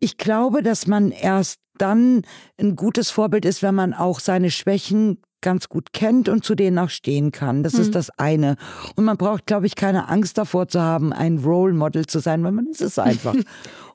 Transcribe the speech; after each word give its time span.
Ich 0.00 0.16
glaube, 0.16 0.62
dass 0.62 0.86
man 0.86 1.10
erst 1.10 1.60
dann 1.78 2.22
ein 2.58 2.76
gutes 2.76 3.10
Vorbild 3.10 3.44
ist, 3.44 3.62
wenn 3.62 3.74
man 3.74 3.94
auch 3.94 4.20
seine 4.20 4.50
Schwächen 4.50 5.18
ganz 5.40 5.68
gut 5.68 5.92
kennt 5.92 6.28
und 6.28 6.44
zu 6.44 6.54
denen 6.54 6.78
auch 6.78 6.90
stehen 6.90 7.32
kann. 7.32 7.62
Das 7.62 7.74
mhm. 7.74 7.80
ist 7.80 7.94
das 7.94 8.10
eine. 8.18 8.56
Und 8.96 9.04
man 9.04 9.16
braucht, 9.16 9.46
glaube 9.46 9.66
ich, 9.66 9.74
keine 9.74 10.08
Angst 10.08 10.36
davor 10.36 10.68
zu 10.68 10.80
haben, 10.80 11.12
ein 11.12 11.38
Role 11.38 11.72
Model 11.72 12.06
zu 12.06 12.18
sein, 12.18 12.44
weil 12.44 12.52
man 12.52 12.66
ist 12.66 12.82
es 12.82 12.98
einfach. 12.98 13.34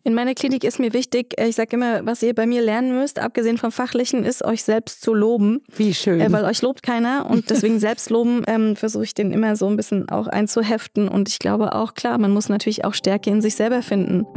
In 0.04 0.14
meiner 0.14 0.36
Klinik 0.36 0.64
ist 0.64 0.80
mir 0.80 0.94
wichtig, 0.94 1.34
äh, 1.40 1.48
ich 1.48 1.56
sage 1.56 1.76
immer, 1.76 2.06
was 2.06 2.22
ihr 2.22 2.36
bei 2.36 2.46
mir 2.46 2.62
lernen 2.62 2.96
müsst, 2.96 3.18
abgesehen 3.18 3.58
vom 3.58 3.72
Fachlichen, 3.72 4.24
ist 4.24 4.46
euch 4.46 4.64
selbst 4.64 5.02
zu 5.02 5.16
loben. 5.16 5.64
Wie 5.76 5.96
schön. 5.96 6.22
Äh, 6.22 6.32
weil 6.32 6.46
euch 6.46 6.62
lobt 6.62 6.84
keiner 6.84 7.28
und 7.28 7.50
deswegen 7.50 7.80
Selbstloben 7.80 8.44
ähm, 8.46 8.76
versuche 8.76 9.04
ich 9.04 9.16
den 9.16 9.32
immer 9.32 9.56
so 9.56 9.68
ein 9.68 9.76
bisschen 9.76 10.08
auch 10.10 10.28
einzuheften. 10.28 11.08
Und 11.08 11.28
ich 11.28 11.40
glaube 11.40 11.74
auch, 11.74 11.96
klar, 11.96 12.20
man 12.20 12.32
muss 12.32 12.50
natürlich 12.50 12.86
auch 12.86 12.94
Stärke 12.94 13.32
in 13.32 13.42
sich 13.42 13.56
selber 13.56 13.82
finden. 13.82 14.28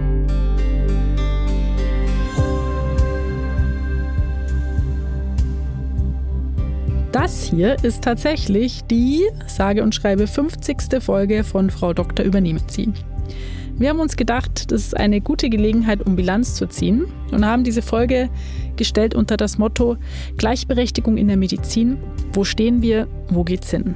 Das 7.13 7.43
hier 7.43 7.83
ist 7.83 8.05
tatsächlich 8.05 8.85
die, 8.85 9.27
sage 9.47 9.83
und 9.83 9.95
schreibe, 9.95 10.27
50. 10.27 11.03
Folge 11.03 11.43
von 11.43 11.71
Frau 11.71 11.95
Dr. 11.95 12.25
Übernehmen 12.25 12.61
Sie. 12.69 12.93
Wir 13.77 13.89
haben 13.89 14.01
uns 14.01 14.17
gedacht, 14.17 14.71
das 14.71 14.83
ist 14.83 14.97
eine 14.97 15.21
gute 15.23 15.49
Gelegenheit, 15.49 16.05
um 16.05 16.17
Bilanz 16.17 16.55
zu 16.55 16.67
ziehen 16.67 17.07
und 17.31 17.47
haben 17.47 17.65
diese 17.65 17.81
Folge 17.81 18.29
gestellt 18.77 19.15
unter 19.15 19.39
das 19.39 19.57
Motto 19.57 19.97
Gleichberechtigung 20.37 21.17
in 21.17 21.29
der 21.29 21.39
Medizin. 21.39 21.97
Wo 22.33 22.45
stehen 22.45 22.83
wir? 22.83 23.09
Wo 23.31 23.43
geht's 23.43 23.71
hin? 23.71 23.95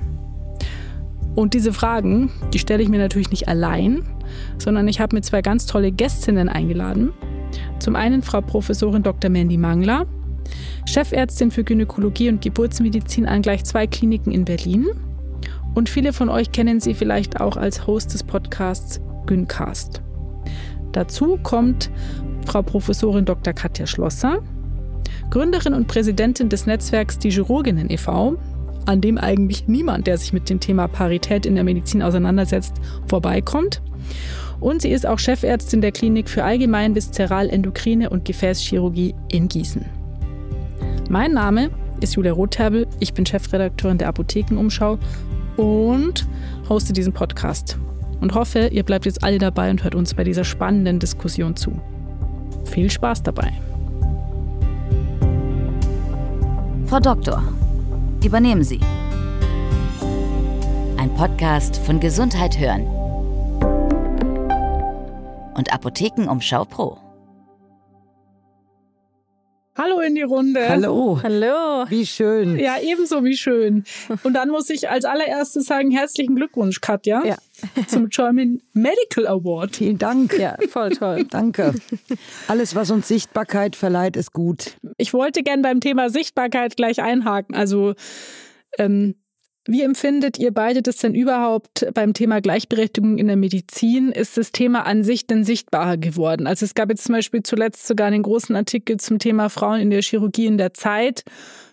Und 1.34 1.52
diese 1.52 1.72
Fragen, 1.72 2.30
die 2.54 2.58
stelle 2.58 2.82
ich 2.82 2.88
mir 2.88 2.98
natürlich 2.98 3.30
nicht 3.30 3.48
allein, 3.48 4.04
sondern 4.56 4.88
ich 4.88 5.00
habe 5.00 5.16
mir 5.16 5.22
zwei 5.22 5.42
ganz 5.42 5.66
tolle 5.66 5.92
Gästinnen 5.92 6.48
eingeladen. 6.48 7.12
Zum 7.78 7.96
einen 7.96 8.22
Frau 8.22 8.40
Professorin 8.40 9.02
Dr. 9.02 9.30
Mandy 9.30 9.58
Mangler, 9.58 10.06
Chefärztin 10.86 11.50
für 11.50 11.64
Gynäkologie 11.64 12.28
und 12.28 12.42
Geburtsmedizin 12.42 13.26
an 13.26 13.42
gleich 13.42 13.64
zwei 13.64 13.86
Kliniken 13.86 14.32
in 14.32 14.44
Berlin. 14.44 14.88
Und 15.74 15.88
viele 15.88 16.12
von 16.12 16.28
euch 16.28 16.52
kennen 16.52 16.80
sie 16.80 16.94
vielleicht 16.94 17.40
auch 17.40 17.56
als 17.56 17.86
Host 17.86 18.12
des 18.12 18.22
Podcasts 18.22 19.00
Gyncast. 19.26 20.02
Dazu 20.92 21.38
kommt 21.42 21.90
Frau 22.46 22.62
Professorin 22.62 23.24
Dr. 23.24 23.54
Katja 23.54 23.86
Schlosser, 23.86 24.42
Gründerin 25.30 25.72
und 25.72 25.88
Präsidentin 25.88 26.48
des 26.48 26.66
Netzwerks 26.66 27.18
Die 27.18 27.30
Chirurginnen 27.30 27.90
e.V., 27.90 28.36
an 28.84 29.00
dem 29.00 29.16
eigentlich 29.16 29.68
niemand, 29.68 30.06
der 30.06 30.18
sich 30.18 30.32
mit 30.32 30.50
dem 30.50 30.60
Thema 30.60 30.88
Parität 30.88 31.46
in 31.46 31.54
der 31.54 31.64
Medizin 31.64 32.02
auseinandersetzt, 32.02 32.74
vorbeikommt. 33.06 33.80
Und 34.60 34.82
sie 34.82 34.90
ist 34.90 35.06
auch 35.06 35.18
Chefärztin 35.18 35.80
der 35.80 35.92
Klinik 35.92 36.28
für 36.28 36.44
Allgemein 36.44 36.94
Viszeral 36.94 37.48
Endokrine 37.48 38.10
und 38.10 38.24
Gefäßchirurgie 38.24 39.14
in 39.30 39.48
Gießen. 39.48 40.01
Mein 41.12 41.34
Name 41.34 41.70
ist 42.00 42.14
Julia 42.14 42.32
Rotherbel, 42.32 42.88
ich 42.98 43.12
bin 43.12 43.26
Chefredakteurin 43.26 43.98
der 43.98 44.08
Apothekenumschau 44.08 44.98
und 45.58 46.26
hoste 46.70 46.94
diesen 46.94 47.12
Podcast 47.12 47.76
und 48.22 48.34
hoffe, 48.34 48.68
ihr 48.68 48.82
bleibt 48.82 49.04
jetzt 49.04 49.22
alle 49.22 49.36
dabei 49.36 49.70
und 49.70 49.84
hört 49.84 49.94
uns 49.94 50.14
bei 50.14 50.24
dieser 50.24 50.42
spannenden 50.42 51.00
Diskussion 51.00 51.54
zu. 51.54 51.78
Viel 52.64 52.90
Spaß 52.90 53.24
dabei. 53.24 53.52
Frau 56.86 56.98
Doktor, 56.98 57.42
übernehmen 58.24 58.64
Sie. 58.64 58.80
Ein 60.96 61.14
Podcast 61.14 61.76
von 61.76 62.00
Gesundheit 62.00 62.58
hören 62.58 62.86
und 65.56 65.70
Apothekenumschau 65.74 66.64
Pro. 66.64 67.11
Hallo 69.74 70.00
in 70.00 70.14
die 70.14 70.22
Runde. 70.22 70.68
Hallo. 70.68 71.18
Hallo. 71.22 71.86
Wie 71.88 72.04
schön. 72.04 72.58
Ja, 72.58 72.76
ebenso 72.82 73.24
wie 73.24 73.36
schön. 73.36 73.84
Und 74.22 74.34
dann 74.34 74.50
muss 74.50 74.68
ich 74.68 74.90
als 74.90 75.06
allererstes 75.06 75.64
sagen, 75.64 75.90
herzlichen 75.90 76.36
Glückwunsch, 76.36 76.82
Katja. 76.82 77.24
Ja. 77.24 77.36
Zum 77.88 78.10
German 78.10 78.60
Medical 78.74 79.26
Award. 79.26 79.76
Vielen 79.76 79.96
Dank. 79.96 80.38
Ja, 80.38 80.58
voll 80.68 80.90
toll. 80.90 81.24
Danke. 81.30 81.74
Alles, 82.48 82.74
was 82.74 82.90
uns 82.90 83.08
Sichtbarkeit 83.08 83.74
verleiht, 83.74 84.16
ist 84.16 84.34
gut. 84.34 84.76
Ich 84.98 85.14
wollte 85.14 85.42
gern 85.42 85.62
beim 85.62 85.80
Thema 85.80 86.10
Sichtbarkeit 86.10 86.76
gleich 86.76 87.00
einhaken. 87.00 87.54
Also, 87.54 87.94
ähm, 88.78 89.14
wie 89.66 89.82
empfindet 89.82 90.38
ihr 90.38 90.52
beide 90.52 90.82
das 90.82 90.96
denn 90.96 91.14
überhaupt 91.14 91.86
beim 91.94 92.14
Thema 92.14 92.40
Gleichberechtigung 92.40 93.18
in 93.18 93.28
der 93.28 93.36
Medizin? 93.36 94.10
Ist 94.10 94.36
das 94.36 94.50
Thema 94.50 94.86
an 94.86 95.04
sich 95.04 95.26
denn 95.26 95.44
sichtbarer 95.44 95.96
geworden? 95.96 96.48
Also 96.48 96.64
es 96.64 96.74
gab 96.74 96.90
jetzt 96.90 97.04
zum 97.04 97.14
Beispiel 97.14 97.42
zuletzt 97.44 97.86
sogar 97.86 98.08
einen 98.08 98.22
großen 98.22 98.56
Artikel 98.56 98.98
zum 98.98 99.20
Thema 99.20 99.50
Frauen 99.50 99.80
in 99.80 99.90
der 99.90 100.02
Chirurgie 100.02 100.46
in 100.46 100.58
der 100.58 100.74
Zeit. 100.74 101.22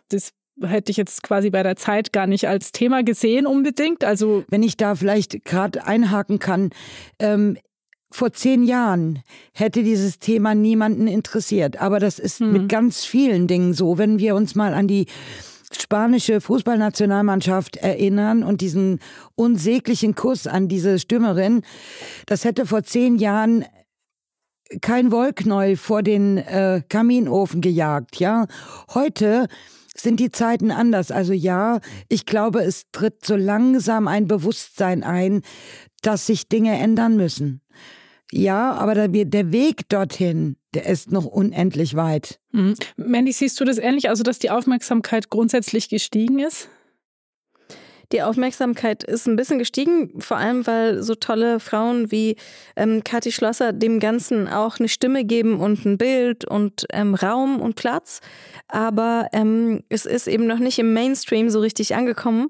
Das 0.10 0.34
hätte 0.62 0.92
ich 0.92 0.98
jetzt 0.98 1.24
quasi 1.24 1.50
bei 1.50 1.64
der 1.64 1.78
Zeit 1.78 2.14
gar 2.14 2.28
nicht 2.28 2.48
als 2.48 2.72
Thema 2.72 3.04
gesehen 3.04 3.48
unbedingt. 3.48 4.04
Also 4.04 4.44
wenn 4.50 4.62
ich 4.62 4.78
da 4.78 4.94
vielleicht 4.94 5.44
gerade 5.44 5.86
einhaken 5.86 6.38
kann, 6.38 6.70
ähm, 7.18 7.58
vor 8.12 8.34
zehn 8.34 8.64
Jahren 8.64 9.22
hätte 9.54 9.84
dieses 9.84 10.20
Thema 10.20 10.56
niemanden 10.56 11.08
interessiert. 11.08 11.80
Aber 11.80 12.00
das 12.00 12.20
ist 12.20 12.40
hm. 12.40 12.52
mit 12.52 12.70
ganz 12.70 13.06
vielen 13.06 13.48
Dingen 13.48 13.74
so. 13.74 13.98
Wenn 13.98 14.20
wir 14.20 14.36
uns 14.36 14.56
mal 14.56 14.74
an 14.74 14.88
die 14.88 15.06
spanische 15.72 16.42
Fußballnationalmannschaft 16.42 17.78
erinnern 17.78 18.44
und 18.44 18.62
diesen 18.62 19.00
unsäglichen 19.36 20.16
Kuss 20.16 20.48
an 20.48 20.68
diese 20.68 21.00
Stürmerin, 21.00 21.62
das 22.26 22.46
hätte 22.46 22.66
vor 22.66 22.84
zehn 22.84 23.18
Jahren 23.18 23.66
kein 24.82 25.12
Wollknäuel 25.12 25.78
vor 25.78 26.04
den 26.04 26.38
äh, 26.38 26.82
Kaminofen 26.90 27.62
gejagt, 27.62 28.18
ja. 28.20 28.46
Heute 28.94 29.48
sind 29.96 30.20
die 30.20 30.32
Zeiten 30.32 30.72
anders. 30.72 31.12
Also 31.12 31.34
ja, 31.34 31.80
ich 32.08 32.26
glaube, 32.26 32.62
es 32.62 32.86
tritt 32.92 33.26
so 33.26 33.36
langsam 33.36 34.08
ein 34.08 34.28
Bewusstsein 34.28 35.04
ein, 35.04 35.42
dass 36.02 36.26
sich 36.28 36.48
Dinge 36.48 36.78
ändern 36.78 37.18
müssen. 37.18 37.62
Ja, 38.32 38.74
aber 38.74 39.08
der 39.08 39.52
Weg 39.52 39.90
dorthin, 39.90 40.56
der 40.74 40.86
ist 40.86 41.12
noch 41.12 41.26
unendlich 41.26 41.96
weit. 41.96 42.40
Mhm. 42.52 42.76
Mandy, 42.96 43.32
siehst 43.32 43.60
du 43.60 43.66
das 43.66 43.78
ähnlich, 43.78 44.10
also 44.10 44.24
dass 44.24 44.40
die 44.40 44.52
Aufmerksamkeit 44.52 45.30
grundsätzlich 45.30 45.90
gestiegen 45.90 46.40
ist? 46.40 46.70
Die 48.12 48.24
Aufmerksamkeit 48.24 49.04
ist 49.04 49.28
ein 49.28 49.36
bisschen 49.36 49.60
gestiegen, 49.60 50.20
vor 50.20 50.38
allem 50.38 50.66
weil 50.66 51.04
so 51.04 51.14
tolle 51.14 51.60
Frauen 51.60 52.12
wie 52.12 52.38
ähm, 52.76 53.04
Kathi 53.04 53.32
Schlosser 53.32 53.72
dem 53.72 54.00
Ganzen 54.00 54.48
auch 54.48 54.80
eine 54.80 54.90
Stimme 54.90 55.26
geben 55.26 55.60
und 55.60 55.86
ein 55.86 56.00
Bild 56.00 56.44
und 56.44 56.88
ähm, 56.92 57.14
Raum 57.14 57.62
und 57.62 57.76
Platz. 57.76 58.22
Aber 58.68 59.28
ähm, 59.32 59.84
es 59.90 60.08
ist 60.08 60.28
eben 60.28 60.48
noch 60.48 60.58
nicht 60.58 60.80
im 60.80 60.94
Mainstream 60.94 61.52
so 61.52 61.60
richtig 61.60 61.94
angekommen. 61.94 62.50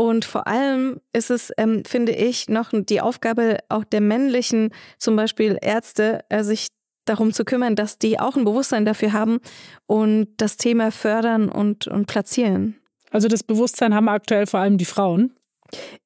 Und 0.00 0.24
vor 0.24 0.46
allem 0.46 0.98
ist 1.12 1.30
es, 1.30 1.52
ähm, 1.58 1.84
finde 1.84 2.12
ich, 2.12 2.48
noch 2.48 2.70
die 2.72 3.02
Aufgabe 3.02 3.58
auch 3.68 3.84
der 3.84 4.00
männlichen, 4.00 4.70
zum 4.96 5.14
Beispiel 5.14 5.58
Ärzte, 5.60 6.24
äh, 6.30 6.42
sich 6.42 6.68
darum 7.04 7.34
zu 7.34 7.44
kümmern, 7.44 7.76
dass 7.76 7.98
die 7.98 8.18
auch 8.18 8.34
ein 8.34 8.46
Bewusstsein 8.46 8.86
dafür 8.86 9.12
haben 9.12 9.40
und 9.86 10.28
das 10.38 10.56
Thema 10.56 10.90
fördern 10.90 11.50
und, 11.50 11.86
und 11.86 12.06
platzieren. 12.06 12.80
Also 13.10 13.28
das 13.28 13.42
Bewusstsein 13.42 13.94
haben 13.94 14.08
aktuell 14.08 14.46
vor 14.46 14.60
allem 14.60 14.78
die 14.78 14.86
Frauen? 14.86 15.34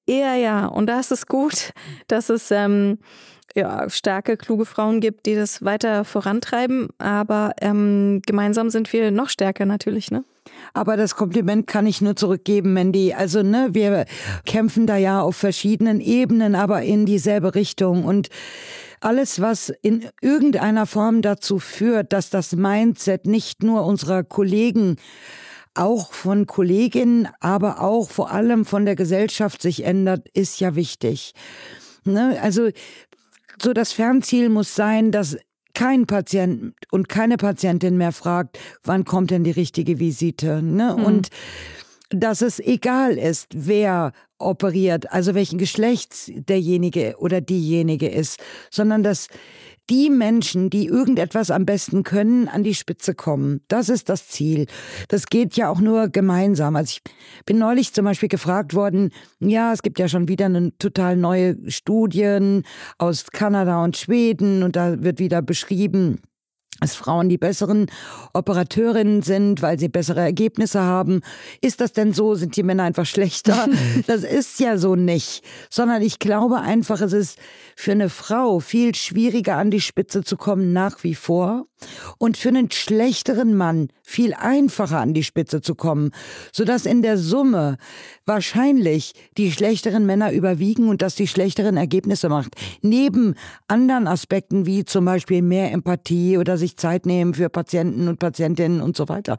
Eher 0.07 0.35
ja. 0.35 0.67
Und 0.67 0.89
da 0.89 0.99
ist 0.99 1.13
es 1.13 1.29
gut, 1.29 1.71
dass 2.09 2.31
es 2.31 2.51
ähm, 2.51 2.99
ja, 3.55 3.89
starke, 3.89 4.37
kluge 4.37 4.67
Frauen 4.67 4.99
gibt, 4.99 5.25
die 5.27 5.37
das 5.37 5.65
weiter 5.65 6.05
vorantreiben. 6.05 6.89
Aber 6.99 7.53
ähm, 7.61 8.23
gemeinsam 8.27 8.71
sind 8.71 8.93
wir 8.93 9.13
noch 9.13 9.29
stärker 9.29 9.67
natürlich, 9.67 10.11
ne? 10.11 10.25
Aber 10.73 10.97
das 10.97 11.15
Kompliment 11.15 11.67
kann 11.67 11.87
ich 11.87 12.01
nur 12.01 12.17
zurückgeben, 12.17 12.73
Mandy. 12.73 13.13
Also, 13.15 13.43
ne, 13.43 13.69
wir 13.73 14.07
kämpfen 14.45 14.87
da 14.87 14.97
ja 14.97 15.21
auf 15.21 15.37
verschiedenen 15.37 16.01
Ebenen, 16.01 16.55
aber 16.55 16.83
in 16.83 17.07
dieselbe 17.07 17.55
Richtung. 17.55 18.05
Und 18.05 18.29
alles, 19.01 19.41
was 19.41 19.73
in 19.83 20.07
irgendeiner 20.21 20.87
Form 20.87 21.23
dazu 21.23 21.59
führt, 21.59 22.13
dass 22.13 22.31
das 22.31 22.53
Mindset 22.57 23.27
nicht 23.27 23.63
nur 23.63 23.85
unserer 23.85 24.25
Kollegen 24.25 24.97
auch 25.75 26.13
von 26.13 26.47
Kolleginnen, 26.47 27.29
aber 27.41 27.81
auch 27.81 28.11
vor 28.11 28.31
allem 28.31 28.65
von 28.65 28.85
der 28.85 28.95
Gesellschaft 28.95 29.61
sich 29.61 29.85
ändert, 29.85 30.29
ist 30.33 30.61
ja 30.61 30.77
wichtig. 30.77 31.33
Ne? 32.05 32.39
Also 32.41 32.71
so 33.61 33.73
das 33.73 33.93
Fernziel 33.93 34.49
muss 34.49 34.75
sein, 34.75 35.11
dass 35.11 35.37
kein 35.75 36.07
Patient 36.07 36.75
und 36.91 37.09
keine 37.09 37.37
Patientin 37.37 37.97
mehr 37.97 38.13
fragt, 38.13 38.59
wann 38.83 39.05
kommt 39.05 39.31
denn 39.31 39.45
die 39.45 39.51
richtige 39.51 39.99
Visite. 39.99 40.63
Ne? 40.63 40.95
Mhm. 40.97 41.05
Und 41.05 41.29
dass 42.11 42.43
es 42.43 42.61
egal 42.61 43.19
ist, 43.19 43.49
wer 43.55 44.13
operiert, 44.39 45.11
also 45.13 45.35
welchen 45.35 45.59
Geschlechts 45.59 46.31
derjenige 46.35 47.17
oder 47.19 47.41
diejenige 47.41 48.09
ist, 48.09 48.41
sondern 48.71 49.03
dass 49.03 49.29
die 49.91 50.11
Menschen, 50.11 50.71
die 50.71 50.87
irgendetwas 50.87 51.51
am 51.51 51.67
besten 51.67 52.03
können, 52.03 52.49
an 52.49 52.65
die 52.65 52.75
Spitze 52.75 53.15
kommen. 53.15 53.61
Das 53.69 53.89
ist 53.89 54.09
das 54.09 54.29
Ziel. 54.29 54.67
Das 55.09 55.27
geht 55.27 55.57
ja 55.57 55.69
auch 55.69 55.81
nur 55.81 56.09
gemeinsam. 56.09 56.77
Also 56.77 56.97
ich 56.97 57.13
bin 57.45 57.59
neulich 57.59 57.93
zum 57.93 58.05
Beispiel 58.05 58.29
gefragt 58.29 58.75
worden, 58.75 59.11
ja, 59.41 59.73
es 59.73 59.83
gibt 59.83 59.99
ja 59.99 60.09
schon 60.09 60.29
wieder 60.29 60.47
eine 60.47 60.77
total 60.79 61.17
neue 61.17 61.71
Studien 61.71 62.65
aus 62.99 63.27
Kanada 63.31 63.85
und 63.85 63.97
Schweden 63.97 64.63
und 64.63 64.77
da 64.77 65.03
wird 65.03 65.19
wieder 65.19 65.43
beschrieben, 65.43 66.21
dass 66.81 66.97
Frauen 66.97 67.29
die 67.29 67.39
besseren 67.39 67.87
Operateurinnen 68.33 69.23
sind, 69.23 69.63
weil 69.63 69.79
sie 69.79 69.89
bessere 69.89 70.21
Ergebnisse 70.21 70.83
haben. 70.83 71.21
Ist 71.61 71.81
das 71.81 71.93
denn 71.93 72.13
so? 72.13 72.35
Sind 72.35 72.57
die 72.57 72.63
Männer 72.63 72.83
einfach 72.83 73.07
schlechter? 73.07 73.69
das 74.07 74.23
ist 74.23 74.61
ja 74.61 74.77
so 74.77 74.97
nicht. 74.97 75.43
Sondern 75.71 76.03
ich 76.03 76.19
glaube 76.19 76.61
einfach, 76.61 77.01
es 77.01 77.13
ist 77.13 77.39
für 77.77 77.93
eine 77.93 78.11
Frau 78.11 78.61
viel 78.61 78.95
schwieriger 78.95 79.57
an 79.57 79.71
die 79.71 79.81
Spitze 79.81 80.25
zu 80.25 80.37
kommen 80.37 80.73
nach 80.73 81.03
wie 81.05 81.15
vor 81.15 81.67
und 82.19 82.37
für 82.37 82.49
einen 82.49 82.71
schlechteren 82.71 83.57
Mann 83.57 83.89
viel 84.03 84.35
einfacher 84.35 85.01
an 85.01 85.15
die 85.15 85.25
Spitze 85.25 85.61
zu 85.61 85.75
kommen, 85.75 86.11
sodass 86.53 86.87
in 86.87 87.03
der 87.03 87.19
Summe 87.19 87.79
wahrscheinlich 88.27 89.13
die 89.37 89.53
schlechteren 89.53 90.07
Männer 90.07 90.33
überwiegen 90.33 90.89
und 90.89 91.03
dass 91.03 91.15
die 91.15 91.29
schlechteren 91.29 91.77
Ergebnisse 91.77 92.29
macht. 92.29 92.55
Neben 92.83 93.35
anderen 93.69 94.07
Aspekten 94.07 94.67
wie 94.67 94.85
zum 94.85 95.05
Beispiel 95.05 95.43
mehr 95.43 95.73
Empathie 95.73 96.39
oder 96.39 96.57
sich 96.57 96.77
Zeit 96.77 97.07
nehmen 97.07 97.35
für 97.35 97.49
Patienten 97.49 98.09
und 98.09 98.19
Patientinnen 98.19 98.81
und 98.81 98.97
so 98.97 99.09
weiter. 99.09 99.39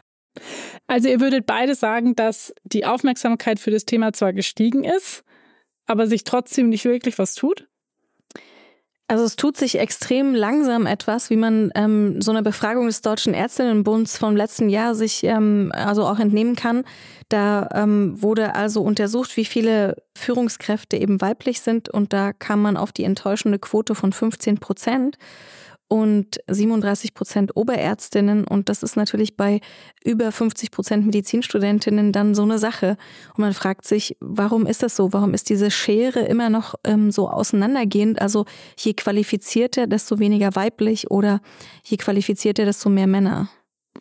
Also 0.88 1.08
ihr 1.08 1.20
würdet 1.20 1.46
beide 1.46 1.76
sagen, 1.76 2.16
dass 2.16 2.54
die 2.64 2.86
Aufmerksamkeit 2.86 3.60
für 3.60 3.72
das 3.72 3.86
Thema 3.86 4.14
zwar 4.14 4.34
gestiegen 4.34 4.84
ist, 4.84 5.24
aber 5.86 6.08
sich 6.08 6.24
trotzdem 6.24 6.70
nicht 6.70 6.86
wirklich 6.86 7.18
was 7.18 7.36
tut? 7.36 7.68
Also 9.08 9.24
es 9.24 9.36
tut 9.36 9.56
sich 9.56 9.78
extrem 9.78 10.34
langsam 10.34 10.88
etwas, 10.88 11.30
wie 11.30 11.36
man 11.36 11.72
ähm, 11.76 12.24
so 12.24 12.32
einer 12.32 12.42
Befragung 12.42 12.88
des 12.88 13.02
Deutschen 13.02 13.36
Ärztinnenbunds 13.36 14.18
vom 14.18 14.36
letzten 14.36 14.68
Jahr 14.68 14.96
sich 14.96 15.24
ähm, 15.24 15.72
also 15.76 16.08
auch 16.08 16.18
entnehmen 16.18 16.56
kann. 16.56 16.84
Da 17.30 17.70
ähm, 17.74 18.20
wurde 18.20 18.56
also 18.56 18.82
untersucht, 18.82 19.38
wie 19.38 19.46
viele 19.46 19.96
Führungskräfte 20.18 20.98
eben 20.98 21.22
weiblich 21.22 21.62
sind 21.62 21.88
und 21.88 22.14
da 22.14 22.34
kam 22.34 22.64
man 22.64 22.78
auf 22.78 22.92
die 22.92 23.04
enttäuschende 23.04 23.60
Quote 23.60 23.94
von 23.94 24.12
15 24.12 24.58
Prozent 24.58 25.18
und 25.88 26.40
37 26.48 27.14
Prozent 27.14 27.56
Oberärztinnen. 27.56 28.46
Und 28.46 28.70
das 28.70 28.84
ist 28.84 28.96
natürlich 28.96 29.38
bei 29.38 29.62
über 30.04 30.32
50 30.32 30.72
Prozent 30.72 31.06
Medizinstudentinnen 31.06 32.12
dann 32.12 32.34
so 32.34 32.44
eine 32.44 32.58
Sache. 32.58 32.98
Und 33.36 33.40
man 33.40 33.54
fragt 33.54 33.86
sich, 33.86 34.18
warum 34.20 34.66
ist 34.66 34.84
das 34.84 34.96
so? 34.96 35.14
Warum 35.14 35.34
ist 35.34 35.50
diese 35.50 35.70
Schere 35.70 36.22
immer 36.22 36.50
noch 36.50 36.76
ähm, 36.84 37.12
so 37.12 37.30
auseinandergehend? 37.30 38.22
Also 38.22 38.46
je 38.78 38.94
qualifizierter, 38.94 39.88
desto 39.88 40.20
weniger 40.20 40.56
weiblich 40.56 41.12
oder 41.12 41.42
je 41.84 41.98
qualifizierter, 41.98 42.66
desto 42.66 42.90
mehr 42.90 43.08
Männer. 43.08 43.50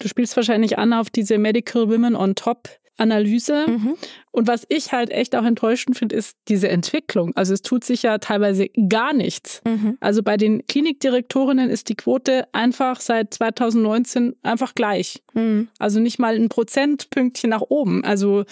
Du 0.00 0.08
spielst 0.08 0.36
wahrscheinlich 0.36 0.78
an 0.78 0.92
auf 0.92 1.10
diese 1.10 1.38
Medical 1.38 1.88
Women 1.88 2.16
on 2.16 2.34
Top 2.34 2.68
Analyse. 2.96 3.66
Mhm. 3.68 3.96
Und 4.30 4.46
was 4.46 4.64
ich 4.68 4.92
halt 4.92 5.10
echt 5.10 5.34
auch 5.36 5.44
enttäuschend 5.44 5.98
finde, 5.98 6.16
ist 6.16 6.36
diese 6.48 6.68
Entwicklung. 6.68 7.32
Also 7.36 7.54
es 7.54 7.62
tut 7.62 7.84
sich 7.84 8.02
ja 8.02 8.18
teilweise 8.18 8.68
gar 8.88 9.12
nichts. 9.12 9.60
Mhm. 9.64 9.96
Also 10.00 10.22
bei 10.22 10.36
den 10.36 10.66
Klinikdirektorinnen 10.66 11.70
ist 11.70 11.88
die 11.88 11.96
Quote 11.96 12.46
einfach 12.52 13.00
seit 13.00 13.34
2019 13.34 14.36
einfach 14.42 14.74
gleich. 14.74 15.22
Mhm. 15.34 15.68
Also 15.78 16.00
nicht 16.00 16.18
mal 16.18 16.36
ein 16.36 16.48
Prozentpünktchen 16.48 17.50
nach 17.50 17.62
oben. 17.62 18.04
Also 18.04 18.44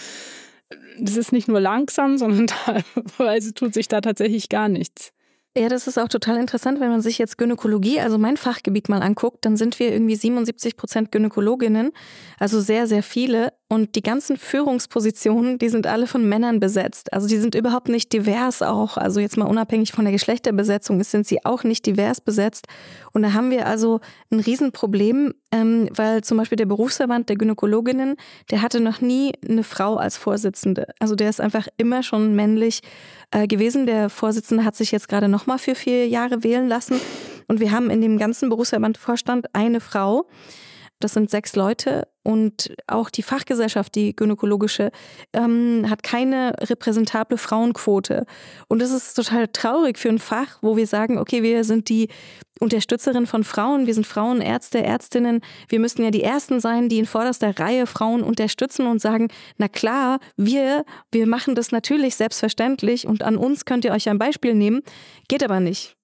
das 0.99 1.17
ist 1.17 1.33
nicht 1.33 1.49
nur 1.49 1.61
langsam, 1.61 2.19
sondern 2.19 2.47
teilweise 2.47 3.55
tut 3.55 3.75
sich 3.75 3.89
da 3.89 4.01
tatsächlich 4.01 4.49
gar 4.49 4.69
nichts. 4.69 5.13
Ja, 5.55 5.69
das 5.69 5.87
ist 5.87 5.99
auch 5.99 6.09
total 6.09 6.39
interessant, 6.39 6.81
wenn 6.81 6.89
man 6.89 7.03
sich 7.03 7.19
jetzt 7.19 7.37
Gynäkologie, 7.37 8.01
also 8.01 8.17
mein 8.17 8.39
Fachgebiet 8.39 8.89
mal 8.89 9.03
anguckt, 9.03 9.45
dann 9.45 9.59
sind 9.59 9.79
wir 9.79 9.93
irgendwie 9.93 10.17
77 10.17 10.79
Prozent 10.79 11.13
Gynäkologinnen, 11.13 11.93
also 12.39 12.59
sehr, 12.61 12.87
sehr 12.87 13.03
viele. 13.03 13.53
Und 13.73 13.95
die 13.95 14.03
ganzen 14.03 14.37
Führungspositionen, 14.37 15.57
die 15.57 15.71
sind 15.71 15.87
alle 15.87 16.07
von 16.07 16.29
Männern 16.29 16.61
besetzt. 16.61 17.11
Also 17.11 17.27
die 17.27 17.39
sind 17.39 17.55
überhaupt 17.55 17.89
nicht 17.89 18.13
divers 18.13 18.61
auch. 18.61 18.99
Also 18.99 19.19
jetzt 19.19 19.39
mal 19.39 19.47
unabhängig 19.47 19.93
von 19.93 20.05
der 20.05 20.13
Geschlechterbesetzung 20.13 21.03
sind 21.03 21.27
sie 21.27 21.43
auch 21.47 21.65
nicht 21.65 21.87
divers 21.87 22.21
besetzt. 22.21 22.67
Und 23.15 23.23
da 23.23 23.33
haben 23.33 23.51
wir 23.51 23.67
also 23.67 24.01
ein 24.31 24.41
Riesenproblem, 24.41 25.33
ähm, 25.53 25.89
weil 25.91 26.23
zum 26.23 26.37
Beispiel 26.37 26.57
der 26.57 26.67
Berufsverband 26.67 27.31
der 27.31 27.37
Gynäkologinnen, 27.37 28.17
der 28.51 28.61
hatte 28.61 28.79
noch 28.79 29.01
nie 29.01 29.33
eine 29.49 29.65
Frau 29.65 29.97
als 29.97 30.19
Vorsitzende. 30.19 30.89
Also 30.99 31.15
der 31.15 31.31
ist 31.31 31.41
einfach 31.41 31.67
immer 31.79 32.03
schon 32.03 32.37
männlich 32.37 32.83
äh, 33.31 33.47
gewesen. 33.47 33.87
Der 33.87 34.11
Vorsitzende 34.11 34.67
hat 34.67 34.77
sich 34.77 34.93
jetzt 34.93 35.09
gerade 35.09 35.29
nochmal 35.29 35.59
für 35.59 35.75
vier 35.75 36.07
Jahre 36.09 36.45
wählen 36.45 36.69
lassen. 36.69 37.01
Und 37.49 37.59
wir 37.59 37.73
haben 37.73 37.89
in 37.89 38.03
dem 38.03 38.19
ganzen 38.19 38.51
Berufsverbandvorstand 38.51 39.47
eine 39.55 39.81
Frau. 39.81 40.29
Das 41.01 41.15
sind 41.15 41.31
sechs 41.31 41.57
Leute 41.57 42.07
und 42.23 42.75
auch 42.87 43.11
die 43.11 43.23
Fachgesellschaft, 43.23 43.95
die 43.95 44.15
gynäkologische, 44.15 44.91
ähm, 45.33 45.87
hat 45.89 46.03
keine 46.03 46.55
repräsentable 46.61 47.39
Frauenquote. 47.39 48.27
Und 48.69 48.81
das 48.81 48.91
ist 48.91 49.15
total 49.15 49.49
traurig 49.49 49.99
für 49.99 50.09
ein 50.09 50.19
Fach, 50.19 50.59
wo 50.63 50.77
wir 50.77 50.87
sagen, 50.87 51.19
okay, 51.19 51.43
wir 51.43 51.65
sind 51.65 51.89
die 51.89 52.09
Unterstützerin 52.63 53.27
von 53.27 53.45
Frauen, 53.45 53.87
wir 53.87 53.95
sind 53.95 54.07
Frauenärzte, 54.07 54.83
Ärztinnen. 54.83 55.41
Wir 55.69 55.81
müssten 55.81 56.03
ja 56.03 56.11
die 56.11 56.23
Ersten 56.23 56.61
sein, 56.61 56.89
die 56.89 56.99
in 56.99 57.07
vorderster 57.07 57.59
Reihe 57.59 57.87
Frauen 57.87 58.23
unterstützen 58.23 58.87
und 58.87 59.01
sagen, 59.01 59.29
na 59.59 59.69
klar, 59.69 60.21
wir, 60.37 60.85
wir 61.11 61.27
machen 61.27 61.55
das 61.55 61.73
natürlich 61.73 62.17
selbstverständlich 62.17 63.07
und 63.07 63.23
an 63.23 63.37
uns 63.37 63.65
könnt 63.65 63.85
ihr 63.85 63.93
euch 63.93 64.09
ein 64.09 64.19
Beispiel 64.19 64.55
nehmen. 64.55 64.83
Geht 65.29 65.43
aber 65.43 65.61
nicht. 65.61 65.97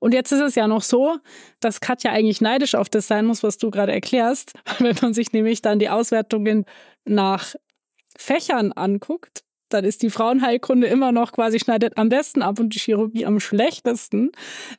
Und 0.00 0.14
jetzt 0.14 0.32
ist 0.32 0.40
es 0.40 0.54
ja 0.54 0.66
noch 0.66 0.82
so, 0.82 1.16
dass 1.60 1.80
Katja 1.80 2.12
eigentlich 2.12 2.40
neidisch 2.40 2.74
auf 2.74 2.88
das 2.88 3.06
sein 3.06 3.26
muss, 3.26 3.42
was 3.42 3.58
du 3.58 3.70
gerade 3.70 3.92
erklärst. 3.92 4.52
Wenn 4.78 4.96
man 5.02 5.14
sich 5.14 5.32
nämlich 5.32 5.62
dann 5.62 5.78
die 5.78 5.90
Auswertungen 5.90 6.64
nach 7.04 7.54
Fächern 8.16 8.72
anguckt, 8.72 9.42
dann 9.68 9.84
ist 9.84 10.02
die 10.02 10.10
Frauenheilkunde 10.10 10.86
immer 10.86 11.12
noch 11.12 11.32
quasi 11.32 11.58
schneidet 11.58 11.96
am 11.96 12.08
besten 12.08 12.42
ab 12.42 12.60
und 12.60 12.74
die 12.74 12.78
Chirurgie 12.78 13.26
am 13.26 13.40
schlechtesten. 13.40 14.30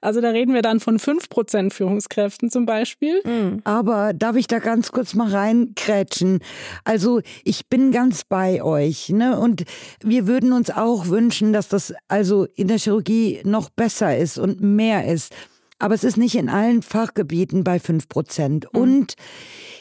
Also 0.02 0.22
da 0.22 0.30
reden 0.30 0.54
wir 0.54 0.62
dann 0.62 0.80
von 0.80 0.98
5% 0.98 1.72
Führungskräften 1.72 2.50
zum 2.50 2.66
Beispiel. 2.66 3.22
Mhm. 3.24 3.62
Aber 3.64 4.14
darf 4.14 4.36
ich 4.36 4.48
da 4.48 4.60
ganz 4.60 4.92
kurz 4.92 5.14
mal 5.14 5.30
reinkrätschen? 5.30 6.40
Also 6.84 7.22
ich 7.44 7.68
bin 7.68 7.92
ganz 7.92 8.24
bei 8.24 8.64
euch. 8.64 9.10
Ne? 9.10 9.40
Und 9.40 9.64
wir 10.02 10.28
würden 10.28 10.54
uns 10.54 10.70
auch 10.70 11.08
wünschen, 11.08 11.54
dass 11.54 11.68
das 11.68 11.94
also 12.08 12.46
in 12.56 12.68
der 12.68 12.78
Chirurgie 12.78 13.42
noch 13.44 13.70
besser 13.70 14.18
ist 14.18 14.38
und 14.38 14.62
mehr 14.62 15.06
ist. 15.06 15.34
Aber 15.80 15.94
es 15.94 16.04
ist 16.04 16.18
nicht 16.18 16.36
in 16.36 16.50
allen 16.50 16.82
Fachgebieten 16.82 17.64
bei 17.64 17.80
5 17.80 18.10
Prozent. 18.10 18.68
Mhm. 18.74 18.80
Und 18.80 19.16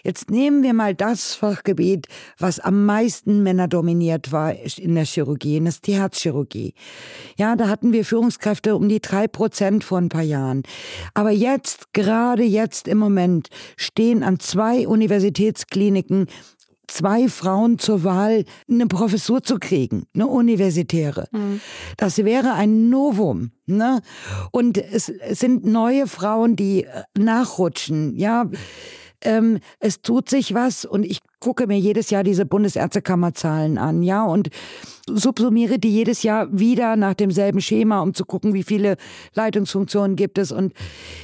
jetzt 0.07 0.31
nehmen 0.31 0.63
wir 0.63 0.73
mal 0.73 0.95
das 0.95 1.35
Fachgebiet, 1.35 2.07
was 2.39 2.61
am 2.61 2.87
meisten 2.87 3.43
männerdominiert 3.43 4.31
war 4.31 4.55
in 4.55 4.95
der 4.95 5.05
Chirurgie, 5.05 5.61
das 5.61 5.77
ist 5.77 5.87
die 5.89 5.95
Herzchirurgie. 5.95 6.75
Ja, 7.37 7.57
da 7.57 7.69
hatten 7.69 7.93
wir 7.93 8.05
Führungskräfte 8.05 8.77
um 8.77 8.89
die 8.89 9.01
3 9.01 9.27
Prozent 9.27 9.83
vor 9.83 9.99
ein 9.99 10.09
paar 10.09 10.23
Jahren. 10.23 10.63
Aber 11.15 11.33
jetzt, 11.33 11.93
gerade 11.93 12.45
jetzt 12.45 12.87
im 12.87 12.99
Moment, 12.99 13.49
stehen 13.77 14.23
an 14.23 14.39
zwei 14.39 14.87
Universitätskliniken 14.87 16.27
zwei 16.87 17.29
Frauen 17.29 17.81
zur 17.81 18.05
Wahl, 18.05 18.45
eine 18.71 18.87
Professur 18.87 19.43
zu 19.43 19.59
kriegen, 19.59 20.07
eine 20.15 20.29
universitäre. 20.29 21.27
Mhm. 21.33 21.61
Das 21.97 22.19
wäre 22.19 22.53
ein 22.53 22.91
Novum. 22.91 23.51
Ne? 23.67 24.01
Und 24.53 24.79
es, 24.79 25.09
es 25.09 25.41
sind 25.41 25.65
neue 25.65 26.07
Frauen, 26.07 26.55
die 26.55 26.85
äh, 26.85 27.03
nachrutschen. 27.19 28.17
Ja, 28.17 28.49
ähm, 29.27 29.59
es 29.81 30.01
tut 30.01 30.31
sich 30.31 30.55
was 30.55 30.85
und 30.85 31.05
ich 31.05 31.19
gucke 31.41 31.67
mir 31.67 31.79
jedes 31.79 32.11
Jahr 32.11 32.23
diese 32.23 32.47
Bundesärztekammerzahlen 32.47 33.77
an, 33.77 34.03
ja, 34.03 34.25
und 34.25 34.49
subsumiere 35.07 35.79
die 35.79 35.91
jedes 35.91 36.23
Jahr 36.23 36.49
wieder 36.51 36.97
nach 36.97 37.15
demselben 37.15 37.61
Schema, 37.61 38.01
um 38.01 38.15
zu 38.15 38.25
gucken, 38.25 38.55
wie 38.55 38.63
viele 38.63 38.97
Leitungsfunktionen 39.35 40.17
gibt 40.17 40.39
es. 40.39 40.51
Und 40.51 40.73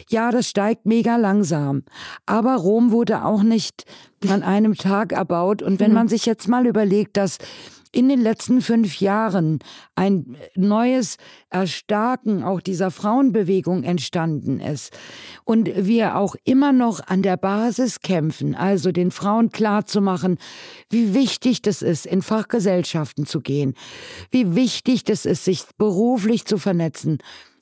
ja, 0.08 0.30
das 0.30 0.48
steigt 0.48 0.86
mega 0.86 1.16
langsam. 1.16 1.84
Aber 2.26 2.56
Rom 2.56 2.90
wurde 2.90 3.24
auch 3.24 3.42
nicht 3.42 3.84
an 4.28 4.42
einem 4.42 4.74
Tag 4.74 5.12
erbaut. 5.12 5.62
Und 5.62 5.80
wenn 5.80 5.90
mhm. 5.90 5.96
man 5.96 6.08
sich 6.08 6.26
jetzt 6.26 6.48
mal 6.48 6.66
überlegt, 6.66 7.16
dass 7.16 7.38
in 7.92 8.08
den 8.08 8.20
letzten 8.20 8.62
fünf 8.62 9.00
Jahren 9.00 9.58
ein 9.94 10.36
neues 10.56 11.18
Erstarken 11.50 12.42
auch 12.42 12.62
dieser 12.62 12.90
Frauenbewegung 12.90 13.84
entstanden 13.84 14.60
ist. 14.60 14.96
Und 15.44 15.70
wir 15.76 16.16
auch 16.16 16.34
immer 16.44 16.72
noch 16.72 17.06
an 17.06 17.22
der 17.22 17.36
Basis 17.36 18.00
kämpfen, 18.00 18.54
also 18.54 18.92
den 18.92 19.10
Frauen 19.10 19.50
klarzumachen, 19.50 20.38
wie 20.88 21.14
wichtig 21.14 21.60
das 21.60 21.82
ist, 21.82 22.06
in 22.06 22.22
Fachgesellschaften 22.22 23.26
zu 23.26 23.42
gehen, 23.42 23.74
wie 24.30 24.56
wichtig 24.56 25.04
das 25.04 25.26
ist, 25.26 25.44
sich 25.44 25.64
beruflich 25.76 26.46
zu 26.46 26.56
vernetzen, 26.56 27.18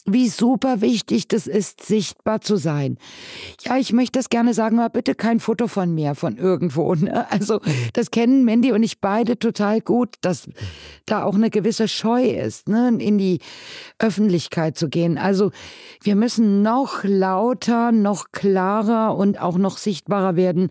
wie 0.07 0.29
super 0.29 0.81
wichtig 0.81 1.29
das 1.29 1.47
ist, 1.47 1.85
sichtbar 1.85 2.41
zu 2.41 2.57
sein. 2.57 2.99
Ja, 3.63 3.77
ich 3.77 3.93
möchte 3.93 4.19
das 4.19 4.29
gerne 4.29 4.55
sagen, 4.55 4.79
aber 4.79 4.91
bitte 4.91 5.15
kein 5.15 5.41
Foto 5.41 5.67
von 5.67 5.95
mir, 5.95 6.15
von 6.15 6.37
irgendwo. 6.37 6.95
Ne? 7.01 7.31
Also, 7.31 7.61
das 7.95 8.11
kennen 8.11 8.45
Mandy 8.45 8.73
und 8.73 8.83
ich 8.83 9.01
beide 9.01 9.39
total 9.39 9.81
gut, 9.81 10.17
dass 10.21 10.51
da 11.07 11.25
auch 11.25 11.35
eine 11.35 11.49
gewisse 11.49 11.89
Scheu 11.89 12.25
ist, 12.25 12.69
ne? 12.69 12.89
in 12.99 13.17
die 13.17 13.39
Öffentlichkeit 13.99 14.77
zu 14.77 14.89
gehen. 14.89 15.17
Also, 15.17 15.51
wir 16.03 16.15
müssen 16.15 16.63
noch 16.63 17.05
lauter, 17.05 17.91
noch 17.93 18.33
klarer 18.33 19.17
und 19.17 19.41
auch 19.41 19.57
noch 19.57 19.79
sichtbarer 19.79 20.37
werden. 20.37 20.71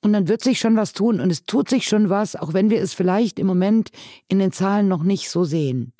Und 0.00 0.12
dann 0.12 0.28
wird 0.28 0.42
sich 0.42 0.60
schon 0.60 0.76
was 0.76 0.92
tun 0.92 1.20
und 1.20 1.30
es 1.30 1.44
tut 1.44 1.68
sich 1.68 1.86
schon 1.86 2.08
was, 2.08 2.36
auch 2.36 2.54
wenn 2.54 2.70
wir 2.70 2.80
es 2.80 2.94
vielleicht 2.94 3.38
im 3.38 3.48
Moment 3.48 3.90
in 4.28 4.38
den 4.38 4.52
Zahlen 4.52 4.86
noch 4.86 5.02
nicht 5.02 5.28
so 5.28 5.44
sehen. 5.44 5.92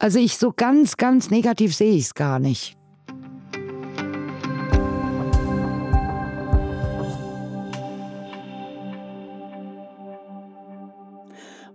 Also 0.00 0.18
ich 0.18 0.38
so 0.38 0.50
ganz, 0.50 0.96
ganz 0.96 1.30
negativ 1.30 1.76
sehe 1.76 1.92
ich 1.92 2.04
es 2.04 2.14
gar 2.14 2.38
nicht. 2.38 2.74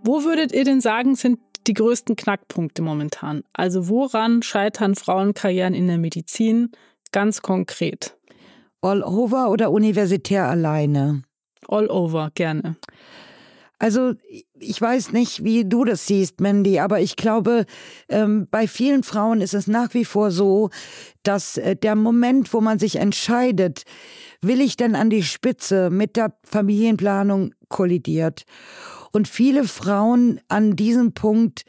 Wo 0.01 0.23
würdet 0.23 0.53
ihr 0.53 0.63
denn 0.63 0.81
sagen, 0.81 1.15
sind 1.15 1.39
die 1.67 1.73
größten 1.73 2.15
Knackpunkte 2.15 2.81
momentan? 2.81 3.43
Also 3.53 3.89
woran 3.89 4.41
scheitern 4.41 4.95
Frauenkarrieren 4.95 5.75
in 5.75 5.87
der 5.87 5.99
Medizin 5.99 6.71
ganz 7.11 7.43
konkret? 7.43 8.17
All 8.81 9.03
over 9.03 9.51
oder 9.51 9.69
universitär 9.69 10.47
alleine? 10.47 11.21
All 11.67 11.87
over, 11.87 12.31
gerne. 12.33 12.75
Also 13.77 14.13
ich 14.57 14.79
weiß 14.79 15.11
nicht, 15.11 15.43
wie 15.43 15.65
du 15.65 15.83
das 15.83 16.07
siehst, 16.07 16.39
Mandy, 16.39 16.79
aber 16.79 17.01
ich 17.01 17.17
glaube, 17.17 17.65
ähm, 18.07 18.47
bei 18.49 18.67
vielen 18.67 19.03
Frauen 19.03 19.41
ist 19.41 19.53
es 19.53 19.67
nach 19.67 19.93
wie 19.93 20.05
vor 20.05 20.31
so, 20.31 20.69
dass 21.23 21.57
äh, 21.57 21.75
der 21.75 21.95
Moment, 21.95 22.53
wo 22.53 22.61
man 22.61 22.79
sich 22.79 22.95
entscheidet, 22.95 23.83
will 24.41 24.61
ich 24.61 24.77
denn 24.77 24.95
an 24.95 25.09
die 25.09 25.23
Spitze 25.23 25.89
mit 25.89 26.15
der 26.15 26.37
Familienplanung 26.43 27.53
kollidiert. 27.67 28.43
Und 29.11 29.27
viele 29.27 29.65
Frauen 29.65 30.39
an 30.47 30.75
diesem 30.75 31.13
Punkt 31.13 31.63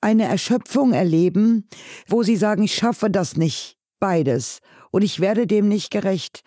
eine 0.00 0.24
Erschöpfung 0.24 0.92
erleben, 0.92 1.68
wo 2.06 2.22
sie 2.22 2.36
sagen, 2.36 2.62
ich 2.62 2.74
schaffe 2.74 3.10
das 3.10 3.36
nicht, 3.36 3.76
beides. 3.98 4.60
Und 4.90 5.02
ich 5.02 5.20
werde 5.20 5.46
dem 5.46 5.68
nicht 5.68 5.90
gerecht. 5.90 6.42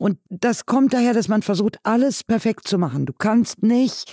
Und 0.00 0.18
das 0.30 0.64
kommt 0.64 0.94
daher, 0.94 1.12
dass 1.12 1.28
man 1.28 1.42
versucht, 1.42 1.78
alles 1.82 2.24
perfekt 2.24 2.66
zu 2.66 2.78
machen. 2.78 3.04
Du 3.04 3.12
kannst 3.12 3.62
nicht 3.62 4.10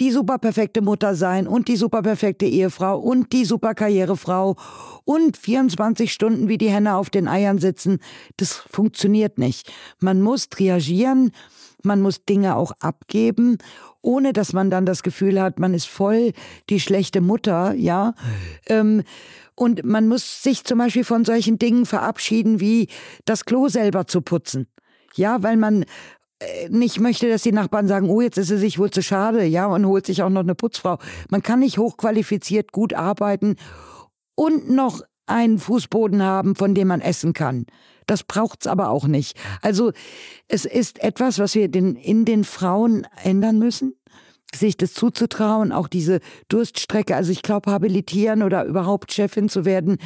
die 0.00 0.10
superperfekte 0.10 0.80
Mutter 0.80 1.14
sein 1.14 1.46
und 1.46 1.68
die 1.68 1.76
superperfekte 1.76 2.46
Ehefrau 2.46 2.98
und 2.98 3.34
die 3.34 3.44
superkarrierefrau 3.44 4.56
und 5.04 5.36
24 5.36 6.10
Stunden 6.10 6.48
wie 6.48 6.56
die 6.56 6.70
Henne 6.70 6.96
auf 6.96 7.10
den 7.10 7.28
Eiern 7.28 7.58
sitzen. 7.58 7.98
Das 8.38 8.54
funktioniert 8.54 9.36
nicht. 9.36 9.70
Man 10.00 10.22
muss 10.22 10.48
triagieren, 10.48 11.32
man 11.82 12.00
muss 12.00 12.24
Dinge 12.24 12.56
auch 12.56 12.72
abgeben, 12.80 13.58
ohne 14.00 14.32
dass 14.32 14.54
man 14.54 14.70
dann 14.70 14.86
das 14.86 15.02
Gefühl 15.02 15.38
hat, 15.38 15.58
man 15.58 15.74
ist 15.74 15.86
voll 15.86 16.32
die 16.70 16.80
schlechte 16.80 17.20
Mutter, 17.20 17.74
ja. 17.74 18.14
Ähm, 18.68 19.02
und 19.54 19.84
man 19.84 20.08
muss 20.08 20.42
sich 20.42 20.64
zum 20.64 20.78
Beispiel 20.78 21.04
von 21.04 21.26
solchen 21.26 21.58
Dingen 21.58 21.84
verabschieden, 21.84 22.60
wie 22.60 22.88
das 23.26 23.44
Klo 23.44 23.68
selber 23.68 24.06
zu 24.06 24.22
putzen. 24.22 24.66
Ja, 25.14 25.42
weil 25.42 25.56
man 25.56 25.84
äh, 26.40 26.68
nicht 26.68 27.00
möchte, 27.00 27.28
dass 27.28 27.42
die 27.42 27.52
Nachbarn 27.52 27.88
sagen, 27.88 28.08
oh, 28.08 28.20
jetzt 28.20 28.38
ist 28.38 28.50
es 28.50 28.60
sich 28.60 28.78
wohl 28.78 28.90
zu 28.90 29.02
schade, 29.02 29.44
ja, 29.44 29.66
und 29.66 29.86
holt 29.86 30.06
sich 30.06 30.22
auch 30.22 30.30
noch 30.30 30.40
eine 30.40 30.54
Putzfrau. 30.54 30.98
Man 31.28 31.42
kann 31.42 31.60
nicht 31.60 31.78
hochqualifiziert 31.78 32.72
gut 32.72 32.94
arbeiten 32.94 33.56
und 34.34 34.70
noch 34.70 35.02
einen 35.26 35.58
Fußboden 35.58 36.22
haben, 36.22 36.56
von 36.56 36.74
dem 36.74 36.88
man 36.88 37.00
essen 37.00 37.32
kann. 37.32 37.66
Das 38.06 38.24
braucht's 38.24 38.66
aber 38.66 38.90
auch 38.90 39.06
nicht. 39.06 39.38
Also 39.62 39.92
es 40.48 40.64
ist 40.64 41.02
etwas, 41.02 41.38
was 41.38 41.54
wir 41.54 41.68
den, 41.68 41.94
in 41.94 42.24
den 42.24 42.42
Frauen 42.44 43.06
ändern 43.22 43.58
müssen 43.58 43.99
sich 44.54 44.76
das 44.76 44.94
zuzutrauen, 44.94 45.72
auch 45.72 45.88
diese 45.88 46.20
Durststrecke. 46.48 47.14
Also 47.14 47.32
ich 47.32 47.42
glaube, 47.42 47.70
habilitieren 47.70 48.42
oder 48.42 48.64
überhaupt 48.64 49.12
Chefin 49.12 49.48
zu 49.48 49.64
werden, 49.64 49.98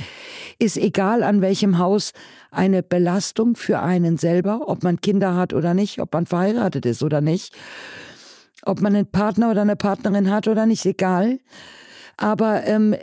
ist 0.58 0.76
egal 0.76 1.22
an 1.22 1.40
welchem 1.40 1.78
Haus 1.78 2.12
eine 2.50 2.82
Belastung 2.82 3.56
für 3.56 3.80
einen 3.80 4.16
selber, 4.16 4.68
ob 4.68 4.82
man 4.82 5.00
Kinder 5.00 5.34
hat 5.34 5.52
oder 5.52 5.74
nicht, 5.74 6.00
ob 6.00 6.12
man 6.12 6.26
verheiratet 6.26 6.86
ist 6.86 7.02
oder 7.02 7.20
nicht, 7.20 7.54
ob 8.62 8.80
man 8.80 8.94
einen 8.94 9.06
Partner 9.06 9.50
oder 9.50 9.62
eine 9.62 9.76
Partnerin 9.76 10.30
hat 10.30 10.48
oder 10.48 10.66
nicht, 10.66 10.84
egal. 10.86 11.38
Aber 12.16 12.64
ähm, 12.64 12.94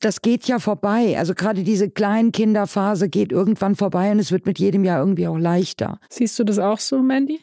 das 0.00 0.22
geht 0.22 0.46
ja 0.46 0.58
vorbei. 0.58 1.16
Also 1.18 1.34
gerade 1.34 1.64
diese 1.64 1.90
Kleinkinderphase 1.90 3.08
geht 3.08 3.32
irgendwann 3.32 3.76
vorbei 3.76 4.10
und 4.10 4.18
es 4.18 4.32
wird 4.32 4.46
mit 4.46 4.58
jedem 4.58 4.84
Jahr 4.84 5.00
irgendwie 5.00 5.26
auch 5.26 5.38
leichter. 5.38 5.98
Siehst 6.08 6.38
du 6.38 6.44
das 6.44 6.58
auch 6.58 6.78
so, 6.78 7.02
Mandy? 7.02 7.40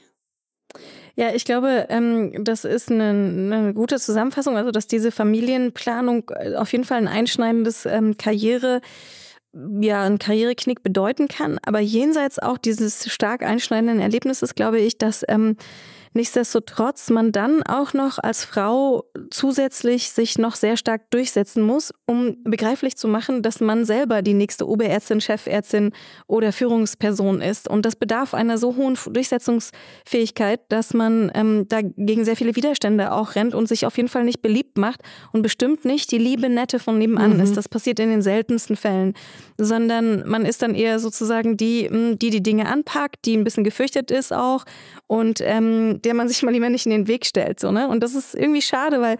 Ja, 1.18 1.34
ich 1.34 1.46
glaube, 1.46 1.86
ähm, 1.90 2.44
das 2.44 2.66
ist 2.66 2.92
eine, 2.92 3.10
eine, 3.10 3.74
gute 3.74 4.00
Zusammenfassung, 4.00 4.58
also 4.58 4.72
dass 4.72 4.88
diese 4.88 5.12
Familienplanung 5.12 6.30
äh, 6.36 6.56
auf 6.56 6.72
jeden 6.74 6.84
Fall 6.84 6.98
ein 6.98 7.08
einschneidendes 7.08 7.86
ähm, 7.86 8.18
Karriere 8.18 8.82
ja, 9.80 10.04
ein 10.04 10.20
Karriereknick 10.20 10.84
bedeuten 10.84 11.28
kann. 11.28 11.60
Aber 11.66 11.80
jenseits 11.80 12.40
auch 12.40 12.58
dieses 12.58 13.10
stark 13.12 13.42
einschneidenden 13.42 14.02
Erlebnisses 14.02 14.54
glaube 14.56 14.80
ich, 14.80 14.98
dass 14.98 15.24
ähm, 15.30 15.56
Nichtsdestotrotz 16.16 17.10
man 17.10 17.34
dann 17.34 17.62
auch 17.64 17.94
noch 17.94 18.20
als 18.20 18.46
Frau 18.46 19.04
zusätzlich 19.32 20.12
sich 20.12 20.38
noch 20.38 20.56
sehr 20.56 20.78
stark 20.78 21.12
durchsetzen 21.12 21.62
muss, 21.62 21.92
um 22.06 22.38
begreiflich 22.46 22.96
zu 22.96 23.10
machen, 23.10 23.42
dass 23.42 23.60
man 23.60 23.84
selber 23.84 24.22
die 24.22 24.34
nächste 24.34 24.66
Oberärztin, 24.66 25.20
Chefärztin 25.20 25.92
oder 26.26 26.54
Führungsperson 26.54 27.42
ist. 27.42 27.68
Und 27.68 27.86
das 27.86 27.98
bedarf 27.98 28.34
einer 28.34 28.58
so 28.58 28.78
hohen 28.78 28.98
Durchsetzungsfähigkeit, 29.12 30.62
dass 30.70 30.94
man 30.94 31.34
ähm, 31.36 31.68
dagegen 31.68 32.24
sehr 32.24 32.38
viele 32.38 32.56
Widerstände 32.56 33.12
auch 33.12 33.36
rennt 33.36 33.54
und 33.54 33.68
sich 33.68 33.86
auf 33.86 33.98
jeden 33.98 34.08
Fall 34.08 34.24
nicht 34.24 34.42
beliebt 34.42 34.78
macht 34.78 35.02
und 35.34 35.42
bestimmt 35.42 35.84
nicht 35.84 36.14
die 36.14 36.18
liebe 36.18 36.48
Nette 36.48 36.80
von 36.80 36.98
nebenan 36.98 37.34
mhm. 37.34 37.40
ist. 37.42 37.58
Das 37.58 37.68
passiert 37.68 38.00
in 38.00 38.10
den 38.10 38.22
seltensten 38.22 38.78
Fällen, 38.78 39.16
sondern 39.58 40.26
man 40.26 40.46
ist 40.46 40.62
dann 40.62 40.76
eher 40.76 41.00
sozusagen 41.00 41.58
die, 41.58 41.90
hm, 41.90 42.18
die 42.20 42.30
die 42.30 42.42
Dinge 42.42 42.68
anpackt, 42.68 43.26
die 43.26 43.36
ein 43.36 43.44
bisschen 43.44 43.66
gefürchtet 43.66 44.12
ist 44.12 44.32
auch 44.32 44.64
und 45.08 45.40
ähm, 45.42 46.02
der 46.04 46.14
man 46.14 46.28
sich 46.28 46.42
mal 46.44 46.52
lieber 46.52 46.70
nicht 46.70 46.86
in 46.86 46.92
den 46.92 47.08
Weg 47.08 47.26
stellt. 47.26 47.60
So, 47.60 47.72
ne? 47.72 47.88
Und 47.88 48.02
das 48.02 48.16
ist 48.16 48.36
irgendwie 48.36 48.62
schade, 48.62 49.02
weil 49.02 49.18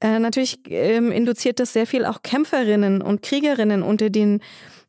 äh, 0.00 0.18
natürlich 0.18 0.58
ähm, 0.68 1.10
induziert 1.12 1.60
das 1.60 1.72
sehr 1.72 1.86
viel 1.86 2.04
auch 2.04 2.22
Kämpferinnen 2.22 3.02
und 3.02 3.22
Kriegerinnen 3.22 3.82
unter 3.82 4.10
den 4.10 4.40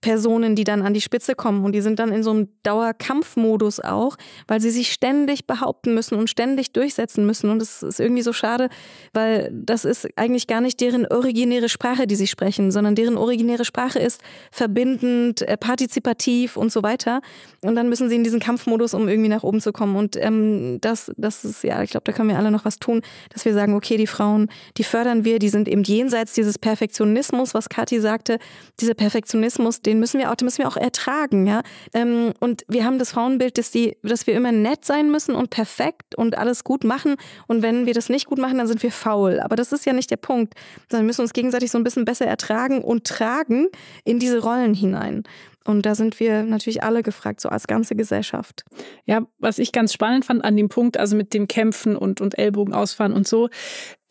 Personen, 0.06 0.56
die 0.56 0.66
dann 0.66 0.84
an 0.84 0.94
die 0.94 1.02
Spitze 1.02 1.34
kommen. 1.34 1.66
Und 1.66 1.72
die 1.72 1.82
sind 1.82 1.98
dann 1.98 2.12
in 2.12 2.22
so 2.22 2.30
einem 2.30 2.48
Dauerkampfmodus 2.62 3.80
auch, 3.80 4.18
weil 4.48 4.62
sie 4.62 4.70
sich 4.70 4.92
ständig 4.94 5.48
behaupten 5.48 5.96
müssen 5.96 6.14
und 6.14 6.30
ständig 6.30 6.72
durchsetzen 6.74 7.26
müssen. 7.26 7.50
Und 7.50 7.58
das 7.58 7.82
ist 7.82 8.00
irgendwie 8.00 8.22
so 8.22 8.32
schade, 8.32 8.70
weil 9.14 9.50
das 9.52 9.84
ist 9.84 10.08
eigentlich 10.16 10.46
gar 10.46 10.62
nicht 10.62 10.80
deren 10.80 11.08
originäre 11.08 11.70
Sprache, 11.70 12.06
die 12.06 12.16
sie 12.16 12.28
sprechen, 12.28 12.70
sondern 12.70 12.94
deren 12.94 13.18
originäre 13.18 13.66
Sprache 13.66 13.98
ist 13.98 14.22
verbindend, 14.52 15.42
äh, 15.42 15.58
partizipativ 15.58 16.56
und 16.56 16.72
so 16.72 16.84
weiter. 16.84 17.22
Und 17.64 17.76
dann 17.76 17.90
müssen 17.90 18.08
sie 18.08 18.16
in 18.16 18.24
diesen 18.24 18.40
Kampfmodus, 18.40 18.94
um 18.94 19.10
irgendwie 19.10 19.30
nach 19.30 19.42
oben 19.42 19.60
zu 19.60 19.74
kommen. 19.74 19.96
Und 19.96 20.18
ähm, 20.24 20.78
das, 20.82 21.12
das 21.18 21.44
ist, 21.44 21.64
ja, 21.64 21.82
ich 21.82 21.90
glaube, 21.90 22.04
da 22.04 22.12
können 22.12 22.30
wir 22.30 22.38
alle 22.38 22.52
noch 22.52 22.64
was 22.64 22.78
tun, 22.78 23.02
dass 23.34 23.44
wir 23.44 23.56
sagen, 23.56 23.74
okay, 23.74 23.98
die 23.98 24.06
Frauen, 24.06 24.50
die 24.78 24.84
fördern 24.84 25.26
wir, 25.26 25.40
die 25.40 25.50
sind 25.50 25.68
eben 25.68 25.82
jenseits 25.82 26.34
dieses 26.34 26.60
Perfektionismus, 26.60 27.56
was 27.56 27.70
Kathi 27.70 28.00
sagte, 28.00 28.38
dieser 28.80 28.94
Perfektionismus, 28.94 29.82
den 29.82 29.95
den 29.96 30.00
müssen 30.00 30.20
wir 30.20 30.32
auch, 30.32 30.36
den 30.36 30.46
müssen 30.46 30.60
wir 30.60 30.68
auch 30.68 30.78
ertragen, 30.78 31.48
ja. 31.48 31.62
Ähm, 31.94 32.34
und 32.40 32.64
wir 32.68 32.86
haben 32.86 33.00
das 33.00 33.12
Frauenbild, 33.12 33.58
dass 33.58 33.72
die, 33.72 33.98
dass 34.04 34.28
wir 34.28 34.36
immer 34.36 34.52
nett 34.52 34.86
sein 34.86 35.10
müssen 35.10 35.36
und 35.36 35.50
perfekt 35.50 36.16
und 36.16 36.38
alles 36.38 36.64
gut 36.64 36.84
machen. 36.84 37.16
Und 37.48 37.62
wenn 37.62 37.86
wir 37.86 37.94
das 37.94 38.10
nicht 38.10 38.28
gut 38.28 38.38
machen, 38.38 38.58
dann 38.58 38.68
sind 38.68 38.84
wir 38.84 38.92
faul. 38.92 39.40
Aber 39.40 39.56
das 39.56 39.72
ist 39.72 39.86
ja 39.86 39.94
nicht 39.94 40.12
der 40.12 40.18
Punkt. 40.18 40.54
Sondern 40.90 41.06
wir 41.06 41.08
müssen 41.08 41.22
uns 41.22 41.34
gegenseitig 41.34 41.72
so 41.72 41.78
ein 41.78 41.84
bisschen 41.84 42.06
besser 42.06 42.26
ertragen 42.26 42.82
und 42.82 43.06
tragen 43.06 43.68
in 44.04 44.20
diese 44.20 44.40
Rollen 44.40 44.74
hinein. 44.74 45.24
Und 45.66 45.86
da 45.88 45.96
sind 45.96 46.20
wir 46.20 46.44
natürlich 46.44 46.84
alle 46.84 47.02
gefragt, 47.02 47.42
so 47.42 47.50
als 47.50 47.66
ganze 47.66 47.96
Gesellschaft. 47.96 48.64
Ja, 49.06 49.26
was 49.40 49.58
ich 49.58 49.72
ganz 49.72 49.94
spannend 49.94 50.24
fand 50.24 50.44
an 50.44 50.56
dem 50.56 50.70
Punkt, 50.70 50.98
also 50.98 51.16
mit 51.16 51.34
dem 51.34 51.48
Kämpfen 51.48 51.96
und, 51.96 52.22
und 52.22 52.38
Ellbogen 52.38 52.74
ausfahren 52.74 53.14
und 53.14 53.28
so, 53.28 53.50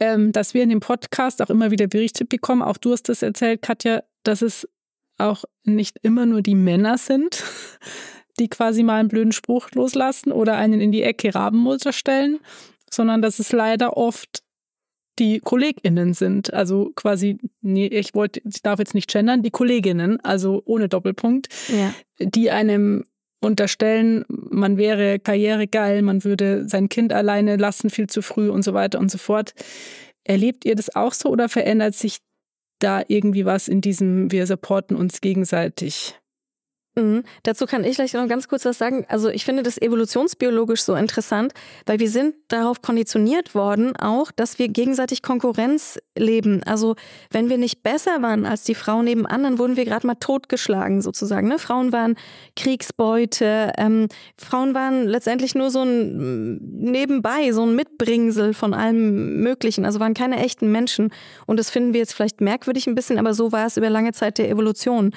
ähm, 0.01 0.33
dass 0.33 0.53
wir 0.53 0.65
in 0.65 0.71
dem 0.71 0.81
Podcast 0.81 1.41
auch 1.41 1.51
immer 1.51 1.71
wieder 1.71 1.87
Berichte 1.87 2.25
bekommen, 2.25 2.63
auch 2.63 2.77
du 2.77 2.93
hast 2.93 3.09
das 3.09 3.23
erzählt, 3.23 3.63
Katja, 3.63 4.03
dass 4.25 4.43
es 4.43 4.69
auch 5.19 5.45
nicht 5.65 5.99
immer 6.03 6.27
nur 6.27 6.43
die 6.43 6.55
Männer 6.55 6.99
sind, 6.99 7.43
die 8.39 8.49
quasi 8.49 8.83
mal 8.83 9.01
einen 9.01 9.09
blöden 9.09 9.33
Spruch 9.33 9.71
loslassen 9.73 10.33
oder 10.33 10.57
einen 10.57 10.81
in 10.81 10.93
die 10.93 11.03
Ecke 11.03 11.35
Rabenmutter 11.35 11.93
stellen, 11.93 12.41
sondern 12.91 13.23
dass 13.23 13.39
es 13.39 13.53
leider 13.53 13.97
oft 13.97 14.43
die 15.19 15.41
KollegInnen 15.41 16.15
sind. 16.15 16.53
Also 16.53 16.93
quasi, 16.97 17.39
nee, 17.61 17.87
ich 17.87 18.15
wollte, 18.15 18.41
ich 18.45 18.63
darf 18.63 18.79
jetzt 18.79 18.95
nicht 18.95 19.11
gendern, 19.11 19.43
die 19.43 19.51
Kolleginnen, 19.51 20.21
also 20.21 20.63
ohne 20.65 20.89
Doppelpunkt, 20.89 21.49
ja. 21.69 21.95
die 22.19 22.51
einem 22.51 23.05
unterstellen, 23.41 24.25
man 24.29 24.77
wäre 24.77 25.19
karrieregeil, 25.19 26.03
man 26.03 26.25
würde 26.25 26.69
sein 26.69 26.89
Kind 26.89 27.13
alleine 27.13 27.57
lassen, 27.57 27.91
viel 27.91 28.09
zu 28.09 28.23
früh 28.23 28.49
und 28.49 28.63
so 28.63 28.75
weiter 28.75 28.99
und 28.99 29.11
so 29.11 29.19
fort. 29.19 29.55
Erlebt 30.25 30.65
ihr 30.65 30.75
das 30.75 30.95
auch 30.97 31.13
so 31.13 31.29
oder 31.29 31.49
verändert 31.49 31.95
sich 31.95 32.19
da 32.85 33.03
irgendwie 33.09 33.47
was 33.47 33.69
in 33.69 33.81
diesem, 33.81 34.31
wir 34.31 34.47
supporten 34.47 34.97
uns 34.97 35.21
gegenseitig 35.21 36.15
Mhm. 36.97 37.25
Dazu 37.43 37.67
kann 37.67 37.83
ich 37.83 37.97
gleich 37.97 38.13
noch 38.13 38.29
ganz 38.29 38.47
kurz 38.47 38.65
was 38.65 38.79
sagen. 38.79 39.05
Also 39.09 39.29
ich 39.29 39.45
finde 39.45 39.65
das 39.65 39.79
evolutionsbiologisch 39.81 40.83
so 40.83 40.95
interessant, 40.95 41.53
weil 41.87 41.99
wir 41.99 42.09
sind 42.09 42.37
darauf 42.49 42.83
konditioniert 42.83 43.55
worden, 43.55 43.97
auch, 43.97 44.31
dass 44.31 44.61
wir 44.61 44.69
gegenseitig 44.69 45.23
Konkurrenz 45.23 45.99
leben. 46.17 46.63
Also 46.65 46.95
wenn 47.31 47.49
wir 47.49 47.59
nicht 47.59 47.83
besser 47.83 48.23
waren 48.23 48.47
als 48.47 48.63
die 48.63 48.77
Frauen 48.77 49.07
nebenan, 49.07 49.43
dann 49.43 49.59
wurden 49.59 49.77
wir 49.77 49.85
gerade 49.85 50.07
mal 50.07 50.15
totgeschlagen 50.15 51.03
sozusagen. 51.03 51.49
Ne? 51.49 51.59
Frauen 51.59 51.91
waren 51.93 52.15
Kriegsbeute, 52.55 53.73
ähm, 53.77 54.07
Frauen 54.39 54.75
waren 54.75 55.09
letztendlich 55.09 55.57
nur 55.57 55.71
so 55.71 55.83
ein 55.83 56.59
nebenbei, 56.79 57.51
so 57.51 57.67
ein 57.67 57.75
Mitbringsel 57.75 58.55
von 58.55 58.73
allem 58.73 59.43
Möglichen. 59.43 59.85
Also 59.85 59.99
waren 59.99 60.15
keine 60.15 60.37
echten 60.45 60.71
Menschen. 60.71 61.13
Und 61.47 61.59
das 61.59 61.71
finden 61.71 61.93
wir 61.93 62.01
jetzt 62.01 62.15
vielleicht 62.15 62.41
merkwürdig 62.41 62.87
ein 62.87 62.95
bisschen, 62.95 63.19
aber 63.19 63.35
so 63.35 63.51
war 63.51 63.67
es 63.67 63.77
über 63.77 63.91
lange 63.91 64.13
Zeit 64.13 64.39
der 64.39 64.49
Evolution. 64.49 65.13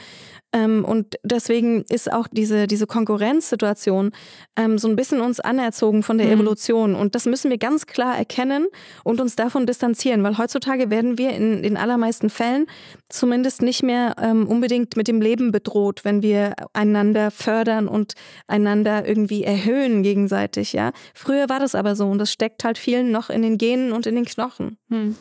Ähm, 0.54 0.86
und 0.86 1.16
deswegen 1.24 1.84
ist 1.90 2.12
auch 2.12 2.28
diese, 2.32 2.68
diese 2.68 2.88
Konkurrenzsituation 2.88 4.12
ähm, 4.56 4.78
so 4.78 4.88
ein 4.88 4.96
bisschen 4.96 5.20
uns 5.20 5.40
anerzogen 5.40 6.04
von 6.04 6.18
der 6.18 6.28
mhm. 6.28 6.34
Evolution. 6.34 6.96
Und 6.96 7.16
das 7.16 7.26
müssen 7.26 7.52
wir 7.52 7.58
ganz 7.58 7.86
klar 7.86 8.18
erkennen 8.18 8.68
und 9.04 9.20
uns 9.20 9.36
davon 9.36 9.66
distanzieren, 9.66 10.24
weil 10.24 10.38
heutzutage 10.38 10.90
werden 10.90 11.18
wir 11.18 11.32
in 11.32 11.64
den 11.64 11.76
allermeisten 11.76 12.30
Fällen 12.30 12.66
zumindest 13.10 13.62
nicht 13.62 13.84
mehr 13.84 14.16
ähm, 14.22 14.48
unbedingt 14.48 14.96
mit 14.96 15.08
dem 15.08 15.22
Leben 15.22 15.52
bedroht, 15.52 16.06
wenn 16.06 16.22
wir 16.22 16.54
einander 16.74 17.30
fördern 17.32 17.88
und 17.88 18.14
einander 18.48 19.08
irgendwie 19.08 19.44
erhöhen 19.44 20.02
gegenseitig. 20.04 20.74
Ja? 20.74 20.92
Früher 21.14 21.50
war 21.50 21.60
das 21.60 21.76
aber 21.76 21.96
so 21.96 22.08
und 22.08 22.20
das 22.20 22.32
steckt 22.32 22.64
halt 22.64 22.78
vielen 22.78 23.12
noch 23.12 23.30
in 23.30 23.42
den 23.42 23.58
Genen 23.58 23.92
und 23.92 24.08
in 24.08 24.16
den 24.16 24.26
Knochen. 24.26 24.78
Hm. 24.90 25.16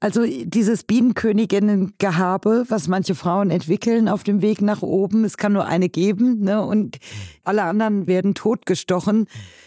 Also 0.00 0.24
dieses 0.26 0.84
Bienenköniginnen-Gehabe, 0.84 2.66
was 2.68 2.88
manche 2.88 3.14
Frauen 3.14 3.50
entwickeln 3.50 4.08
auf 4.08 4.22
dem 4.22 4.42
Weg 4.42 4.60
nach 4.60 4.75
oben, 4.82 5.24
es 5.24 5.36
kann 5.36 5.52
nur 5.52 5.66
eine 5.66 5.88
geben 5.88 6.40
ne? 6.40 6.62
und 6.62 6.98
alle 7.44 7.62
anderen 7.62 8.06
werden 8.06 8.34
totgestochen. 8.34 9.26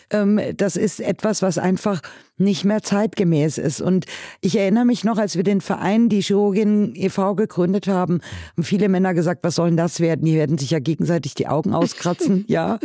Ähm, 0.09 0.39
das 0.55 0.75
ist 0.75 0.99
etwas, 0.99 1.41
was 1.41 1.57
einfach 1.57 2.01
nicht 2.37 2.65
mehr 2.65 2.81
zeitgemäß 2.81 3.57
ist. 3.57 3.81
Und 3.81 4.05
ich 4.41 4.57
erinnere 4.57 4.85
mich 4.85 5.03
noch, 5.03 5.17
als 5.17 5.35
wir 5.35 5.43
den 5.43 5.61
Verein, 5.61 6.09
die 6.09 6.21
Chirurgin 6.21 6.93
e.V. 6.95 7.35
gegründet 7.35 7.87
haben, 7.87 8.21
haben 8.53 8.63
viele 8.63 8.89
Männer 8.89 9.13
gesagt, 9.13 9.43
was 9.43 9.55
soll 9.55 9.69
denn 9.69 9.77
das 9.77 9.99
werden? 9.99 10.25
Die 10.25 10.35
werden 10.35 10.57
sich 10.57 10.71
ja 10.71 10.79
gegenseitig 10.79 11.35
die 11.35 11.47
Augen 11.47 11.73
auskratzen. 11.73 12.45
ja. 12.47 12.79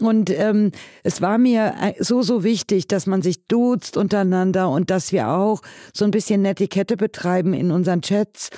Und 0.00 0.30
ähm, 0.30 0.72
es 1.02 1.20
war 1.20 1.38
mir 1.38 1.74
äh, 1.80 2.02
so, 2.02 2.22
so 2.22 2.42
wichtig, 2.42 2.88
dass 2.88 3.06
man 3.06 3.22
sich 3.22 3.46
duzt 3.46 3.96
untereinander 3.96 4.70
und 4.70 4.90
dass 4.90 5.12
wir 5.12 5.28
auch 5.28 5.60
so 5.92 6.04
ein 6.04 6.10
bisschen 6.10 6.42
Netiquette 6.42 6.96
betreiben 6.96 7.52
in 7.52 7.70
unseren 7.70 8.00
Chats, 8.02 8.50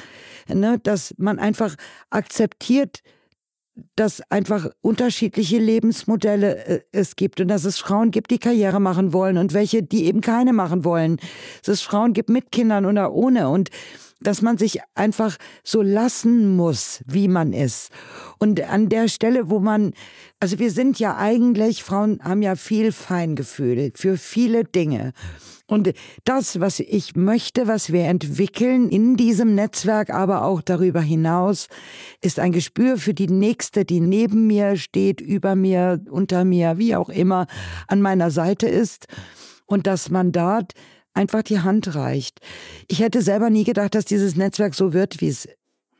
ne? 0.54 0.78
dass 0.82 1.14
man 1.18 1.38
einfach 1.38 1.74
akzeptiert, 2.10 3.02
dass 3.96 4.20
einfach 4.30 4.68
unterschiedliche 4.80 5.58
Lebensmodelle 5.58 6.66
äh, 6.66 6.80
es 6.92 7.16
gibt 7.16 7.40
und 7.40 7.48
dass 7.48 7.64
es 7.64 7.78
Frauen 7.78 8.10
gibt, 8.10 8.30
die 8.30 8.38
Karriere 8.38 8.80
machen 8.80 9.12
wollen 9.12 9.38
und 9.38 9.54
welche, 9.54 9.82
die 9.82 10.04
eben 10.04 10.20
keine 10.20 10.52
machen 10.52 10.84
wollen. 10.84 11.18
Dass 11.64 11.76
es 11.76 11.82
Frauen 11.82 12.12
gibt 12.12 12.28
mit 12.28 12.52
Kindern 12.52 12.84
oder 12.84 13.12
ohne 13.12 13.48
und 13.48 13.70
dass 14.20 14.42
man 14.42 14.56
sich 14.56 14.80
einfach 14.94 15.36
so 15.64 15.82
lassen 15.82 16.54
muss, 16.54 17.02
wie 17.06 17.28
man 17.28 17.52
ist. 17.52 17.90
Und 18.38 18.60
an 18.60 18.88
der 18.88 19.08
Stelle, 19.08 19.50
wo 19.50 19.58
man, 19.58 19.94
also 20.38 20.58
wir 20.58 20.70
sind 20.70 20.98
ja 20.98 21.16
eigentlich, 21.16 21.82
Frauen 21.82 22.20
haben 22.22 22.42
ja 22.42 22.54
viel 22.54 22.92
Feingefühl 22.92 23.90
für 23.94 24.16
viele 24.16 24.64
Dinge. 24.64 25.12
Und 25.72 25.94
das, 26.24 26.60
was 26.60 26.80
ich 26.80 27.16
möchte, 27.16 27.66
was 27.66 27.94
wir 27.94 28.04
entwickeln 28.04 28.90
in 28.90 29.16
diesem 29.16 29.54
Netzwerk, 29.54 30.10
aber 30.10 30.44
auch 30.44 30.60
darüber 30.60 31.00
hinaus, 31.00 31.68
ist 32.20 32.38
ein 32.38 32.52
Gespür 32.52 32.98
für 32.98 33.14
die 33.14 33.28
Nächste, 33.28 33.86
die 33.86 34.00
neben 34.00 34.46
mir 34.46 34.76
steht, 34.76 35.22
über 35.22 35.54
mir, 35.54 35.98
unter 36.10 36.44
mir, 36.44 36.76
wie 36.76 36.94
auch 36.94 37.08
immer, 37.08 37.46
an 37.88 38.02
meiner 38.02 38.30
Seite 38.30 38.68
ist. 38.68 39.06
Und 39.64 39.86
das 39.86 40.10
Mandat 40.10 40.74
einfach 41.14 41.42
die 41.42 41.60
Hand 41.60 41.94
reicht. 41.94 42.40
Ich 42.86 43.00
hätte 43.00 43.22
selber 43.22 43.48
nie 43.48 43.64
gedacht, 43.64 43.94
dass 43.94 44.04
dieses 44.04 44.36
Netzwerk 44.36 44.74
so 44.74 44.92
wird, 44.92 45.22
wie 45.22 45.28
es 45.28 45.48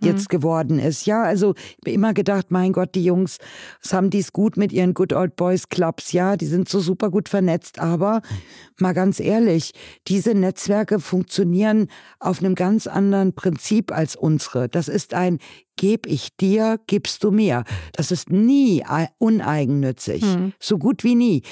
jetzt 0.03 0.33
mhm. 0.33 0.37
geworden 0.37 0.79
ist. 0.79 1.07
Ja, 1.07 1.23
also 1.23 1.55
ich 1.85 1.93
immer 1.93 2.15
gedacht, 2.15 2.51
mein 2.51 2.73
Gott, 2.73 2.95
die 2.95 3.05
Jungs, 3.05 3.39
was 3.83 3.93
haben 3.93 4.11
die 4.11 4.19
es 4.19 4.33
gut 4.33 4.57
mit 4.57 4.73
ihren 4.73 4.95
Good 4.95 5.13
Old 5.13 5.37
Boys 5.37 5.69
Clubs? 5.69 6.13
Ja, 6.13 6.37
die 6.37 6.47
sind 6.47 6.69
so 6.69 6.81
super 6.81 7.11
gut 7.11 7.29
vernetzt. 7.29 7.79
Aber 7.79 8.23
mal 8.79 8.95
ganz 8.95 9.21
ehrlich, 9.21 9.73
diese 10.09 10.35
Netzwerke 10.35 11.01
funktionieren 11.01 11.89
auf 12.19 12.41
einem 12.41 12.55
ganz 12.55 12.87
anderen 12.87 13.35
Prinzip 13.35 13.93
als 13.93 14.17
unsere. 14.17 14.69
Das 14.69 14.89
ist 14.89 15.15
ein 15.15 15.39
Geb 15.77 16.07
ich 16.07 16.37
dir, 16.37 16.79
gibst 16.87 17.25
du 17.25 17.31
mir. 17.31 17.65
Das 17.93 18.13
ist 18.13 18.31
nie 18.31 18.85
uneigennützig. 19.19 20.23
Mhm. 20.23 20.53
So 20.61 20.79
gut 20.79 21.03
wie 21.03 21.15
nie. 21.15 21.43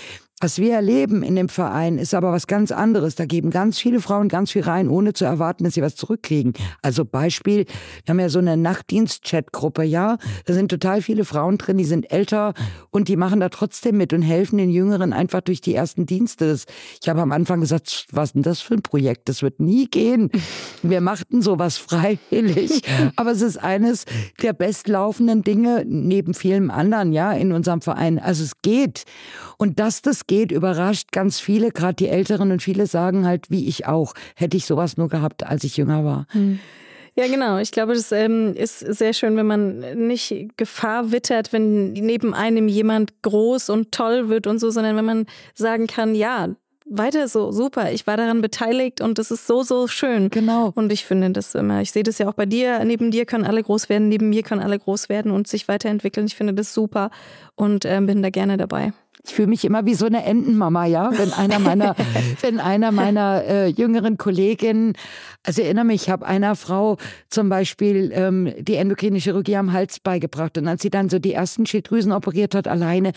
Was 0.43 0.59
wir 0.59 0.73
erleben 0.73 1.23
in 1.23 1.37
dem 1.37 1.51
Verein 1.51 1.99
ist 1.99 2.15
aber 2.15 2.33
was 2.33 2.47
ganz 2.47 2.73
anderes. 2.73 3.15
Da 3.15 3.27
geben 3.27 3.51
ganz 3.51 3.79
viele 3.79 4.01
Frauen 4.01 4.29
ganz 4.29 4.51
viel 4.53 4.63
rein, 4.63 4.89
ohne 4.89 5.13
zu 5.13 5.27
erwarten, 5.27 5.65
dass 5.65 5.75
sie 5.75 5.83
was 5.83 5.97
zurückkriegen. 5.97 6.55
Also 6.81 7.05
Beispiel, 7.05 7.67
wir 7.67 8.09
haben 8.09 8.21
ja 8.21 8.31
so 8.31 8.39
eine 8.39 8.57
Nachtdienst-Chat-Gruppe, 8.57 9.83
ja. 9.83 10.17
Da 10.47 10.55
sind 10.55 10.71
total 10.71 11.03
viele 11.03 11.27
Frauen 11.27 11.59
drin, 11.59 11.77
die 11.77 11.85
sind 11.85 12.11
älter 12.11 12.55
und 12.89 13.09
die 13.09 13.17
machen 13.17 13.41
da 13.41 13.51
trotzdem 13.51 13.99
mit 13.99 14.15
und 14.15 14.23
helfen 14.23 14.57
den 14.57 14.71
Jüngeren 14.71 15.13
einfach 15.13 15.43
durch 15.43 15.61
die 15.61 15.75
ersten 15.75 16.07
Dienste. 16.07 16.59
ich 17.03 17.09
habe 17.09 17.21
am 17.21 17.33
Anfang 17.33 17.61
gesagt, 17.61 18.07
was 18.11 18.31
ist 18.31 18.35
denn 18.35 18.43
das 18.43 18.63
für 18.63 18.75
ein 18.75 18.83
Projekt? 18.83 19.29
Das 19.29 19.43
wird 19.43 19.61
nie 19.61 19.89
gehen. 19.89 20.31
Wir 20.83 21.03
machten 21.03 21.43
sowas 21.43 21.77
freiwillig. 21.77 22.83
Aber 23.17 23.33
es 23.33 23.43
ist 23.43 23.59
eines 23.59 24.07
der 24.41 24.55
bestlaufenden 24.55 25.43
Dinge 25.43 25.85
neben 25.87 26.33
vielen 26.33 26.71
anderen, 26.71 27.13
ja, 27.13 27.33
in 27.33 27.53
unserem 27.53 27.83
Verein. 27.83 28.19
Also 28.19 28.43
es 28.43 28.63
geht. 28.63 29.05
Und 29.59 29.79
dass 29.79 30.01
das 30.01 30.27
geht, 30.31 30.53
überrascht 30.53 31.11
ganz 31.11 31.41
viele, 31.41 31.73
gerade 31.73 31.95
die 31.95 32.09
Älteren 32.09 32.53
und 32.53 32.63
viele 32.63 32.87
sagen 32.87 33.27
halt, 33.27 33.51
wie 33.51 33.67
ich 33.67 33.89
auch, 33.89 34.15
hätte 34.37 34.57
ich 34.57 34.65
sowas 34.65 34.97
nur 34.97 35.09
gehabt, 35.09 35.45
als 35.45 35.65
ich 35.65 35.77
jünger 35.77 36.05
war. 36.05 36.27
Hm. 36.31 36.61
Ja, 37.17 37.27
genau. 37.27 37.59
Ich 37.59 37.73
glaube, 37.73 37.95
das 37.95 38.13
ähm, 38.13 38.55
ist 38.55 38.79
sehr 38.79 39.13
schön, 39.13 39.37
wenn 39.37 39.49
man 39.49 39.81
nicht 40.07 40.57
Gefahr 40.57 41.11
wittert, 41.11 41.53
wenn 41.53 41.93
neben 41.95 42.33
einem 42.33 42.69
jemand 42.69 43.23
groß 43.23 43.71
und 43.71 43.91
toll 43.91 44.29
wird 44.29 44.47
und 44.47 44.61
so, 44.61 44.71
sondern 44.71 44.95
wenn 44.95 45.05
man 45.05 45.27
sagen 45.55 45.89
kann, 45.89 46.15
ja, 46.15 46.51
weiter 46.87 47.27
so, 47.27 47.51
super. 47.51 47.91
Ich 47.91 48.07
war 48.07 48.17
daran 48.17 48.41
beteiligt 48.41 49.01
und 49.01 49.19
das 49.19 49.33
ist 49.33 49.49
so, 49.49 49.65
so 49.65 49.89
schön. 49.89 50.31
Genau. 50.31 50.71
Und 50.77 50.93
ich 50.93 51.05
finde 51.05 51.31
das 51.31 51.57
immer, 51.57 51.81
ich 51.81 51.91
sehe 51.91 52.05
das 52.05 52.19
ja 52.19 52.29
auch 52.29 52.35
bei 52.35 52.47
dir, 52.47 52.85
neben 52.85 53.11
dir 53.11 53.27
können 53.27 53.45
alle 53.45 53.65
groß 53.65 53.89
werden, 53.89 54.09
neben 54.09 54.29
mir 54.31 54.45
können 54.45 54.63
alle 54.63 54.79
groß 54.79 55.09
werden 55.09 55.33
und 55.33 55.49
sich 55.49 55.67
weiterentwickeln. 55.67 56.27
Ich 56.27 56.37
finde 56.37 56.55
das 56.55 56.73
super 56.73 57.11
und 57.57 57.85
äh, 57.85 58.01
bin 58.01 58.23
da 58.23 58.31
gerne 58.31 58.57
dabei. 58.57 58.93
Ich 59.27 59.35
fühle 59.35 59.49
mich 59.49 59.65
immer 59.65 59.85
wie 59.85 59.95
so 59.95 60.07
eine 60.07 60.25
Entenmama, 60.25 60.87
ja, 60.87 61.11
wenn 61.17 61.33
einer 61.33 61.59
meiner, 61.59 61.95
wenn 62.41 62.59
einer 62.59 62.91
meiner 62.91 63.45
äh, 63.45 63.67
jüngeren 63.67 64.17
Kolleginnen, 64.17 64.95
also 65.45 65.61
ich 65.61 65.67
erinnere 65.67 65.85
mich, 65.85 66.03
ich 66.03 66.11
habe 66.11 66.27
einer 66.27 66.57
Frau 66.57 66.97
zum 67.29 67.49
Beispiel 67.49 68.13
ähm, 68.15 68.53
die 68.59 68.77
endokrine 68.77 69.19
Chirurgie 69.19 69.57
am 69.57 69.73
Hals 69.73 70.01
beigebracht 70.01 70.57
und 70.57 70.69
als 70.69 70.83
sie 70.83 70.91
dann 70.91 71.11
so 71.11 71.19
die 71.19 71.35
ersten 71.35 71.67
Schilddrüsen 71.67 72.13
operiert 72.13 72.55
hat 72.55 72.67
alleine 72.67 73.13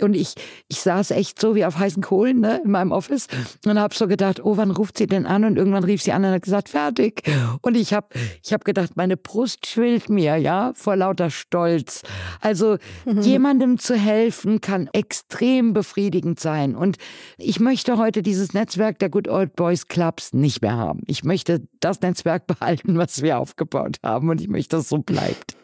und 0.00 0.14
ich, 0.14 0.34
ich 0.68 0.80
saß 0.80 1.10
echt 1.10 1.40
so 1.40 1.56
wie 1.56 1.64
auf 1.64 1.78
heißen 1.78 2.02
Kohlen 2.02 2.40
ne, 2.40 2.60
in 2.64 2.70
meinem 2.70 2.92
Office 2.92 3.26
und 3.66 3.78
habe 3.78 3.94
so 3.94 4.06
gedacht, 4.06 4.44
oh, 4.44 4.56
wann 4.56 4.70
ruft 4.70 4.98
sie 4.98 5.06
denn 5.06 5.26
an? 5.26 5.44
Und 5.44 5.56
irgendwann 5.56 5.84
rief 5.84 6.02
sie 6.02 6.12
an 6.12 6.24
und 6.24 6.30
hat 6.30 6.42
gesagt, 6.42 6.68
fertig. 6.68 7.22
Und 7.62 7.76
ich 7.76 7.92
habe 7.92 8.08
ich 8.44 8.52
hab 8.52 8.64
gedacht, 8.64 8.92
meine 8.96 9.16
Brust 9.16 9.66
schwillt 9.66 10.08
mir, 10.08 10.36
ja, 10.36 10.72
vor 10.74 10.94
lauter 10.94 11.30
Stolz. 11.30 12.02
Also 12.40 12.78
jemandem 13.06 13.78
zu 13.78 13.96
helfen 13.96 14.60
kann 14.60 14.88
extrem 14.92 15.47
extrem 15.48 15.72
befriedigend 15.72 16.40
sein. 16.40 16.74
Und 16.74 16.96
ich 17.38 17.60
möchte 17.60 17.98
heute 17.98 18.22
dieses 18.22 18.52
Netzwerk 18.52 18.98
der 18.98 19.08
Good 19.08 19.28
Old 19.28 19.56
Boys 19.56 19.88
Clubs 19.88 20.32
nicht 20.32 20.62
mehr 20.62 20.76
haben. 20.76 21.02
Ich 21.06 21.24
möchte 21.24 21.66
das 21.80 22.00
Netzwerk 22.00 22.46
behalten, 22.60 22.98
was 22.98 23.22
wir 23.22 23.38
aufgebaut 23.38 23.96
haben. 24.02 24.28
Und 24.28 24.40
ich 24.40 24.48
möchte, 24.48 24.76
dass 24.76 24.84
es 24.84 24.88
so 24.88 24.98
bleibt. 24.98 25.56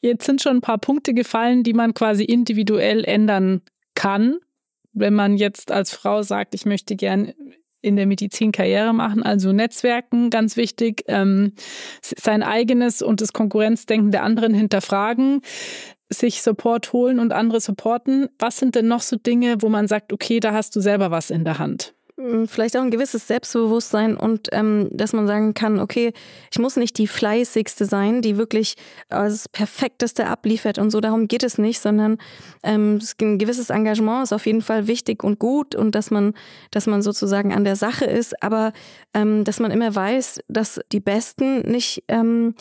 Jetzt 0.00 0.26
sind 0.26 0.42
schon 0.42 0.58
ein 0.58 0.60
paar 0.60 0.78
Punkte 0.78 1.14
gefallen, 1.14 1.62
die 1.62 1.72
man 1.72 1.94
quasi 1.94 2.24
individuell 2.24 3.04
ändern 3.04 3.62
kann. 3.94 4.38
Wenn 4.92 5.14
man 5.14 5.36
jetzt 5.36 5.70
als 5.72 5.92
Frau 5.92 6.22
sagt, 6.22 6.54
ich 6.54 6.64
möchte 6.64 6.96
gern 6.96 7.32
in 7.82 7.96
der 7.96 8.06
Medizin 8.06 8.52
Karriere 8.52 8.92
machen, 8.92 9.22
also 9.22 9.52
Netzwerken, 9.52 10.30
ganz 10.30 10.56
wichtig, 10.56 11.04
ähm, 11.06 11.52
sein 12.00 12.42
eigenes 12.42 13.02
und 13.02 13.20
das 13.20 13.32
Konkurrenzdenken 13.32 14.10
der 14.10 14.22
anderen 14.22 14.54
hinterfragen, 14.54 15.42
sich 16.10 16.42
Support 16.42 16.92
holen 16.92 17.18
und 17.18 17.32
andere 17.32 17.60
supporten. 17.60 18.28
Was 18.38 18.58
sind 18.58 18.74
denn 18.74 18.88
noch 18.88 19.02
so 19.02 19.16
Dinge, 19.16 19.62
wo 19.62 19.68
man 19.68 19.88
sagt, 19.88 20.12
okay, 20.12 20.40
da 20.40 20.52
hast 20.52 20.76
du 20.76 20.80
selber 20.80 21.10
was 21.10 21.30
in 21.30 21.44
der 21.44 21.58
Hand? 21.58 21.94
Hm, 22.18 22.48
vielleicht 22.48 22.74
auch 22.78 22.82
ein 22.82 22.90
gewisses 22.90 23.26
Selbstbewusstsein 23.26 24.16
und 24.16 24.48
ähm, 24.52 24.88
dass 24.90 25.12
man 25.12 25.26
sagen 25.26 25.52
kann, 25.52 25.78
okay, 25.78 26.14
ich 26.50 26.58
muss 26.58 26.76
nicht 26.76 26.96
die 26.96 27.06
fleißigste 27.06 27.84
sein, 27.84 28.22
die 28.22 28.38
wirklich 28.38 28.76
das 29.10 29.50
Perfekteste 29.50 30.26
abliefert 30.26 30.78
und 30.78 30.90
so, 30.90 31.00
darum 31.02 31.28
geht 31.28 31.42
es 31.42 31.58
nicht, 31.58 31.78
sondern 31.78 32.16
ähm, 32.62 33.00
ein 33.20 33.38
gewisses 33.38 33.68
Engagement 33.68 34.22
ist 34.22 34.32
auf 34.32 34.46
jeden 34.46 34.62
Fall 34.62 34.86
wichtig 34.86 35.22
und 35.24 35.38
gut 35.38 35.74
und 35.74 35.94
dass 35.94 36.10
man, 36.10 36.32
dass 36.70 36.86
man 36.86 37.02
sozusagen 37.02 37.52
an 37.52 37.64
der 37.64 37.76
Sache 37.76 38.06
ist, 38.06 38.42
aber 38.42 38.72
ähm, 39.12 39.44
dass 39.44 39.60
man 39.60 39.70
immer 39.70 39.94
weiß, 39.94 40.40
dass 40.48 40.80
die 40.92 41.00
Besten 41.00 41.70
nicht 41.70 42.02
ähm, 42.08 42.54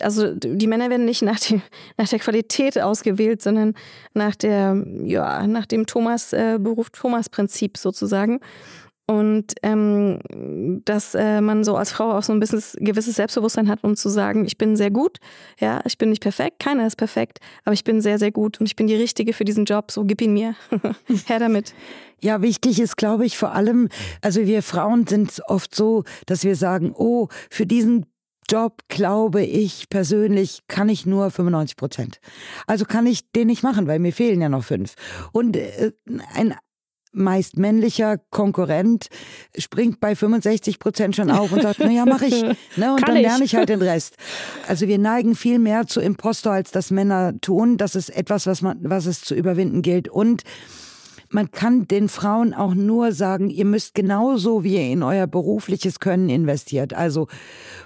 also 0.00 0.34
die 0.34 0.66
Männer 0.66 0.90
werden 0.90 1.04
nicht 1.04 1.22
nach, 1.22 1.38
die, 1.40 1.60
nach 1.96 2.08
der 2.08 2.18
Qualität 2.18 2.80
ausgewählt, 2.80 3.42
sondern 3.42 3.74
nach 4.14 4.34
der, 4.34 4.84
ja, 5.04 5.46
nach 5.46 5.66
dem 5.66 5.86
Thomas, 5.86 6.32
äh, 6.32 6.58
Beruf 6.60 6.90
Thomas-Prinzip 6.90 7.76
sozusagen. 7.76 8.40
Und 9.10 9.54
ähm, 9.62 10.18
dass 10.84 11.14
äh, 11.14 11.40
man 11.40 11.64
so 11.64 11.76
als 11.76 11.90
Frau 11.90 12.12
auch 12.12 12.22
so 12.22 12.34
ein 12.34 12.40
bisschen 12.40 12.60
gewisses 12.84 13.16
Selbstbewusstsein 13.16 13.68
hat, 13.68 13.82
um 13.82 13.96
zu 13.96 14.10
sagen, 14.10 14.44
ich 14.44 14.58
bin 14.58 14.76
sehr 14.76 14.90
gut, 14.90 15.16
ja, 15.58 15.80
ich 15.86 15.96
bin 15.96 16.10
nicht 16.10 16.20
perfekt, 16.20 16.58
keiner 16.58 16.86
ist 16.86 16.96
perfekt, 16.96 17.38
aber 17.64 17.72
ich 17.72 17.84
bin 17.84 18.02
sehr, 18.02 18.18
sehr 18.18 18.30
gut 18.30 18.60
und 18.60 18.66
ich 18.66 18.76
bin 18.76 18.86
die 18.86 18.96
Richtige 18.96 19.32
für 19.32 19.46
diesen 19.46 19.64
Job, 19.64 19.90
so 19.92 20.04
gib 20.04 20.20
ihn 20.20 20.34
mir. 20.34 20.56
Her 21.26 21.38
damit. 21.38 21.72
Ja, 22.20 22.42
wichtig 22.42 22.80
ist, 22.80 22.98
glaube 22.98 23.24
ich, 23.24 23.38
vor 23.38 23.52
allem, 23.52 23.88
also 24.20 24.42
wir 24.42 24.62
Frauen 24.62 25.06
sind 25.06 25.40
oft 25.46 25.74
so, 25.74 26.04
dass 26.26 26.44
wir 26.44 26.54
sagen, 26.54 26.92
oh, 26.94 27.28
für 27.48 27.64
diesen 27.64 28.04
Job, 28.48 28.82
glaube 28.88 29.42
ich 29.44 29.88
persönlich, 29.88 30.62
kann 30.68 30.88
ich 30.88 31.06
nur 31.06 31.30
95 31.30 31.76
Prozent. 31.76 32.20
Also 32.66 32.84
kann 32.84 33.06
ich 33.06 33.30
den 33.32 33.48
nicht 33.48 33.62
machen, 33.62 33.86
weil 33.86 33.98
mir 33.98 34.12
fehlen 34.12 34.40
ja 34.40 34.48
noch 34.48 34.64
fünf. 34.64 34.94
Und 35.32 35.56
äh, 35.56 35.92
ein 36.34 36.54
meist 37.12 37.56
männlicher 37.56 38.18
Konkurrent 38.30 39.08
springt 39.56 40.00
bei 40.00 40.14
65 40.14 40.78
Prozent 40.78 41.16
schon 41.16 41.30
auf 41.30 41.52
und 41.52 41.62
sagt, 41.62 41.80
naja, 41.80 42.04
mache 42.04 42.26
ich. 42.26 42.42
Ne? 42.76 42.92
Und 42.92 43.02
Kann 43.02 43.14
dann 43.14 43.16
ich. 43.16 43.22
lerne 43.22 43.44
ich 43.44 43.56
halt 43.56 43.68
den 43.68 43.82
Rest. 43.82 44.14
Also 44.66 44.88
wir 44.88 44.98
neigen 44.98 45.34
viel 45.34 45.58
mehr 45.58 45.86
zu 45.86 46.00
Impostor, 46.00 46.52
als 46.52 46.70
das 46.70 46.90
Männer 46.90 47.34
tun. 47.40 47.76
Das 47.76 47.94
ist 47.94 48.10
etwas, 48.10 48.46
was, 48.46 48.62
man, 48.62 48.78
was 48.82 49.06
es 49.06 49.22
zu 49.22 49.34
überwinden 49.34 49.82
gilt. 49.82 50.08
Und 50.08 50.42
man 51.30 51.50
kann 51.50 51.86
den 51.86 52.08
Frauen 52.08 52.54
auch 52.54 52.74
nur 52.74 53.12
sagen, 53.12 53.50
ihr 53.50 53.64
müsst 53.64 53.94
genauso 53.94 54.64
wie 54.64 54.76
ihr 54.76 54.92
in 54.92 55.02
euer 55.02 55.26
berufliches 55.26 56.00
Können 56.00 56.28
investiert. 56.28 56.94
Also 56.94 57.28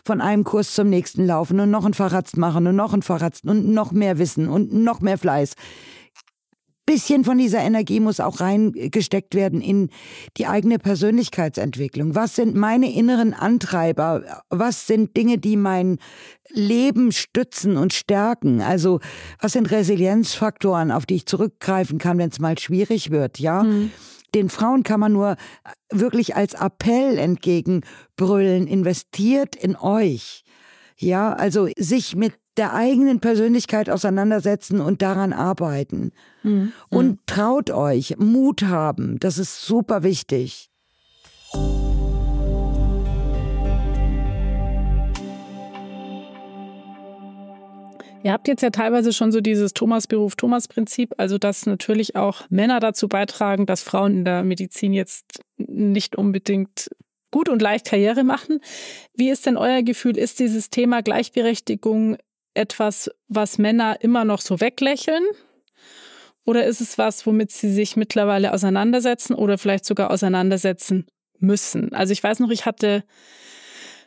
von 0.04 0.20
einem 0.20 0.44
Kurs 0.44 0.74
zum 0.74 0.88
nächsten 0.88 1.26
laufen 1.26 1.60
und 1.60 1.70
noch 1.70 1.84
ein 1.84 1.94
Fahrradst 1.94 2.36
machen 2.36 2.66
und 2.66 2.76
noch 2.76 2.94
ein 2.94 3.02
Fahrradst 3.02 3.44
und 3.44 3.68
noch 3.68 3.92
mehr 3.92 4.18
Wissen 4.18 4.48
und 4.48 4.72
noch 4.72 5.00
mehr 5.00 5.18
Fleiß 5.18 5.54
bisschen 6.92 7.24
von 7.24 7.38
dieser 7.38 7.60
Energie 7.60 8.00
muss 8.00 8.20
auch 8.20 8.40
reingesteckt 8.40 9.34
werden 9.34 9.62
in 9.62 9.88
die 10.36 10.46
eigene 10.46 10.78
Persönlichkeitsentwicklung. 10.78 12.14
Was 12.14 12.36
sind 12.36 12.54
meine 12.54 12.92
inneren 12.92 13.32
Antreiber? 13.32 14.42
Was 14.50 14.86
sind 14.86 15.16
Dinge, 15.16 15.38
die 15.38 15.56
mein 15.56 15.96
Leben 16.50 17.10
stützen 17.10 17.78
und 17.78 17.94
stärken? 17.94 18.60
Also 18.60 19.00
was 19.40 19.52
sind 19.52 19.70
Resilienzfaktoren, 19.70 20.90
auf 20.90 21.06
die 21.06 21.14
ich 21.14 21.24
zurückgreifen 21.24 21.96
kann, 21.96 22.18
wenn 22.18 22.28
es 22.28 22.40
mal 22.40 22.58
schwierig 22.58 23.10
wird? 23.10 23.38
Ja. 23.38 23.64
Den 24.34 24.50
Frauen 24.50 24.82
kann 24.82 25.00
man 25.00 25.12
nur 25.12 25.36
wirklich 25.90 26.36
als 26.36 26.52
Appell 26.52 27.16
entgegenbrüllen, 27.16 28.66
investiert 28.66 29.56
in 29.56 29.76
euch. 29.76 30.44
Ja, 30.98 31.32
also 31.32 31.68
sich 31.78 32.16
mit 32.16 32.34
der 32.56 32.74
eigenen 32.74 33.20
Persönlichkeit 33.20 33.88
auseinandersetzen 33.88 34.80
und 34.80 35.02
daran 35.02 35.32
arbeiten. 35.32 36.12
Und 36.90 37.26
traut 37.26 37.70
euch, 37.70 38.16
Mut 38.18 38.62
haben, 38.62 39.18
das 39.20 39.38
ist 39.38 39.64
super 39.64 40.02
wichtig. 40.02 40.68
Ihr 48.24 48.32
habt 48.32 48.46
jetzt 48.46 48.62
ja 48.62 48.70
teilweise 48.70 49.12
schon 49.12 49.32
so 49.32 49.40
dieses 49.40 49.72
Thomas-Beruf-Thomas-Prinzip, 49.72 51.14
also 51.18 51.38
dass 51.38 51.66
natürlich 51.66 52.14
auch 52.14 52.42
Männer 52.50 52.78
dazu 52.78 53.08
beitragen, 53.08 53.66
dass 53.66 53.82
Frauen 53.82 54.18
in 54.18 54.24
der 54.24 54.44
Medizin 54.44 54.92
jetzt 54.92 55.40
nicht 55.56 56.14
unbedingt 56.14 56.88
gut 57.32 57.48
und 57.48 57.60
leicht 57.60 57.86
Karriere 57.86 58.22
machen. 58.22 58.60
Wie 59.14 59.28
ist 59.30 59.46
denn 59.46 59.56
euer 59.56 59.82
Gefühl? 59.82 60.16
Ist 60.16 60.38
dieses 60.38 60.70
Thema 60.70 61.02
Gleichberechtigung 61.02 62.16
etwas, 62.54 63.10
was 63.28 63.58
Männer 63.58 63.96
immer 64.00 64.24
noch 64.24 64.40
so 64.40 64.60
weglächeln? 64.60 65.24
Oder 66.44 66.66
ist 66.66 66.80
es 66.80 66.98
was, 66.98 67.24
womit 67.26 67.52
sie 67.52 67.72
sich 67.72 67.96
mittlerweile 67.96 68.52
auseinandersetzen 68.52 69.34
oder 69.34 69.58
vielleicht 69.58 69.84
sogar 69.84 70.10
auseinandersetzen 70.10 71.06
müssen? 71.38 71.92
Also 71.92 72.12
ich 72.12 72.22
weiß 72.22 72.40
noch, 72.40 72.50
ich 72.50 72.66
hatte 72.66 73.04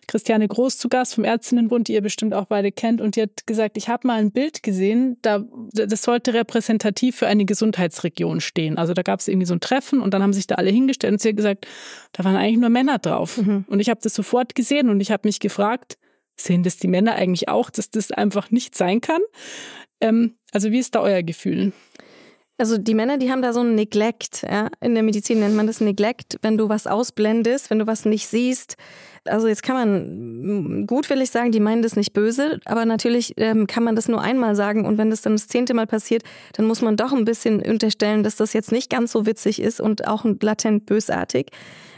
Christiane 0.07 0.47
Groß 0.47 0.77
zu 0.77 0.89
Gast 0.89 1.15
vom 1.15 1.23
Ärztinnenbund, 1.23 1.87
die 1.87 1.93
ihr 1.93 2.01
bestimmt 2.01 2.33
auch 2.33 2.45
beide 2.45 2.71
kennt, 2.71 3.01
und 3.01 3.15
die 3.15 3.23
hat 3.23 3.47
gesagt, 3.47 3.77
ich 3.77 3.89
habe 3.89 4.07
mal 4.07 4.19
ein 4.19 4.31
Bild 4.31 4.63
gesehen, 4.63 5.17
da, 5.21 5.43
das 5.71 6.03
sollte 6.03 6.33
repräsentativ 6.33 7.15
für 7.15 7.27
eine 7.27 7.45
Gesundheitsregion 7.45 8.41
stehen. 8.41 8.77
Also 8.77 8.93
da 8.93 9.01
gab 9.01 9.19
es 9.19 9.27
irgendwie 9.27 9.47
so 9.47 9.55
ein 9.55 9.61
Treffen 9.61 10.01
und 10.01 10.13
dann 10.13 10.21
haben 10.21 10.33
sich 10.33 10.45
da 10.45 10.55
alle 10.55 10.69
hingestellt 10.69 11.13
und 11.13 11.21
sie 11.21 11.29
hat 11.29 11.37
gesagt, 11.37 11.67
da 12.11 12.23
waren 12.23 12.35
eigentlich 12.35 12.59
nur 12.59 12.69
Männer 12.69 12.99
drauf. 12.99 13.37
Und 13.39 13.79
ich 13.79 13.89
habe 13.89 13.99
das 14.03 14.13
sofort 14.13 14.55
gesehen 14.55 14.89
und 14.89 14.99
ich 14.99 15.11
habe 15.11 15.27
mich 15.27 15.39
gefragt, 15.39 15.97
sehen 16.35 16.63
das 16.63 16.77
die 16.77 16.87
Männer 16.87 17.15
eigentlich 17.15 17.49
auch, 17.49 17.69
dass 17.69 17.89
das 17.89 18.11
einfach 18.11 18.51
nicht 18.51 18.75
sein 18.75 19.01
kann? 19.01 19.21
Ähm, 20.01 20.35
also 20.51 20.71
wie 20.71 20.79
ist 20.79 20.95
da 20.95 21.01
euer 21.01 21.23
Gefühl? 21.23 21.73
Also 22.57 22.77
die 22.77 22.93
Männer, 22.93 23.17
die 23.17 23.31
haben 23.31 23.41
da 23.41 23.51
so 23.51 23.59
ein 23.59 23.75
Neglect. 23.75 24.43
Ja? 24.49 24.69
In 24.79 24.93
der 24.93 25.03
Medizin 25.03 25.39
nennt 25.39 25.55
man 25.55 25.67
das 25.67 25.81
Neglect, 25.81 26.37
wenn 26.41 26.57
du 26.57 26.69
was 26.69 26.87
ausblendest, 26.87 27.69
wenn 27.69 27.79
du 27.79 27.87
was 27.87 28.05
nicht 28.05 28.27
siehst. 28.27 28.77
Also 29.25 29.47
jetzt 29.47 29.63
kann 29.63 29.75
man 29.75 30.87
gutwillig 30.87 31.31
sagen, 31.31 31.51
die 31.51 31.59
meinen 31.59 31.81
das 31.81 31.95
nicht 31.95 32.13
böse, 32.13 32.59
aber 32.65 32.85
natürlich 32.85 33.33
ähm, 33.37 33.67
kann 33.67 33.83
man 33.83 33.95
das 33.95 34.07
nur 34.07 34.21
einmal 34.21 34.55
sagen 34.55 34.85
und 34.85 34.97
wenn 34.97 35.09
das 35.09 35.21
dann 35.21 35.33
das 35.33 35.47
zehnte 35.47 35.73
Mal 35.73 35.87
passiert, 35.87 36.23
dann 36.53 36.67
muss 36.67 36.81
man 36.81 36.95
doch 36.95 37.11
ein 37.11 37.25
bisschen 37.25 37.59
unterstellen, 37.61 38.23
dass 38.23 38.35
das 38.35 38.53
jetzt 38.53 38.71
nicht 38.71 38.89
ganz 38.89 39.11
so 39.11 39.25
witzig 39.25 39.59
ist 39.59 39.81
und 39.81 40.07
auch 40.07 40.25
latent 40.41 40.85
bösartig. 40.85 41.47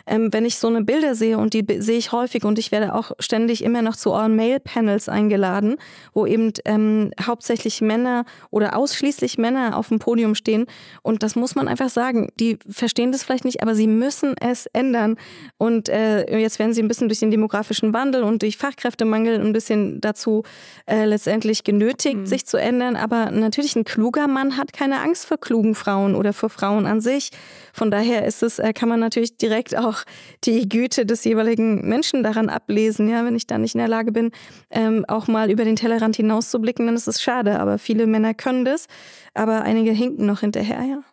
Ähm, 0.07 0.31
wenn 0.31 0.45
ich 0.45 0.57
so 0.57 0.67
eine 0.67 0.83
Bilder 0.83 1.15
sehe 1.15 1.37
und 1.37 1.53
die 1.53 1.65
sehe 1.79 1.97
ich 1.97 2.11
häufig 2.11 2.43
und 2.45 2.57
ich 2.57 2.71
werde 2.71 2.95
auch 2.95 3.11
ständig 3.19 3.63
immer 3.63 3.81
noch 3.81 3.95
zu 3.95 4.11
euren 4.11 4.35
Mail-Panels 4.35 5.09
eingeladen, 5.09 5.77
wo 6.13 6.25
eben 6.25 6.53
ähm, 6.65 7.11
hauptsächlich 7.21 7.81
Männer 7.81 8.25
oder 8.49 8.75
ausschließlich 8.75 9.37
Männer 9.37 9.77
auf 9.77 9.89
dem 9.89 9.99
Podium 9.99 10.35
stehen 10.35 10.65
und 11.01 11.23
das 11.23 11.35
muss 11.35 11.55
man 11.55 11.67
einfach 11.67 11.89
sagen. 11.89 12.29
Die 12.39 12.57
verstehen 12.69 13.11
das 13.11 13.23
vielleicht 13.23 13.45
nicht, 13.45 13.61
aber 13.61 13.75
sie 13.75 13.87
müssen 13.87 14.35
es 14.39 14.65
ändern 14.67 15.17
und 15.57 15.89
äh, 15.89 16.39
jetzt 16.39 16.59
werden 16.59 16.73
sie 16.73 16.81
ein 16.81 16.87
bisschen 16.87 17.09
durch 17.09 17.19
den 17.19 17.31
demografischen 17.31 17.93
Wandel 17.93 18.23
und 18.23 18.41
durch 18.41 18.57
Fachkräftemangel 18.57 19.39
ein 19.39 19.53
bisschen 19.53 19.99
dazu 20.01 20.43
äh, 20.85 21.05
letztendlich 21.05 21.63
genötigt, 21.63 22.27
sich 22.27 22.45
zu 22.45 22.57
ändern. 22.57 22.95
Aber 22.95 23.31
natürlich 23.31 23.75
ein 23.75 23.83
kluger 23.83 24.27
Mann 24.27 24.57
hat 24.57 24.73
keine 24.73 25.01
Angst 25.01 25.25
vor 25.25 25.37
klugen 25.37 25.75
Frauen 25.75 26.15
oder 26.15 26.33
vor 26.33 26.49
Frauen 26.49 26.85
an 26.85 27.01
sich. 27.01 27.31
Von 27.73 27.91
daher 27.91 28.25
ist 28.25 28.43
es, 28.43 28.59
äh, 28.59 28.73
kann 28.73 28.89
man 28.89 28.99
natürlich 28.99 29.37
direkt 29.37 29.77
auch 29.77 29.96
die 30.43 30.67
Güte 30.67 31.05
des 31.05 31.23
jeweiligen 31.23 31.87
Menschen 31.87 32.23
daran 32.23 32.49
ablesen. 32.49 33.09
Ja, 33.09 33.25
wenn 33.25 33.35
ich 33.35 33.47
da 33.47 33.57
nicht 33.57 33.75
in 33.75 33.79
der 33.79 33.87
Lage 33.87 34.11
bin, 34.11 34.31
ähm, 34.69 35.05
auch 35.07 35.27
mal 35.27 35.51
über 35.51 35.65
den 35.65 35.75
Tellerrand 35.75 36.15
hinauszublicken, 36.15 36.85
dann 36.85 36.95
ist 36.95 37.07
es 37.07 37.21
schade. 37.21 37.59
Aber 37.59 37.77
viele 37.77 38.07
Männer 38.07 38.33
können 38.33 38.65
das, 38.65 38.87
aber 39.33 39.63
einige 39.63 39.91
hinken 39.91 40.25
noch 40.25 40.41
hinterher. 40.41 40.83
Ja. 40.83 41.03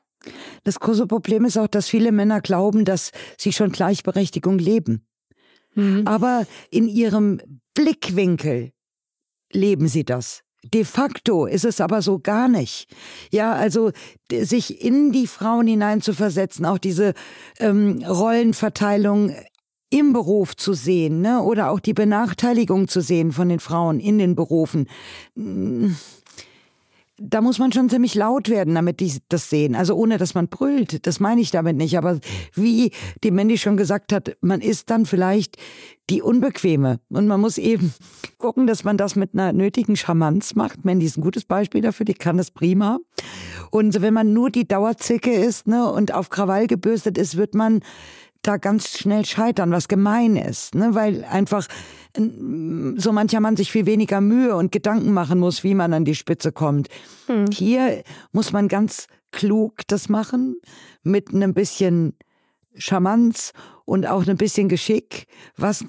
Das 0.62 0.80
große 0.80 1.06
Problem 1.06 1.44
ist 1.44 1.58
auch, 1.58 1.66
dass 1.66 1.88
viele 1.88 2.12
Männer 2.12 2.40
glauben, 2.40 2.84
dass 2.84 3.10
sie 3.38 3.52
schon 3.52 3.72
Gleichberechtigung 3.72 4.58
leben. 4.58 5.06
Aber 6.04 6.46
in 6.70 6.86
ihrem 6.86 7.40
Blickwinkel 7.74 8.70
leben 9.52 9.88
sie 9.88 10.04
das. 10.04 10.43
De 10.72 10.84
facto 10.84 11.46
ist 11.46 11.64
es 11.64 11.80
aber 11.80 12.02
so 12.02 12.18
gar 12.18 12.48
nicht. 12.48 12.88
Ja, 13.30 13.52
also 13.52 13.90
sich 14.32 14.82
in 14.82 15.12
die 15.12 15.26
Frauen 15.26 15.66
hineinzuversetzen, 15.66 16.64
auch 16.64 16.78
diese 16.78 17.14
ähm, 17.58 18.02
Rollenverteilung 18.02 19.34
im 19.90 20.12
Beruf 20.12 20.56
zu 20.56 20.72
sehen, 20.72 21.20
ne? 21.20 21.40
oder 21.42 21.70
auch 21.70 21.78
die 21.78 21.94
Benachteiligung 21.94 22.88
zu 22.88 23.00
sehen 23.00 23.30
von 23.30 23.48
den 23.48 23.60
Frauen 23.60 24.00
in 24.00 24.18
den 24.18 24.34
Berufen. 24.34 24.88
Da 27.16 27.40
muss 27.40 27.60
man 27.60 27.70
schon 27.70 27.88
ziemlich 27.88 28.16
laut 28.16 28.48
werden, 28.48 28.74
damit 28.74 28.98
die 28.98 29.18
das 29.28 29.48
sehen. 29.48 29.76
Also 29.76 29.94
ohne, 29.94 30.18
dass 30.18 30.34
man 30.34 30.48
brüllt. 30.48 31.06
Das 31.06 31.20
meine 31.20 31.40
ich 31.40 31.52
damit 31.52 31.76
nicht. 31.76 31.96
Aber 31.96 32.18
wie 32.54 32.90
die 33.22 33.30
Mandy 33.30 33.56
schon 33.56 33.76
gesagt 33.76 34.12
hat, 34.12 34.36
man 34.40 34.60
ist 34.60 34.90
dann 34.90 35.06
vielleicht 35.06 35.56
die 36.10 36.22
Unbequeme. 36.22 36.98
Und 37.10 37.28
man 37.28 37.40
muss 37.40 37.56
eben 37.56 37.94
gucken, 38.38 38.66
dass 38.66 38.82
man 38.82 38.96
das 38.96 39.14
mit 39.14 39.34
einer 39.34 39.52
nötigen 39.52 39.96
Charmanz 39.96 40.54
macht. 40.54 40.84
Mandy 40.84 41.06
ist 41.06 41.16
ein 41.16 41.22
gutes 41.22 41.44
Beispiel 41.44 41.82
dafür, 41.82 42.04
die 42.04 42.14
kann 42.14 42.36
das 42.36 42.50
prima. 42.50 42.98
Und 43.70 44.02
wenn 44.02 44.14
man 44.14 44.32
nur 44.32 44.50
die 44.50 44.66
Dauerzicke 44.66 45.32
ist 45.32 45.68
ne, 45.68 45.90
und 45.90 46.12
auf 46.12 46.30
Krawall 46.30 46.66
gebürstet 46.66 47.16
ist, 47.16 47.36
wird 47.36 47.54
man 47.54 47.80
da 48.46 48.56
ganz 48.56 48.98
schnell 48.98 49.24
scheitern, 49.24 49.70
was 49.72 49.88
gemein 49.88 50.36
ist, 50.36 50.74
ne? 50.74 50.94
weil 50.94 51.24
einfach 51.24 51.66
so 52.16 53.12
mancher 53.12 53.40
Mann 53.40 53.56
sich 53.56 53.72
viel 53.72 53.86
weniger 53.86 54.20
Mühe 54.20 54.54
und 54.54 54.70
Gedanken 54.70 55.12
machen 55.12 55.38
muss, 55.38 55.64
wie 55.64 55.74
man 55.74 55.92
an 55.92 56.04
die 56.04 56.14
Spitze 56.14 56.52
kommt. 56.52 56.88
Hier 57.52 58.02
muss 58.32 58.52
man 58.52 58.68
ganz 58.68 59.08
klug 59.32 59.82
das 59.88 60.08
machen, 60.08 60.60
mit 61.02 61.34
einem 61.34 61.54
bisschen 61.54 62.16
Charmanz 62.76 63.52
und 63.84 64.06
auch 64.06 64.26
ein 64.26 64.36
bisschen 64.36 64.68
Geschick, 64.68 65.26
was 65.56 65.84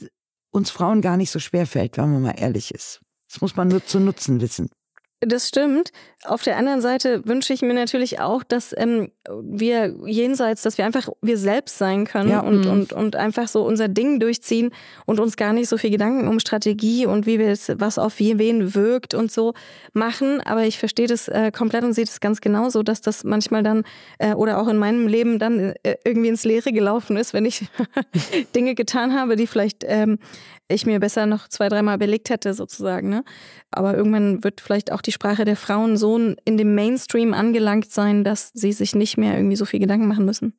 uns 0.51 0.71
Frauen 0.71 1.01
gar 1.01 1.17
nicht 1.17 1.31
so 1.31 1.39
schwer 1.39 1.67
fällt, 1.67 1.97
wenn 1.97 2.11
man 2.11 2.21
mal 2.23 2.35
ehrlich 2.37 2.73
ist. 2.73 3.01
Das 3.29 3.41
muss 3.41 3.55
man 3.55 3.67
nur 3.67 3.85
zu 3.85 3.99
nutzen 3.99 4.41
wissen. 4.41 4.69
Das 5.21 5.47
stimmt. 5.47 5.91
Auf 6.25 6.43
der 6.43 6.57
anderen 6.57 6.81
Seite 6.81 7.25
wünsche 7.25 7.53
ich 7.53 7.61
mir 7.61 7.73
natürlich 7.73 8.19
auch, 8.19 8.43
dass 8.43 8.75
ähm, 8.77 9.11
wir 9.41 9.95
jenseits, 10.05 10.61
dass 10.61 10.77
wir 10.77 10.85
einfach 10.85 11.07
wir 11.21 11.37
selbst 11.37 11.77
sein 11.77 12.05
können 12.05 12.29
Ja. 12.29 12.41
und, 12.41 12.65
und, 12.67 12.93
und 12.93 13.15
einfach 13.15 13.47
so 13.47 13.63
unser 13.65 13.87
Ding 13.87 14.19
durchziehen 14.19 14.71
und 15.05 15.19
uns 15.19 15.37
gar 15.37 15.53
nicht 15.53 15.69
so 15.69 15.77
viel 15.77 15.89
Gedanken 15.89 16.27
um 16.27 16.39
Strategie 16.39 17.05
und 17.05 17.25
wie 17.25 17.39
wir 17.39 17.47
es, 17.47 17.71
was 17.77 17.97
auf 17.97 18.19
wie- 18.19 18.37
wen 18.37 18.75
wirkt 18.75 19.13
und 19.13 19.31
so 19.31 19.53
machen. 19.93 20.41
Aber 20.41 20.63
ich 20.63 20.77
verstehe 20.77 21.07
das 21.07 21.27
äh, 21.27 21.51
komplett 21.51 21.83
und 21.85 21.93
sehe 21.93 22.05
das 22.05 22.19
ganz 22.19 22.41
genauso, 22.41 22.83
dass 22.83 23.01
das 23.01 23.23
manchmal 23.23 23.63
dann 23.63 23.83
äh, 24.19 24.33
oder 24.33 24.59
auch 24.61 24.67
in 24.67 24.77
meinem 24.77 25.07
Leben 25.07 25.39
dann 25.39 25.73
äh, 25.83 25.95
irgendwie 26.03 26.27
ins 26.29 26.43
Leere 26.43 26.71
gelaufen 26.73 27.15
ist, 27.17 27.33
wenn 27.33 27.45
ich 27.45 27.65
Dinge 28.55 28.75
getan 28.75 29.13
habe, 29.17 29.35
die 29.37 29.47
vielleicht 29.47 29.83
ähm, 29.87 30.19
ich 30.67 30.85
mir 30.87 30.99
besser 30.99 31.27
noch 31.27 31.47
zwei, 31.47 31.69
dreimal 31.69 31.99
belegt 31.99 32.29
hätte, 32.31 32.53
sozusagen. 32.55 33.09
Ne? 33.09 33.23
Aber 33.69 33.95
irgendwann 33.95 34.43
wird 34.43 34.61
vielleicht 34.61 34.91
auch 34.91 35.01
die 35.05 35.11
Sprache 35.11 35.45
der 35.45 35.55
Frauen 35.55 35.97
so 35.97 36.17
in 36.17 36.57
dem 36.57 36.75
Mainstream 36.75 37.33
angelangt 37.33 37.91
sein, 37.91 38.23
dass 38.23 38.51
sie 38.53 38.71
sich 38.71 38.95
nicht 38.95 39.17
mehr 39.17 39.35
irgendwie 39.35 39.55
so 39.55 39.65
viel 39.65 39.79
Gedanken 39.79 40.07
machen 40.07 40.25
müssen. 40.25 40.53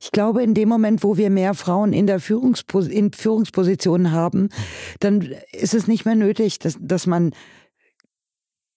Ich 0.00 0.10
glaube, 0.10 0.42
in 0.42 0.54
dem 0.54 0.68
Moment, 0.68 1.02
wo 1.02 1.16
wir 1.16 1.30
mehr 1.30 1.54
Frauen 1.54 1.92
in 1.92 2.06
der 2.06 2.20
Führungspos 2.20 2.88
in 2.88 3.12
Führungspositionen 3.12 4.12
haben, 4.12 4.48
dann 5.00 5.28
ist 5.52 5.74
es 5.74 5.86
nicht 5.86 6.04
mehr 6.04 6.14
nötig, 6.14 6.58
dass, 6.58 6.76
dass 6.80 7.06
man 7.06 7.32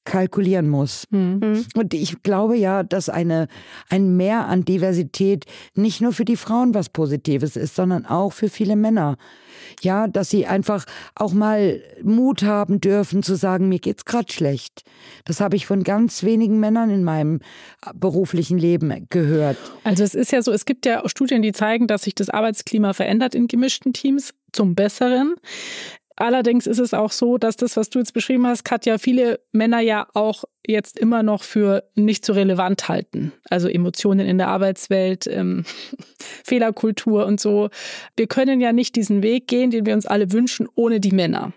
kalkulieren 0.05 0.69
muss. 0.69 1.07
Mhm. 1.09 1.65
Und 1.75 1.93
ich 1.93 2.23
glaube 2.23 2.55
ja, 2.55 2.83
dass 2.83 3.09
eine, 3.09 3.47
ein 3.89 4.15
Mehr 4.15 4.47
an 4.47 4.63
Diversität 4.63 5.45
nicht 5.73 6.01
nur 6.01 6.13
für 6.13 6.25
die 6.25 6.37
Frauen 6.37 6.73
was 6.73 6.89
Positives 6.89 7.55
ist, 7.55 7.75
sondern 7.75 8.05
auch 8.05 8.31
für 8.31 8.49
viele 8.49 8.75
Männer. 8.75 9.17
Ja, 9.81 10.07
dass 10.07 10.29
sie 10.29 10.45
einfach 10.45 10.85
auch 11.15 11.33
mal 11.33 11.81
Mut 12.01 12.43
haben 12.43 12.79
dürfen 12.79 13.23
zu 13.23 13.35
sagen, 13.35 13.67
mir 13.67 13.79
geht's 13.79 14.05
gerade 14.05 14.31
schlecht. 14.31 14.83
Das 15.25 15.41
habe 15.41 15.55
ich 15.55 15.65
von 15.65 15.83
ganz 15.83 16.23
wenigen 16.23 16.59
Männern 16.59 16.89
in 16.91 17.03
meinem 17.03 17.39
beruflichen 17.93 18.57
Leben 18.57 19.07
gehört. 19.09 19.57
Also 19.83 20.03
es 20.03 20.13
ist 20.15 20.31
ja 20.31 20.41
so, 20.41 20.51
es 20.51 20.65
gibt 20.65 20.85
ja 20.85 21.07
Studien, 21.09 21.41
die 21.41 21.51
zeigen, 21.51 21.87
dass 21.87 22.03
sich 22.03 22.15
das 22.15 22.29
Arbeitsklima 22.29 22.93
verändert 22.93 23.35
in 23.35 23.47
gemischten 23.47 23.91
Teams 23.91 24.33
zum 24.53 24.75
Besseren. 24.75 25.35
Allerdings 26.17 26.65
ist 26.65 26.79
es 26.79 26.93
auch 26.93 27.11
so, 27.11 27.37
dass 27.37 27.57
das, 27.57 27.75
was 27.75 27.89
du 27.89 27.99
jetzt 27.99 28.13
beschrieben 28.13 28.47
hast, 28.47 28.63
Katja, 28.63 28.97
viele 28.97 29.41
Männer 29.51 29.81
ja 29.81 30.07
auch 30.13 30.45
jetzt 30.65 30.97
immer 30.97 31.23
noch 31.23 31.43
für 31.43 31.83
nicht 31.95 32.25
so 32.25 32.31
relevant 32.33 32.87
halten. 32.87 33.33
Also 33.49 33.67
Emotionen 33.67 34.25
in 34.25 34.37
der 34.37 34.47
Arbeitswelt, 34.47 35.27
ähm, 35.27 35.65
Fehlerkultur 36.43 37.25
und 37.25 37.41
so. 37.41 37.69
Wir 38.15 38.27
können 38.27 38.61
ja 38.61 38.71
nicht 38.71 38.95
diesen 38.95 39.23
Weg 39.23 39.47
gehen, 39.47 39.71
den 39.71 39.85
wir 39.85 39.93
uns 39.93 40.05
alle 40.05 40.31
wünschen, 40.31 40.69
ohne 40.75 41.01
die 41.01 41.11
Männer. 41.11 41.51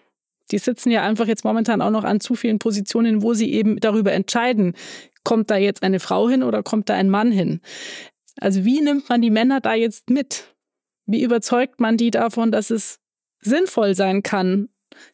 Die 0.51 0.59
sitzen 0.59 0.90
ja 0.90 1.03
einfach 1.03 1.27
jetzt 1.27 1.44
momentan 1.44 1.81
auch 1.81 1.90
noch 1.90 2.05
an 2.05 2.21
zu 2.21 2.35
vielen 2.35 2.59
Positionen, 2.59 3.23
wo 3.23 3.35
sie 3.35 3.53
eben 3.53 3.79
darüber 3.79 4.12
entscheiden, 4.12 4.75
kommt 5.23 5.51
da 5.51 5.57
jetzt 5.57 5.83
eine 5.83 6.01
Frau 6.01 6.29
hin 6.29 6.42
oder 6.42 6.62
kommt 6.62 6.88
da 6.88 6.94
ein 6.94 7.11
Mann 7.11 7.31
hin. 7.31 7.61
Also 8.40 8.64
wie 8.64 8.81
nimmt 8.81 9.09
man 9.09 9.21
die 9.21 9.31
Männer 9.31 9.61
da 9.61 9.75
jetzt 9.75 10.11
mit? 10.11 10.55
Wie 11.07 11.23
überzeugt 11.23 11.81
man 11.81 11.97
die 11.97 12.11
davon, 12.11 12.51
dass 12.51 12.71
es 12.71 12.99
sinnvoll 13.49 13.95
sein 13.95 14.23
kann, 14.23 14.69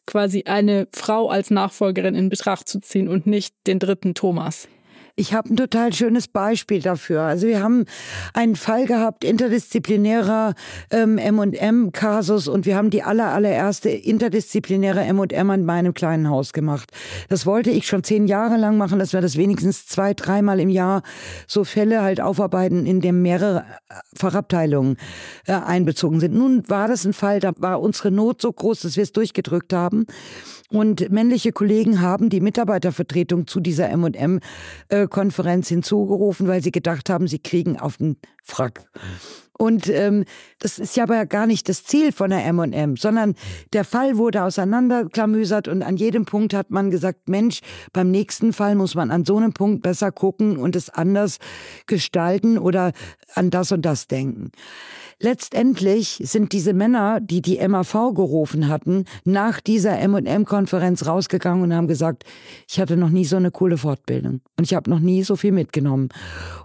quasi 0.05 0.43
eine 0.45 0.87
Frau 0.93 1.29
als 1.29 1.51
Nachfolgerin 1.51 2.15
in 2.15 2.29
Betracht 2.29 2.67
zu 2.67 2.79
ziehen 2.79 3.07
und 3.07 3.27
nicht 3.27 3.55
den 3.67 3.79
dritten 3.79 4.13
Thomas. 4.13 4.67
Ich 5.17 5.33
habe 5.33 5.53
ein 5.53 5.55
total 5.55 5.93
schönes 5.93 6.27
Beispiel 6.27 6.81
dafür. 6.81 7.21
Also 7.21 7.47
wir 7.47 7.63
haben 7.63 7.85
einen 8.33 8.57
Fall 8.57 8.85
gehabt, 8.85 9.23
interdisziplinärer 9.23 10.55
ähm, 10.91 11.17
M&M-Kasus 11.17 12.49
und 12.49 12.65
wir 12.65 12.75
haben 12.75 12.89
die 12.89 13.01
aller, 13.01 13.27
allererste 13.31 13.89
interdisziplinäre 13.89 15.05
M&M 15.05 15.49
an 15.49 15.63
meinem 15.63 15.93
kleinen 15.93 16.29
Haus 16.29 16.51
gemacht. 16.51 16.91
Das 17.29 17.45
wollte 17.45 17.71
ich 17.71 17.87
schon 17.87 18.03
zehn 18.03 18.27
Jahre 18.27 18.57
lang 18.57 18.77
machen, 18.77 18.99
dass 18.99 19.13
wir 19.13 19.21
das 19.21 19.37
wenigstens 19.37 19.87
zwei, 19.87 20.13
dreimal 20.13 20.59
im 20.59 20.67
Jahr 20.67 21.01
so 21.47 21.63
Fälle 21.63 22.01
halt 22.01 22.19
aufarbeiten, 22.19 22.85
in 22.85 22.99
dem 22.99 23.21
mehrere 23.21 23.59
äh, 23.87 23.93
Fachabteilungen 24.17 24.97
äh, 25.47 25.53
einbezogen 25.53 26.19
sind. 26.19 26.33
Nun 26.33 26.67
war 26.67 26.89
das 26.89 27.05
ein 27.05 27.13
Fall, 27.13 27.39
da 27.39 27.53
war 27.57 27.79
unsere 27.79 28.11
Not 28.11 28.41
so 28.41 28.51
groß, 28.51 28.81
dass 28.81 28.97
wir 28.97 29.03
es 29.03 29.13
durchgedrückt 29.13 29.71
haben. 29.71 30.07
Und 30.71 31.11
männliche 31.11 31.51
Kollegen 31.51 32.01
haben 32.01 32.29
die 32.29 32.41
Mitarbeitervertretung 32.41 33.45
zu 33.45 33.59
dieser 33.59 33.89
M&M-Konferenz 33.89 35.67
hinzugerufen, 35.67 36.47
weil 36.47 36.63
sie 36.63 36.71
gedacht 36.71 37.09
haben, 37.09 37.27
sie 37.27 37.39
kriegen 37.39 37.79
auf 37.79 37.97
den 37.97 38.17
Frack. 38.43 38.85
Und 39.57 39.87
ähm, 39.89 40.25
das 40.59 40.79
ist 40.79 40.97
ja 40.97 41.03
aber 41.03 41.25
gar 41.25 41.47
nicht 41.47 41.69
das 41.69 41.85
Ziel 41.85 42.11
von 42.11 42.29
der 42.29 42.45
M&M, 42.45 42.97
sondern 42.97 43.35
der 43.71 43.85
Fall 43.85 44.17
wurde 44.17 44.43
auseinanderklamüsert 44.43 45.67
und 45.69 45.81
an 45.81 45.95
jedem 45.95 46.25
Punkt 46.25 46.53
hat 46.53 46.71
man 46.71 46.91
gesagt, 46.91 47.29
Mensch, 47.29 47.61
beim 47.93 48.11
nächsten 48.11 48.51
Fall 48.51 48.75
muss 48.75 48.95
man 48.95 49.11
an 49.11 49.23
so 49.23 49.37
einem 49.37 49.53
Punkt 49.53 49.81
besser 49.81 50.11
gucken 50.11 50.57
und 50.57 50.75
es 50.75 50.89
anders 50.89 51.37
gestalten 51.85 52.57
oder 52.57 52.91
an 53.33 53.49
das 53.49 53.71
und 53.71 53.83
das 53.83 54.07
denken. 54.07 54.51
Letztendlich 55.19 56.21
sind 56.23 56.51
diese 56.51 56.73
Männer, 56.73 57.21
die 57.21 57.41
die 57.41 57.65
MAV 57.65 58.13
gerufen 58.13 58.67
hatten, 58.67 59.05
nach 59.23 59.61
dieser 59.61 59.97
M&M-Konferenz 59.99 61.05
rausgegangen 61.05 61.63
und 61.63 61.73
haben 61.73 61.87
gesagt, 61.87 62.25
ich 62.69 62.79
hatte 62.79 62.97
noch 62.97 63.09
nie 63.09 63.23
so 63.23 63.37
eine 63.37 63.51
coole 63.51 63.77
Fortbildung 63.77 64.41
und 64.57 64.63
ich 64.63 64.73
habe 64.73 64.89
noch 64.89 64.99
nie 64.99 65.23
so 65.23 65.35
viel 65.35 65.53
mitgenommen. 65.53 66.09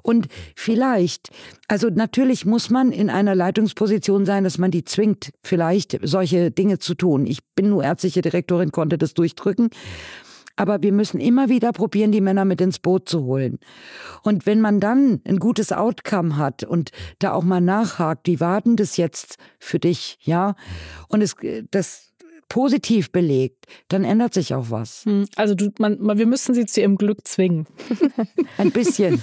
Und 0.02 0.26
vielleicht, 0.56 1.30
also 1.68 1.88
natürlich 1.88 2.44
muss 2.44 2.70
man 2.70 2.90
in 2.90 3.08
einer 3.08 3.36
Leitungsposition 3.36 4.26
sein, 4.26 4.42
dass 4.42 4.58
man 4.58 4.72
die 4.72 4.84
zwingt, 4.84 5.30
vielleicht 5.42 5.98
solche 6.02 6.50
Dinge 6.50 6.80
zu 6.80 6.94
tun. 6.94 7.26
Ich 7.26 7.40
bin 7.54 7.70
nur 7.70 7.84
ärztliche 7.84 8.20
Direktorin, 8.20 8.72
konnte 8.72 8.98
das 8.98 9.14
durchdrücken. 9.14 9.70
Aber 10.60 10.82
wir 10.82 10.92
müssen 10.92 11.20
immer 11.20 11.48
wieder 11.48 11.72
probieren, 11.72 12.12
die 12.12 12.20
Männer 12.20 12.44
mit 12.44 12.60
ins 12.60 12.80
Boot 12.80 13.08
zu 13.08 13.24
holen. 13.24 13.58
Und 14.22 14.44
wenn 14.44 14.60
man 14.60 14.78
dann 14.78 15.22
ein 15.26 15.38
gutes 15.38 15.72
Outcome 15.72 16.36
hat 16.36 16.64
und 16.64 16.90
da 17.18 17.32
auch 17.32 17.44
mal 17.44 17.62
nachhakt, 17.62 18.26
wie 18.26 18.40
war 18.40 18.60
denn 18.60 18.76
das 18.76 18.98
jetzt 18.98 19.38
für 19.58 19.78
dich, 19.78 20.18
ja? 20.20 20.56
Und 21.08 21.22
es, 21.22 21.34
das, 21.70 22.09
positiv 22.50 23.12
belegt, 23.12 23.66
dann 23.88 24.04
ändert 24.04 24.34
sich 24.34 24.54
auch 24.54 24.66
was. 24.70 25.04
Hm, 25.06 25.26
also 25.36 25.54
du, 25.54 25.70
man, 25.78 26.18
wir 26.18 26.26
müssen 26.26 26.52
sie 26.52 26.66
zu 26.66 26.80
ihrem 26.80 26.96
Glück 26.98 27.26
zwingen. 27.26 27.66
Ein 28.58 28.72
bisschen. 28.72 29.22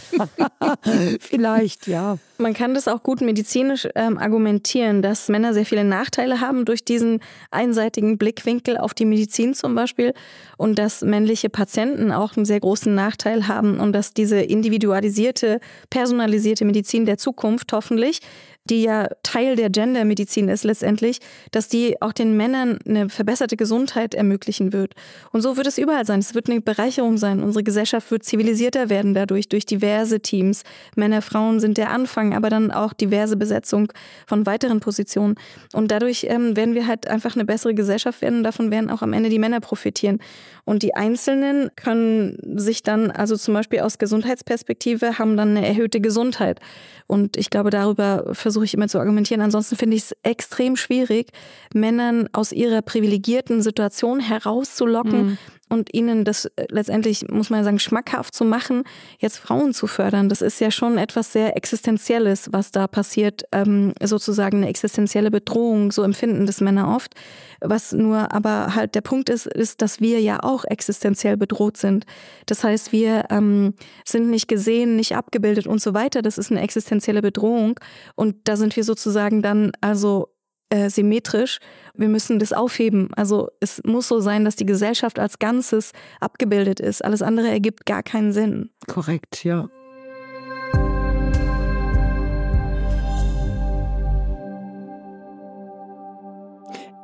Vielleicht, 1.20 1.88
ja. 1.88 2.18
Man 2.40 2.54
kann 2.54 2.74
das 2.74 2.88
auch 2.88 3.04
gut 3.04 3.20
medizinisch 3.22 3.88
ähm, 3.96 4.18
argumentieren, 4.18 5.02
dass 5.02 5.28
Männer 5.28 5.54
sehr 5.54 5.66
viele 5.66 5.84
Nachteile 5.84 6.40
haben 6.40 6.63
durch 6.66 6.86
diesen 6.86 7.20
einseitigen 7.52 8.18
Blickwinkel 8.18 8.78
auf 8.78 8.94
die 8.94 9.06
Medizin 9.06 9.54
zum 9.54 9.76
Beispiel 9.76 10.13
und 10.56 10.80
dass 10.80 11.02
männliche 11.02 11.50
Patienten 11.50 12.13
auch 12.13 12.38
einen 12.38 12.46
sehr 12.46 12.62
großen 12.62 12.96
Nachteil 12.96 13.48
haben 13.48 13.80
und 13.80 13.92
dass 13.92 14.13
diese 14.13 14.40
individualisierte, 14.40 15.60
personalisierte 15.90 16.63
Medizin 16.63 17.06
der 17.06 17.18
Zukunft 17.18 17.74
hoffentlich 17.74 18.22
die 18.70 18.84
ja 18.84 19.08
Teil 19.24 19.56
der 19.56 19.70
Gendermedizin 19.70 20.50
ist 20.50 20.64
letztendlich, 20.64 21.20
dass 21.52 21.68
die 21.68 22.02
auch 22.02 22.14
den 22.14 22.38
Männern 22.38 22.80
eine 22.88 23.10
verbesserte 23.10 23.58
Gesundheit 23.58 24.14
ermöglichen 24.14 24.74
wird. 24.74 24.94
Und 25.32 25.42
so 25.42 25.58
wird 25.58 25.68
es 25.68 25.78
überall 25.78 26.06
sein. 26.06 26.20
Es 26.20 26.36
wird 26.36 26.50
eine 26.50 26.62
Bereicherung 26.62 27.18
sein. 27.18 27.42
Unsere 27.42 27.64
Gesellschaft 27.64 28.12
wird 28.12 28.24
zivilisierter 28.24 28.90
werden 28.90 29.14
dadurch, 29.14 29.50
durch 29.50 29.66
diverse 29.66 30.20
Teams. 30.20 30.64
Männer, 30.96 31.22
Frauen 31.22 31.60
sind 31.60 31.78
der 31.78 31.92
Anfang, 31.92 32.34
aber 32.34 32.50
dann 32.50 32.72
auch 32.72 32.94
diverse 32.94 33.38
Besetzung 33.38 33.92
von 34.26 34.46
weiteren 34.46 34.80
Positionen. 34.80 35.36
Und 35.74 35.92
dadurch 35.92 36.28
ähm, 36.30 36.56
werden 36.56 36.76
wir 36.76 36.88
halt 36.88 37.08
einfach 37.08 37.36
eine 37.36 37.46
bessere 37.46 37.74
Gesellschaft 37.74 38.22
werden 38.22 38.40
und 38.40 38.44
davon 38.44 38.72
werden 38.72 38.90
auch 38.90 39.02
am 39.02 39.14
Ende 39.14 39.30
die 39.30 39.40
Männer 39.40 39.60
profitieren. 39.60 40.20
Und 40.66 40.84
die 40.84 40.96
Einzelnen 40.96 41.72
können 41.78 42.60
sich 42.60 42.84
dann, 42.84 43.10
also 43.10 43.38
zum 43.38 43.54
Beispiel 43.54 43.80
aus 43.80 44.00
Gesundheitsperspektive, 44.00 45.18
haben 45.18 45.38
dann 45.38 45.56
eine 45.56 45.66
erhöhte 45.66 46.02
Gesundheit. 46.02 46.60
Und 47.08 47.38
ich 47.38 47.50
glaube, 47.50 47.70
darüber 47.70 48.36
versuche 48.58 48.65
ich 48.65 48.74
immer 48.74 48.88
zu 48.88 49.00
argumentieren. 49.00 49.41
Ansonsten 49.41 49.76
finde 49.76 49.96
ich 49.96 50.04
es 50.04 50.15
extrem 50.24 50.76
schwierig, 50.76 51.32
Männern 51.74 52.28
aus 52.34 52.52
ihrer 52.52 52.82
privilegierten 52.82 53.62
Situation 53.62 54.20
herauszulocken, 54.20 55.26
mhm 55.26 55.38
und 55.70 55.94
ihnen 55.94 56.24
das 56.24 56.46
äh, 56.46 56.66
letztendlich, 56.70 57.28
muss 57.30 57.50
man 57.50 57.64
sagen, 57.64 57.80
schmackhaft 57.80 58.34
zu 58.34 58.46
machen, 58.46 58.84
jetzt 59.20 59.38
Frauen 59.38 59.74
zu 59.74 59.88
fördern, 59.88 60.30
das 60.30 60.42
ist 60.42 60.60
ja 60.60 60.72
schon 60.72 60.98
etwas 60.98 61.34
sehr 61.34 61.56
Existenzielles, 61.58 62.50
was 62.52 62.72
da 62.72 62.88
passiert, 62.88 63.44
ähm, 63.52 63.94
sozusagen 64.02 64.58
eine 64.58 64.70
existenzielle 64.70 65.32
Bedrohung, 65.32 65.92
so 65.92 66.04
empfinden 66.04 66.46
das 66.46 66.62
Männer 66.62 66.96
oft. 66.96 67.14
Was 67.60 67.92
nur 67.92 68.32
aber 68.32 68.76
halt 68.76 68.96
der 68.96 69.02
Punkt 69.02 69.30
ist, 69.30 69.48
ist, 69.48 69.82
dass 69.82 70.00
wir 70.00 70.22
ja 70.22 70.44
auch 70.44 70.64
existenziell 70.66 71.38
bedroht 71.38 71.78
sind. 71.78 72.06
Das 72.46 72.64
heißt, 72.64 72.92
wir 72.92 73.26
ähm, 73.30 73.74
sind 74.06 74.30
nicht 74.30 74.48
gesehen, 74.48 74.96
nicht 74.96 75.16
abgebildet 75.16 75.66
und 75.66 75.82
so 75.82 75.94
weiter. 75.94 76.22
Das 76.22 76.38
ist 76.38 76.52
eine 76.52 76.62
existenzielle 76.62 77.22
Bedrohung. 77.22 77.80
Und 78.16 78.36
da 78.44 78.58
sind 78.58 78.76
wir 78.76 78.84
sozusagen 78.84 79.42
dann 79.42 79.72
also 79.82 80.30
äh, 80.70 80.90
symmetrisch. 80.90 81.60
Wir 81.94 82.10
müssen 82.10 82.40
das 82.40 82.54
aufheben. 82.54 83.10
Also 83.16 83.50
es 83.60 83.82
muss 83.86 84.08
so 84.08 84.20
sein, 84.20 84.46
dass 84.46 84.56
die 84.56 84.66
Gesellschaft 84.66 85.20
als 85.20 85.40
Ganzes 85.40 85.92
abgebildet 86.20 86.80
ist. 86.80 87.04
Alles 87.04 87.22
andere 87.22 87.50
ergibt 87.50 87.86
gar 87.86 88.04
keinen 88.04 88.34
Sinn. 88.34 88.70
Korrekt, 88.88 89.44
ja. 89.44 89.70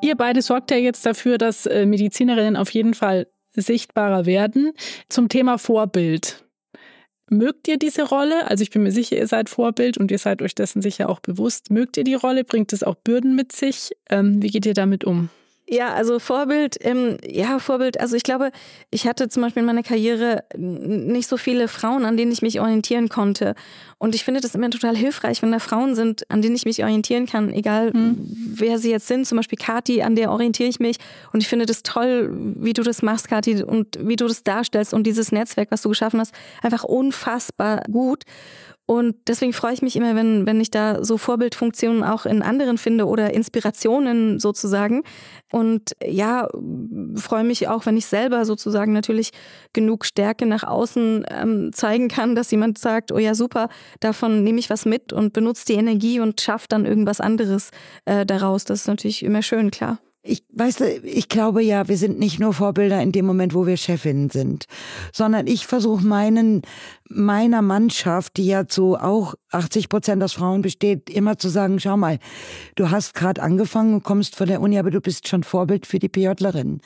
Ihr 0.01 0.15
beide 0.17 0.41
sorgt 0.41 0.69
ja 0.69 0.77
jetzt 0.77 1.05
dafür, 1.05 1.37
dass 1.37 1.65
äh, 1.65 1.85
Medizinerinnen 1.85 2.57
auf 2.57 2.69
jeden 2.71 2.93
Fall 2.93 3.27
sichtbarer 3.55 4.25
werden. 4.25 4.73
Zum 5.07 5.29
Thema 5.29 5.57
Vorbild. 5.57 6.42
Mögt 7.29 7.67
ihr 7.67 7.77
diese 7.77 8.03
Rolle? 8.03 8.47
Also 8.47 8.63
ich 8.63 8.69
bin 8.69 8.83
mir 8.83 8.91
sicher, 8.91 9.17
ihr 9.17 9.27
seid 9.27 9.49
Vorbild 9.49 9.97
und 9.97 10.11
ihr 10.11 10.19
seid 10.19 10.41
euch 10.41 10.55
dessen 10.55 10.81
sicher 10.81 11.09
auch 11.09 11.19
bewusst. 11.19 11.71
Mögt 11.71 11.97
ihr 11.97 12.03
die 12.03 12.13
Rolle? 12.15 12.43
Bringt 12.43 12.73
es 12.73 12.83
auch 12.83 12.95
Bürden 12.95 13.35
mit 13.35 13.51
sich? 13.51 13.91
Ähm, 14.09 14.41
wie 14.41 14.49
geht 14.49 14.65
ihr 14.65 14.73
damit 14.73 15.03
um? 15.03 15.29
Ja, 15.73 15.93
also 15.93 16.19
Vorbild, 16.19 16.77
ähm, 16.81 17.17
ja, 17.27 17.57
Vorbild, 17.57 17.99
also 17.99 18.15
ich 18.15 18.21
glaube, 18.21 18.51
ich 18.91 19.07
hatte 19.07 19.27
zum 19.27 19.41
Beispiel 19.41 19.61
in 19.61 19.65
meiner 19.65 19.81
Karriere 19.81 20.43
nicht 20.55 21.27
so 21.27 21.35
viele 21.37 21.67
Frauen, 21.67 22.05
an 22.05 22.15
denen 22.15 22.31
ich 22.31 22.43
mich 22.43 22.59
orientieren 22.59 23.09
konnte. 23.09 23.55
Und 23.97 24.13
ich 24.13 24.23
finde 24.23 24.39
das 24.39 24.53
immer 24.53 24.69
total 24.69 24.95
hilfreich, 24.95 25.41
wenn 25.41 25.51
da 25.51 25.57
Frauen 25.59 25.95
sind, 25.95 26.29
an 26.29 26.43
denen 26.43 26.55
ich 26.55 26.65
mich 26.65 26.83
orientieren 26.83 27.25
kann, 27.25 27.51
egal 27.51 27.91
mhm. 27.91 28.17
wer 28.53 28.77
sie 28.77 28.91
jetzt 28.91 29.07
sind. 29.07 29.25
Zum 29.25 29.37
Beispiel 29.37 29.57
Kati, 29.57 30.03
an 30.03 30.15
der 30.15 30.31
orientiere 30.31 30.69
ich 30.69 30.79
mich. 30.79 30.97
Und 31.31 31.41
ich 31.41 31.47
finde 31.47 31.65
das 31.65 31.81
toll, 31.81 32.29
wie 32.57 32.73
du 32.73 32.83
das 32.83 33.01
machst, 33.01 33.27
Kati, 33.27 33.63
und 33.63 33.97
wie 33.99 34.15
du 34.15 34.27
das 34.27 34.43
darstellst 34.43 34.93
und 34.93 35.07
dieses 35.07 35.31
Netzwerk, 35.31 35.71
was 35.71 35.81
du 35.81 35.89
geschaffen 35.89 36.19
hast, 36.19 36.35
einfach 36.61 36.83
unfassbar 36.83 37.81
gut. 37.89 38.23
Und 38.85 39.15
deswegen 39.27 39.53
freue 39.53 39.73
ich 39.73 39.81
mich 39.81 39.95
immer, 39.95 40.13
wenn, 40.15 40.45
wenn 40.45 40.59
ich 40.59 40.69
da 40.69 41.03
so 41.03 41.17
Vorbildfunktionen 41.17 42.03
auch 42.03 42.25
in 42.25 42.41
anderen 42.41 42.77
finde 42.77 43.05
oder 43.05 43.33
Inspirationen 43.33 44.39
sozusagen. 44.39 45.03
Und 45.51 45.93
ja, 46.05 46.49
freue 47.15 47.45
mich 47.45 47.69
auch, 47.69 47.85
wenn 47.85 47.95
ich 47.95 48.07
selber 48.07 48.43
sozusagen 48.43 48.91
natürlich 48.91 49.31
genug 49.71 50.05
Stärke 50.05 50.45
nach 50.45 50.63
außen 50.63 51.25
ähm, 51.29 51.71
zeigen 51.71 52.09
kann, 52.09 52.35
dass 52.35 52.51
jemand 52.51 52.77
sagt, 52.77 53.13
oh 53.13 53.19
ja, 53.19 53.35
super, 53.35 53.69
davon 54.01 54.43
nehme 54.43 54.59
ich 54.59 54.69
was 54.69 54.85
mit 54.85 55.13
und 55.13 55.31
benutze 55.31 55.65
die 55.65 55.73
Energie 55.73 56.19
und 56.19 56.41
schaffe 56.41 56.67
dann 56.67 56.85
irgendwas 56.85 57.21
anderes 57.21 57.69
äh, 58.03 58.25
daraus. 58.25 58.65
Das 58.65 58.81
ist 58.81 58.87
natürlich 58.87 59.23
immer 59.23 59.43
schön, 59.43 59.71
klar. 59.71 59.99
Ich 60.25 60.45
weißt 60.53 60.79
du, 60.79 60.85
ich 60.99 61.27
glaube 61.27 61.61
ja, 61.61 61.89
wir 61.89 61.97
sind 61.97 62.17
nicht 62.17 62.39
nur 62.39 62.53
Vorbilder 62.53 63.01
in 63.01 63.11
dem 63.11 63.25
Moment, 63.25 63.53
wo 63.53 63.67
wir 63.67 63.75
Chefinnen 63.75 64.29
sind, 64.29 64.67
sondern 65.11 65.47
ich 65.47 65.67
versuche 65.67 66.05
meinen 66.05 66.61
meiner 67.09 67.61
Mannschaft, 67.61 68.37
die 68.37 68.45
ja 68.45 68.65
zu 68.65 68.95
auch 68.95 69.35
80 69.51 69.89
Prozent 69.89 70.23
aus 70.23 70.31
Frauen 70.31 70.61
besteht, 70.61 71.09
immer 71.09 71.37
zu 71.37 71.49
sagen: 71.49 71.77
Schau 71.81 71.97
mal, 71.97 72.19
du 72.75 72.89
hast 72.89 73.15
gerade 73.15 73.43
angefangen 73.43 73.95
und 73.95 74.03
kommst 74.03 74.37
von 74.37 74.47
der 74.47 74.61
Uni, 74.61 74.79
aber 74.79 74.91
du 74.91 75.01
bist 75.01 75.27
schon 75.27 75.43
Vorbild 75.43 75.85
für 75.85 75.99
die 75.99 76.07
PJlerin. 76.07 76.79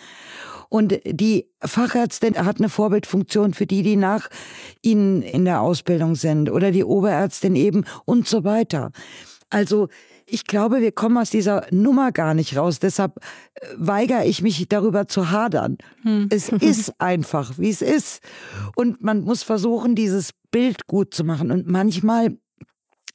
Und 0.69 1.00
die 1.06 1.47
Fachärztin 1.62 2.43
hat 2.43 2.58
eine 2.58 2.69
Vorbildfunktion 2.69 3.54
für 3.54 3.67
die, 3.67 3.84
die 3.84 3.95
nach 3.97 4.30
ihnen 4.82 5.21
in 5.21 5.45
der 5.45 5.62
Ausbildung 5.62 6.15
sind 6.15 6.50
oder 6.50 6.71
die 6.71 6.84
Oberärztin 6.84 7.56
eben 7.56 7.86
und 8.06 8.28
so 8.28 8.43
weiter. 8.43 8.91
Also 9.50 9.88
ich 10.30 10.46
glaube, 10.46 10.82
wir 10.82 10.92
kommen 10.92 11.18
aus 11.18 11.30
dieser 11.30 11.66
Nummer 11.72 12.12
gar 12.12 12.34
nicht 12.34 12.58
raus. 12.58 12.80
Deshalb 12.80 13.18
äh, 13.56 13.68
weigere 13.78 14.26
ich 14.26 14.42
mich 14.42 14.68
darüber 14.68 15.08
zu 15.08 15.32
hadern. 15.32 15.78
Hm. 16.04 16.28
Es 16.30 16.50
ist 16.50 16.94
einfach, 17.00 17.58
wie 17.58 17.70
es 17.70 17.82
ist. 17.82 18.22
Und 18.76 19.02
man 19.02 19.22
muss 19.22 19.44
versuchen, 19.44 19.96
dieses 19.96 20.32
Bild 20.52 20.88
gut 20.88 21.13
zu 21.13 21.24
machen. 21.24 21.52
Und 21.52 21.68
manchmal 21.68 22.38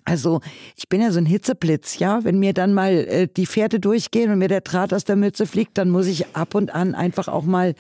also 0.05 0.41
ich 0.77 0.89
bin 0.89 1.01
ja 1.01 1.13
so 1.13 1.19
ein 1.19 1.27
Hitzeblitz, 1.27 2.01
ja. 2.01 2.25
Wenn 2.25 2.41
mir 2.41 2.53
dann 2.53 2.75
mal 2.75 2.93
äh, 2.93 3.29
die 3.29 3.47
Pferde 3.47 3.79
durchgehen 3.79 4.33
und 4.33 4.39
mir 4.39 4.49
der 4.49 4.63
Draht 4.63 4.93
aus 4.93 5.05
der 5.05 5.15
Mütze 5.15 5.47
fliegt, 5.47 5.79
dann 5.79 5.91
muss 5.91 6.09
ich 6.09 6.35
ab 6.35 6.57
und 6.57 6.75
an 6.75 6.97
einfach 6.97 7.29
auch 7.29 7.45
mal 7.45 7.75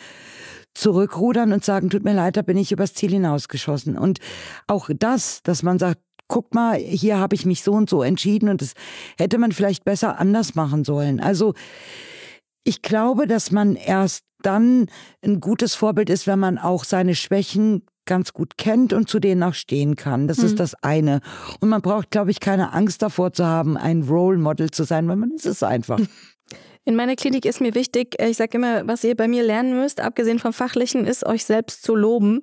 zurückrudern 0.72 1.52
und 1.52 1.64
sagen, 1.64 1.90
tut 1.90 2.04
mir 2.04 2.14
leid, 2.14 2.36
da 2.36 2.42
bin 2.42 2.56
ich 2.56 2.70
übers 2.70 2.94
Ziel 2.94 3.10
hinausgeschossen. 3.10 3.98
Und 3.98 4.20
auch 4.68 4.88
das, 4.96 5.42
dass 5.42 5.64
man 5.64 5.80
sagt, 5.80 6.00
guck 6.32 6.54
mal, 6.54 6.78
hier 6.78 7.18
habe 7.18 7.34
ich 7.34 7.44
mich 7.44 7.62
so 7.62 7.72
und 7.72 7.90
so 7.90 8.02
entschieden 8.02 8.48
und 8.48 8.62
das 8.62 8.72
hätte 9.18 9.36
man 9.36 9.52
vielleicht 9.52 9.84
besser 9.84 10.18
anders 10.18 10.54
machen 10.54 10.82
sollen. 10.82 11.20
Also 11.20 11.52
ich 12.64 12.80
glaube, 12.80 13.26
dass 13.26 13.50
man 13.50 13.76
erst 13.76 14.24
dann 14.40 14.86
ein 15.22 15.40
gutes 15.40 15.74
Vorbild 15.74 16.08
ist, 16.08 16.26
wenn 16.26 16.38
man 16.38 16.56
auch 16.56 16.84
seine 16.84 17.14
Schwächen 17.14 17.82
ganz 18.06 18.32
gut 18.32 18.56
kennt 18.56 18.94
und 18.94 19.10
zu 19.10 19.20
denen 19.20 19.42
auch 19.42 19.52
stehen 19.52 19.94
kann. 19.94 20.26
Das 20.26 20.38
hm. 20.38 20.46
ist 20.46 20.58
das 20.58 20.74
eine. 20.82 21.20
Und 21.60 21.68
man 21.68 21.82
braucht, 21.82 22.10
glaube 22.10 22.30
ich, 22.30 22.40
keine 22.40 22.72
Angst 22.72 23.02
davor 23.02 23.34
zu 23.34 23.44
haben, 23.44 23.76
ein 23.76 24.02
Role 24.02 24.38
Model 24.38 24.70
zu 24.70 24.84
sein, 24.84 25.06
weil 25.08 25.16
man 25.16 25.32
ist 25.32 25.44
es 25.44 25.62
einfach. 25.62 26.00
In 26.84 26.96
meiner 26.96 27.14
Klinik 27.14 27.44
ist 27.44 27.60
mir 27.60 27.74
wichtig, 27.74 28.20
äh, 28.20 28.28
ich 28.28 28.36
sage 28.36 28.58
immer, 28.58 28.86
was 28.88 29.04
ihr 29.04 29.16
bei 29.16 29.28
mir 29.28 29.44
lernen 29.44 29.78
müsst, 29.78 30.00
abgesehen 30.00 30.38
vom 30.38 30.52
Fachlichen, 30.52 31.06
ist 31.06 31.24
euch 31.24 31.44
selbst 31.44 31.84
zu 31.84 31.94
loben. 31.94 32.42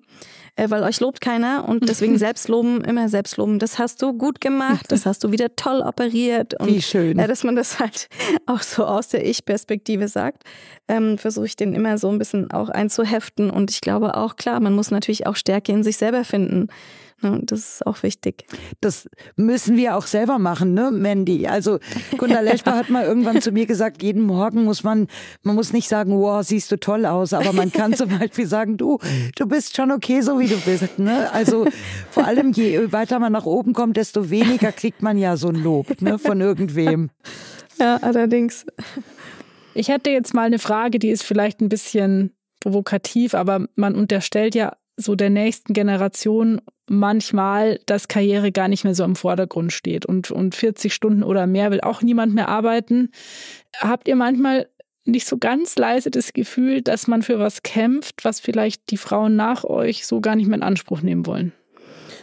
Äh, 0.55 0.69
weil 0.69 0.83
euch 0.83 0.99
lobt 0.99 1.21
keiner 1.21 1.67
und 1.67 1.87
deswegen 1.87 2.17
Selbstloben, 2.17 2.83
immer 2.83 3.07
Selbstloben. 3.07 3.59
Das 3.59 3.79
hast 3.79 4.01
du 4.01 4.13
gut 4.13 4.41
gemacht, 4.41 4.85
das 4.89 5.05
hast 5.05 5.23
du 5.23 5.31
wieder 5.31 5.55
toll 5.55 5.81
operiert. 5.81 6.59
Und, 6.59 6.67
Wie 6.67 6.81
schön. 6.81 7.17
Ja, 7.17 7.27
dass 7.27 7.43
man 7.43 7.55
das 7.55 7.79
halt 7.79 8.09
auch 8.45 8.61
so 8.61 8.85
aus 8.85 9.07
der 9.07 9.25
Ich-Perspektive 9.25 10.07
sagt, 10.07 10.43
ähm, 10.87 11.17
versuche 11.17 11.45
ich 11.45 11.55
den 11.55 11.73
immer 11.73 11.97
so 11.97 12.09
ein 12.09 12.17
bisschen 12.17 12.51
auch 12.51 12.69
einzuheften. 12.69 13.49
Und 13.49 13.71
ich 13.71 13.79
glaube 13.79 14.15
auch, 14.17 14.35
klar, 14.35 14.59
man 14.59 14.73
muss 14.73 14.91
natürlich 14.91 15.27
auch 15.27 15.35
Stärke 15.35 15.71
in 15.71 15.83
sich 15.83 15.97
selber 15.97 16.25
finden. 16.25 16.67
Das 17.21 17.59
ist 17.59 17.87
auch 17.87 18.01
wichtig. 18.03 18.45
Das 18.79 19.09
müssen 19.35 19.75
wir 19.75 19.95
auch 19.97 20.07
selber 20.07 20.39
machen, 20.39 20.73
ne, 20.73 20.89
Mandy? 20.91 21.47
Also 21.47 21.79
Gunnar 22.17 22.41
Leschper 22.41 22.75
hat 22.75 22.89
mal 22.89 23.05
irgendwann 23.05 23.41
zu 23.41 23.51
mir 23.51 23.65
gesagt, 23.65 24.01
jeden 24.01 24.23
Morgen 24.23 24.63
muss 24.63 24.83
man, 24.83 25.07
man 25.43 25.55
muss 25.55 25.73
nicht 25.73 25.89
sagen, 25.89 26.17
wow, 26.17 26.43
siehst 26.43 26.71
du 26.71 26.79
toll 26.79 27.05
aus, 27.05 27.33
aber 27.33 27.51
man 27.51 27.71
kann 27.71 27.93
zum 27.93 28.17
Beispiel 28.17 28.47
sagen, 28.47 28.77
du, 28.77 28.99
du 29.35 29.45
bist 29.47 29.75
schon 29.75 29.91
okay, 29.91 30.21
so 30.21 30.39
wie 30.39 30.47
du 30.47 30.57
bist. 30.57 30.97
Ne? 30.97 31.31
Also 31.33 31.67
vor 32.11 32.25
allem, 32.25 32.51
je 32.51 32.91
weiter 32.91 33.19
man 33.19 33.33
nach 33.33 33.45
oben 33.45 33.73
kommt, 33.73 33.97
desto 33.97 34.29
weniger 34.29 34.71
kriegt 34.71 35.01
man 35.01 35.17
ja 35.17 35.35
so 35.35 35.49
ein 35.49 35.55
Lob 35.55 36.01
ne, 36.01 36.17
von 36.19 36.39
irgendwem. 36.39 37.09
Ja, 37.79 37.97
allerdings. 37.97 38.65
Ich 39.73 39.89
hätte 39.89 40.09
jetzt 40.09 40.33
mal 40.33 40.47
eine 40.47 40.59
Frage, 40.59 40.99
die 40.99 41.09
ist 41.09 41.23
vielleicht 41.23 41.61
ein 41.61 41.69
bisschen 41.69 42.33
provokativ, 42.59 43.33
aber 43.33 43.67
man 43.75 43.95
unterstellt 43.95 44.55
ja 44.55 44.73
so 44.99 45.15
der 45.15 45.29
nächsten 45.29 45.73
Generation 45.73 46.61
manchmal, 46.89 47.79
dass 47.85 48.07
Karriere 48.07 48.51
gar 48.51 48.67
nicht 48.67 48.83
mehr 48.83 48.95
so 48.95 49.03
im 49.03 49.15
Vordergrund 49.15 49.71
steht 49.71 50.05
und, 50.05 50.31
und 50.31 50.55
40 50.55 50.93
Stunden 50.93 51.23
oder 51.23 51.47
mehr 51.47 51.71
will 51.71 51.81
auch 51.81 52.01
niemand 52.01 52.33
mehr 52.33 52.49
arbeiten. 52.49 53.11
Habt 53.77 54.07
ihr 54.07 54.15
manchmal 54.15 54.67
nicht 55.05 55.27
so 55.27 55.37
ganz 55.37 55.77
leise 55.77 56.11
das 56.11 56.33
Gefühl, 56.33 56.81
dass 56.81 57.07
man 57.07 57.21
für 57.21 57.39
was 57.39 57.63
kämpft, 57.63 58.25
was 58.25 58.39
vielleicht 58.39 58.91
die 58.91 58.97
Frauen 58.97 59.35
nach 59.35 59.63
euch 59.63 60.05
so 60.05 60.21
gar 60.21 60.35
nicht 60.35 60.47
mehr 60.47 60.57
in 60.57 60.63
Anspruch 60.63 61.01
nehmen 61.01 61.25
wollen? 61.25 61.53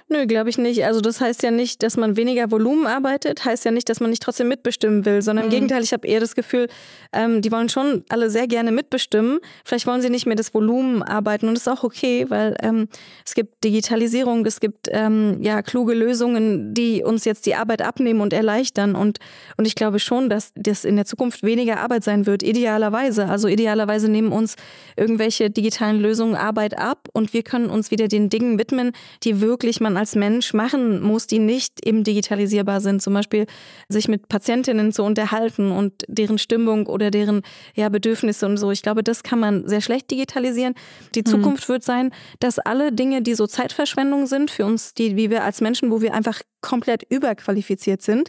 Nö, 0.08 0.24
glaube 0.26 0.50
ich 0.50 0.56
nicht. 0.56 0.84
Also 0.84 1.00
das 1.00 1.20
heißt 1.20 1.42
ja 1.42 1.50
nicht, 1.50 1.82
dass 1.82 1.96
man 1.96 2.16
weniger 2.16 2.52
Volumen 2.52 2.86
arbeitet, 2.86 3.44
heißt 3.44 3.64
ja 3.64 3.72
nicht, 3.72 3.88
dass 3.88 3.98
man 3.98 4.10
nicht 4.10 4.22
trotzdem 4.22 4.46
mitbestimmen 4.46 5.04
will, 5.04 5.20
sondern 5.20 5.46
mhm. 5.46 5.50
im 5.50 5.54
Gegenteil, 5.56 5.82
ich 5.82 5.92
habe 5.92 6.06
eher 6.06 6.20
das 6.20 6.36
Gefühl, 6.36 6.68
ähm, 7.12 7.42
die 7.42 7.50
wollen 7.50 7.68
schon 7.68 8.04
alle 8.08 8.30
sehr 8.30 8.46
gerne 8.46 8.70
mitbestimmen. 8.70 9.40
Vielleicht 9.64 9.84
wollen 9.88 10.02
sie 10.02 10.10
nicht 10.10 10.24
mehr 10.24 10.36
das 10.36 10.54
Volumen 10.54 11.02
arbeiten 11.02 11.48
und 11.48 11.54
das 11.54 11.66
ist 11.66 11.72
auch 11.72 11.82
okay, 11.82 12.26
weil 12.28 12.56
ähm, 12.62 12.86
es 13.24 13.34
gibt 13.34 13.64
Digitalisierung, 13.64 14.46
es 14.46 14.60
gibt 14.60 14.88
ähm, 14.92 15.38
ja 15.42 15.60
kluge 15.62 15.92
Lösungen, 15.94 16.72
die 16.72 17.02
uns 17.02 17.24
jetzt 17.24 17.44
die 17.44 17.56
Arbeit 17.56 17.82
abnehmen 17.82 18.20
und 18.20 18.32
erleichtern 18.32 18.94
und, 18.94 19.18
und 19.56 19.66
ich 19.66 19.74
glaube 19.74 19.98
schon, 19.98 20.30
dass 20.30 20.52
das 20.54 20.84
in 20.84 20.94
der 20.94 21.06
Zukunft 21.06 21.42
weniger 21.42 21.80
Arbeit 21.80 22.04
sein 22.04 22.26
wird, 22.26 22.44
idealerweise. 22.44 23.26
Also 23.26 23.48
idealerweise 23.48 24.08
nehmen 24.08 24.30
uns 24.30 24.54
irgendwelche 24.96 25.50
digitalen 25.50 25.98
Lösungen 25.98 26.36
Arbeit 26.36 26.78
ab 26.78 27.08
und 27.12 27.32
wir 27.32 27.42
können 27.42 27.70
uns 27.70 27.90
wieder 27.90 28.06
den 28.06 28.30
Dingen 28.30 28.56
widmen, 28.60 28.92
die 29.24 29.40
wirklich 29.40 29.80
man 29.80 29.95
als 29.96 30.14
Mensch 30.14 30.54
machen 30.54 31.02
muss, 31.02 31.26
die 31.26 31.38
nicht 31.38 31.86
eben 31.86 32.04
digitalisierbar 32.04 32.80
sind. 32.80 33.02
Zum 33.02 33.14
Beispiel 33.14 33.46
sich 33.88 34.08
mit 34.08 34.28
Patientinnen 34.28 34.92
zu 34.92 35.02
unterhalten 35.02 35.72
und 35.72 35.92
deren 36.08 36.38
Stimmung 36.38 36.86
oder 36.86 37.10
deren 37.10 37.42
ja, 37.74 37.88
Bedürfnisse 37.88 38.46
und 38.46 38.56
so. 38.56 38.70
Ich 38.70 38.82
glaube, 38.82 39.02
das 39.02 39.22
kann 39.22 39.40
man 39.40 39.66
sehr 39.66 39.80
schlecht 39.80 40.10
digitalisieren. 40.10 40.74
Die 41.14 41.20
mhm. 41.20 41.26
Zukunft 41.26 41.68
wird 41.68 41.82
sein, 41.82 42.12
dass 42.40 42.58
alle 42.58 42.92
Dinge, 42.92 43.22
die 43.22 43.34
so 43.34 43.46
Zeitverschwendung 43.46 44.26
sind 44.26 44.50
für 44.50 44.64
uns, 44.64 44.94
die, 44.94 45.16
wie 45.16 45.30
wir 45.30 45.44
als 45.44 45.60
Menschen, 45.60 45.90
wo 45.90 46.00
wir 46.00 46.14
einfach 46.14 46.40
komplett 46.66 47.04
überqualifiziert 47.08 48.02
sind 48.02 48.28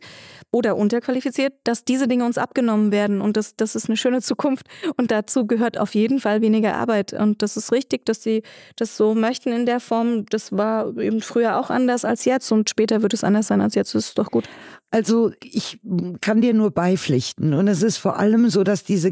oder 0.52 0.78
unterqualifiziert, 0.78 1.54
dass 1.63 1.84
diese 1.84 2.08
Dinge 2.08 2.23
uns 2.23 2.38
abgenommen 2.38 2.91
werden. 2.91 3.19
Und 3.19 3.36
das, 3.36 3.56
das 3.56 3.76
ist 3.76 3.89
eine 3.89 3.97
schöne 3.97 4.21
Zukunft. 4.21 4.67
Und 4.95 5.10
dazu 5.10 5.47
gehört 5.47 5.80
auf 5.80 5.95
jeden 5.95 6.19
Fall 6.19 6.41
weniger 6.41 6.76
Arbeit. 6.76 7.13
Und 7.13 7.41
das 7.41 7.58
ist 7.58 7.71
richtig, 7.71 8.06
dass 8.06 8.21
sie 8.21 8.43
das 8.76 8.95
so 8.95 9.15
möchten 9.15 9.52
in 9.52 9.65
der 9.65 9.80
Form. 9.80 10.28
Das 10.28 10.52
war 10.52 10.95
eben 10.97 11.21
früher 11.21 11.60
auch 11.60 11.71
anders 11.71 12.06
als 12.06 12.26
jetzt 12.26 12.52
und 12.52 12.69
später 12.69 13.02
wird 13.02 13.15
es 13.15 13.23
anders 13.23 13.47
sein 13.47 13.60
als 13.60 13.73
jetzt. 13.73 13.95
Das 13.95 14.10
ist 14.10 14.17
doch 14.19 14.30
gut. 14.30 14.47
Also 14.91 15.32
ich 15.43 15.80
kann 16.21 16.41
dir 16.41 16.54
nur 16.54 16.71
beipflichten. 16.71 17.54
Und 17.54 17.67
es 17.67 17.82
ist 17.82 17.97
vor 17.97 18.17
allem 18.19 18.50
so, 18.50 18.63
dass 18.63 18.84
diese, 18.84 19.12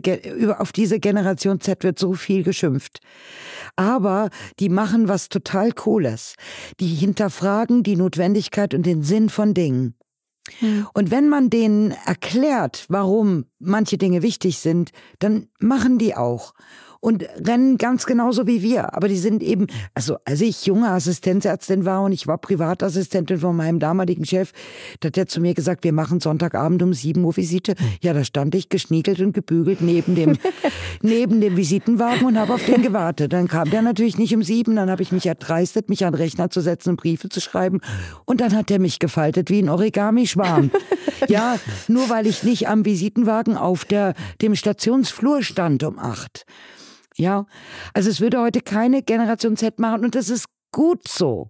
auf 0.58 0.72
diese 0.72 1.00
Generation 1.00 1.60
Z 1.60 1.84
wird 1.84 1.98
so 1.98 2.14
viel 2.14 2.44
geschimpft. 2.44 3.00
Aber 3.76 4.30
die 4.60 4.70
machen 4.70 5.08
was 5.08 5.30
total 5.30 5.72
Cooles. 5.72 6.36
Die 6.80 6.88
hinterfragen 6.88 7.84
die 7.84 7.96
Notwendigkeit 7.96 8.74
und 8.74 8.86
den 8.86 9.04
Sinn 9.04 9.30
von 9.30 9.54
Dingen. 9.54 9.96
Hm. 10.60 10.88
Und 10.94 11.12
wenn 11.12 11.28
man 11.28 11.50
denen 11.50 11.92
erklärt, 12.06 12.86
warum 12.90 13.46
manche 13.60 13.98
Dinge 13.98 14.22
wichtig 14.22 14.60
sind, 14.60 14.92
dann 15.20 15.48
machen 15.60 15.98
die 15.98 16.16
auch 16.16 16.54
und 17.06 17.24
rennen 17.46 17.78
ganz 17.78 18.08
genauso 18.08 18.48
wie 18.48 18.63
wir. 18.63 18.96
Aber 18.96 19.08
die 19.08 19.18
sind 19.18 19.44
eben, 19.44 19.68
also 19.94 20.18
als 20.26 20.41
ich 20.41 20.65
junge 20.65 20.89
Assistenzärztin 20.89 21.86
war 21.86 22.02
und 22.02 22.13
ich 22.13 22.26
war 22.26 22.39
Privatassistentin 22.39 23.38
von 23.38 23.56
meinem 23.56 23.78
damaligen 23.78 24.26
Chef, 24.26 24.54
da 25.02 25.10
hat 25.10 25.18
er 25.18 25.28
zu 25.28 25.39
mir 25.39 25.54
gesagt, 25.54 25.84
wir 25.84 25.94
machen 25.94 26.20
Sonntagabend 26.20 26.82
um 26.82 26.96
7 26.96 27.24
Uhr 27.24 27.38
Visite. 27.38 27.76
Ja, 28.02 28.13
da 28.13 28.24
stand 28.24 28.56
ich 28.56 28.70
geschniegelt 28.70 29.20
und 29.20 29.34
gebügelt 29.34 29.82
neben 29.82 30.15
dem, 30.15 30.39
neben 31.04 31.41
dem 31.41 31.56
Visitenwagen 31.56 32.26
und 32.26 32.39
habe 32.39 32.56
auf 32.56 32.65
den 32.65 32.82
gewartet. 32.82 33.34
Dann 33.34 33.48
kam 33.48 33.70
der 33.70 33.84
natürlich 33.84 34.18
nicht 34.18 34.34
um 34.34 34.42
sieben, 34.42 34.75
dann 34.75 34.90
habe 34.90 35.04
ich 35.04 35.12
mich 35.12 35.27
erdreistet, 35.27 35.90
mich 35.90 36.06
an 36.06 36.13
den 36.13 36.21
Rechner 36.21 36.50
zu 36.50 36.60
setzen 36.60 36.90
und 36.90 36.96
Briefe 36.96 37.29
zu 37.29 37.40
schreiben. 37.40 37.82
Und 38.25 38.42
dann 38.42 38.56
hat 38.56 38.71
er 38.71 38.79
mich 38.79 38.98
gefaltet 38.98 39.52
wie 39.52 39.60
ein 39.60 39.69
Origami-Schwarm. 39.69 40.71
ja, 41.27 41.60
nur 41.88 42.10
weil 42.10 42.25
ich 42.25 42.42
nicht 42.42 42.67
am 42.67 42.84
Visitenwagen 42.84 43.58
auf 43.58 43.86
der, 43.86 44.15
dem 44.42 44.56
Stationsflur 44.56 45.44
stand 45.44 45.84
um 45.84 46.00
acht. 46.00 46.48
Ja, 47.18 47.46
also 47.94 48.10
es 48.10 48.20
würde 48.20 48.42
heute 48.42 48.62
keine 48.62 49.02
Generation 49.02 49.56
Z 49.56 49.80
machen 49.80 50.04
und 50.04 50.16
das 50.16 50.30
ist 50.30 50.46
gut 50.72 51.08
so. 51.08 51.50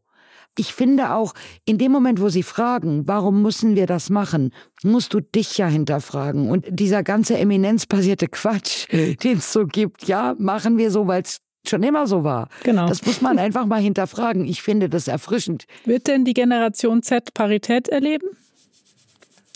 ich 0.58 0.74
finde 0.74 1.14
auch, 1.14 1.34
in 1.66 1.78
dem 1.78 1.92
Moment, 1.92 2.22
wo 2.22 2.30
sie 2.30 2.44
fragen, 2.44 3.08
warum 3.08 3.42
müssen 3.42 3.76
wir 3.76 3.88
das 3.88 4.10
machen, 4.10 4.54
musst 4.84 5.14
du 5.14 5.20
dich 5.20 5.58
ja 5.58 5.68
hinterfragen. 5.68 6.50
Und 6.50 6.66
dieser 6.70 7.04
ganze 7.04 7.38
eminenzbasierte 7.38 8.28
Quatsch, 8.28 8.88
den 9.24 9.40
es 9.40 9.52
so 9.52 9.66
gibt, 9.66 10.08
ja, 10.08 10.36
machen 10.38 10.78
wir 10.78 10.92
so, 10.92 11.08
weil 11.08 11.24
es 11.24 11.42
schon 11.68 11.84
immer 11.84 12.08
so 12.08 12.24
war. 12.24 12.48
Genau. 12.64 12.88
Das 12.88 13.06
muss 13.06 13.22
man 13.22 13.40
einfach 13.40 13.66
mal 13.66 13.82
hinterfragen. 13.82 14.46
Ich 14.46 14.62
finde 14.62 14.88
das 14.88 15.08
erfrischend. 15.08 15.66
Wird 15.84 16.08
denn 16.08 16.24
die 16.24 16.34
Generation 16.34 17.02
Z 17.02 17.34
Parität 17.34 17.90
erleben? 17.90 18.28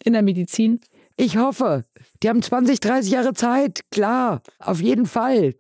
In 0.04 0.14
der 0.14 0.22
Medizin? 0.22 0.82
Ich 1.16 1.38
hoffe. 1.38 1.86
Die 2.22 2.30
haben 2.30 2.42
20, 2.42 2.80
30 2.80 3.12
Jahre 3.12 3.34
Zeit. 3.34 3.82
Klar, 3.92 4.42
auf 4.60 4.82
jeden 4.82 5.06
Fall. 5.06 5.56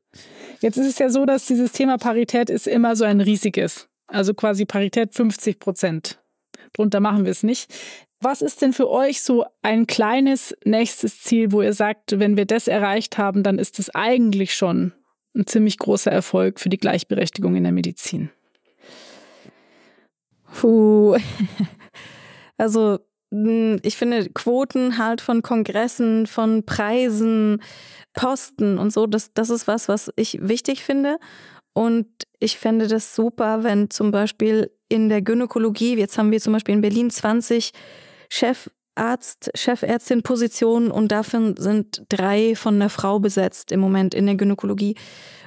Jetzt 0.62 0.78
ist 0.78 0.88
es 0.88 1.00
ja 1.00 1.10
so, 1.10 1.26
dass 1.26 1.46
dieses 1.46 1.72
Thema 1.72 1.98
Parität 1.98 2.50
ist 2.50 2.68
immer 2.68 2.96
so 2.96 3.06
ein 3.06 3.22
riesiges. 3.22 3.88
Also 4.08 4.34
quasi 4.34 4.66
Parität 4.66 5.14
50 5.14 5.60
Prozent. 5.60 6.20
Drunter 6.74 7.00
machen 7.00 7.26
wir 7.26 7.32
es 7.32 7.44
nicht. 7.44 7.74
Was 8.22 8.42
ist 8.42 8.62
denn 8.62 8.74
für 8.74 8.90
euch 8.90 9.22
so 9.22 9.46
ein 9.62 9.88
kleines 9.88 10.56
nächstes 10.66 11.22
Ziel, 11.22 11.54
wo 11.54 11.62
ihr 11.62 11.74
sagt, 11.74 12.20
wenn 12.20 12.36
wir 12.36 12.46
das 12.46 12.68
erreicht 12.68 13.18
haben, 13.18 13.44
dann 13.44 13.58
ist 13.58 13.80
es 13.80 13.94
eigentlich 13.96 14.54
schon 14.56 14.92
ein 15.36 15.48
ziemlich 15.48 15.78
großer 15.78 16.12
Erfolg 16.12 16.60
für 16.60 16.68
die 16.68 16.78
Gleichberechtigung 16.78 17.56
in 17.56 17.64
der 17.64 17.72
Medizin? 17.72 18.30
Puh. 20.54 21.18
Also 22.62 23.00
ich 23.32 23.96
finde 23.96 24.30
Quoten 24.32 24.98
halt 24.98 25.22
von 25.22 25.42
Kongressen, 25.42 26.26
von 26.26 26.66
Preisen, 26.66 27.62
Posten 28.14 28.80
und 28.80 28.92
so, 28.92 29.06
das, 29.06 29.34
das 29.34 29.50
ist 29.50 29.68
was, 29.68 29.88
was 29.88 30.12
ich 30.16 30.40
wichtig 30.42 30.84
finde. 30.84 31.18
Und 31.74 32.08
ich 32.40 32.58
fände 32.58 32.88
das 32.88 33.16
super, 33.16 33.64
wenn 33.64 33.90
zum 33.90 34.12
Beispiel 34.12 34.72
in 34.90 35.10
der 35.10 35.22
Gynäkologie, 35.22 35.96
jetzt 35.96 36.18
haben 36.18 36.32
wir 36.32 36.42
zum 36.42 36.54
Beispiel 36.54 36.74
in 36.74 36.82
Berlin 36.82 37.12
20 37.12 37.72
Chefarzt, 38.30 39.52
Chefärztin-Positionen 39.56 40.90
und 40.90 41.12
davon 41.12 41.56
sind 41.58 42.04
drei 42.10 42.56
von 42.56 42.76
einer 42.76 42.90
Frau 42.90 43.20
besetzt 43.20 43.72
im 43.72 43.80
Moment 43.80 44.16
in 44.16 44.26
der 44.26 44.36
Gynäkologie. 44.36 44.96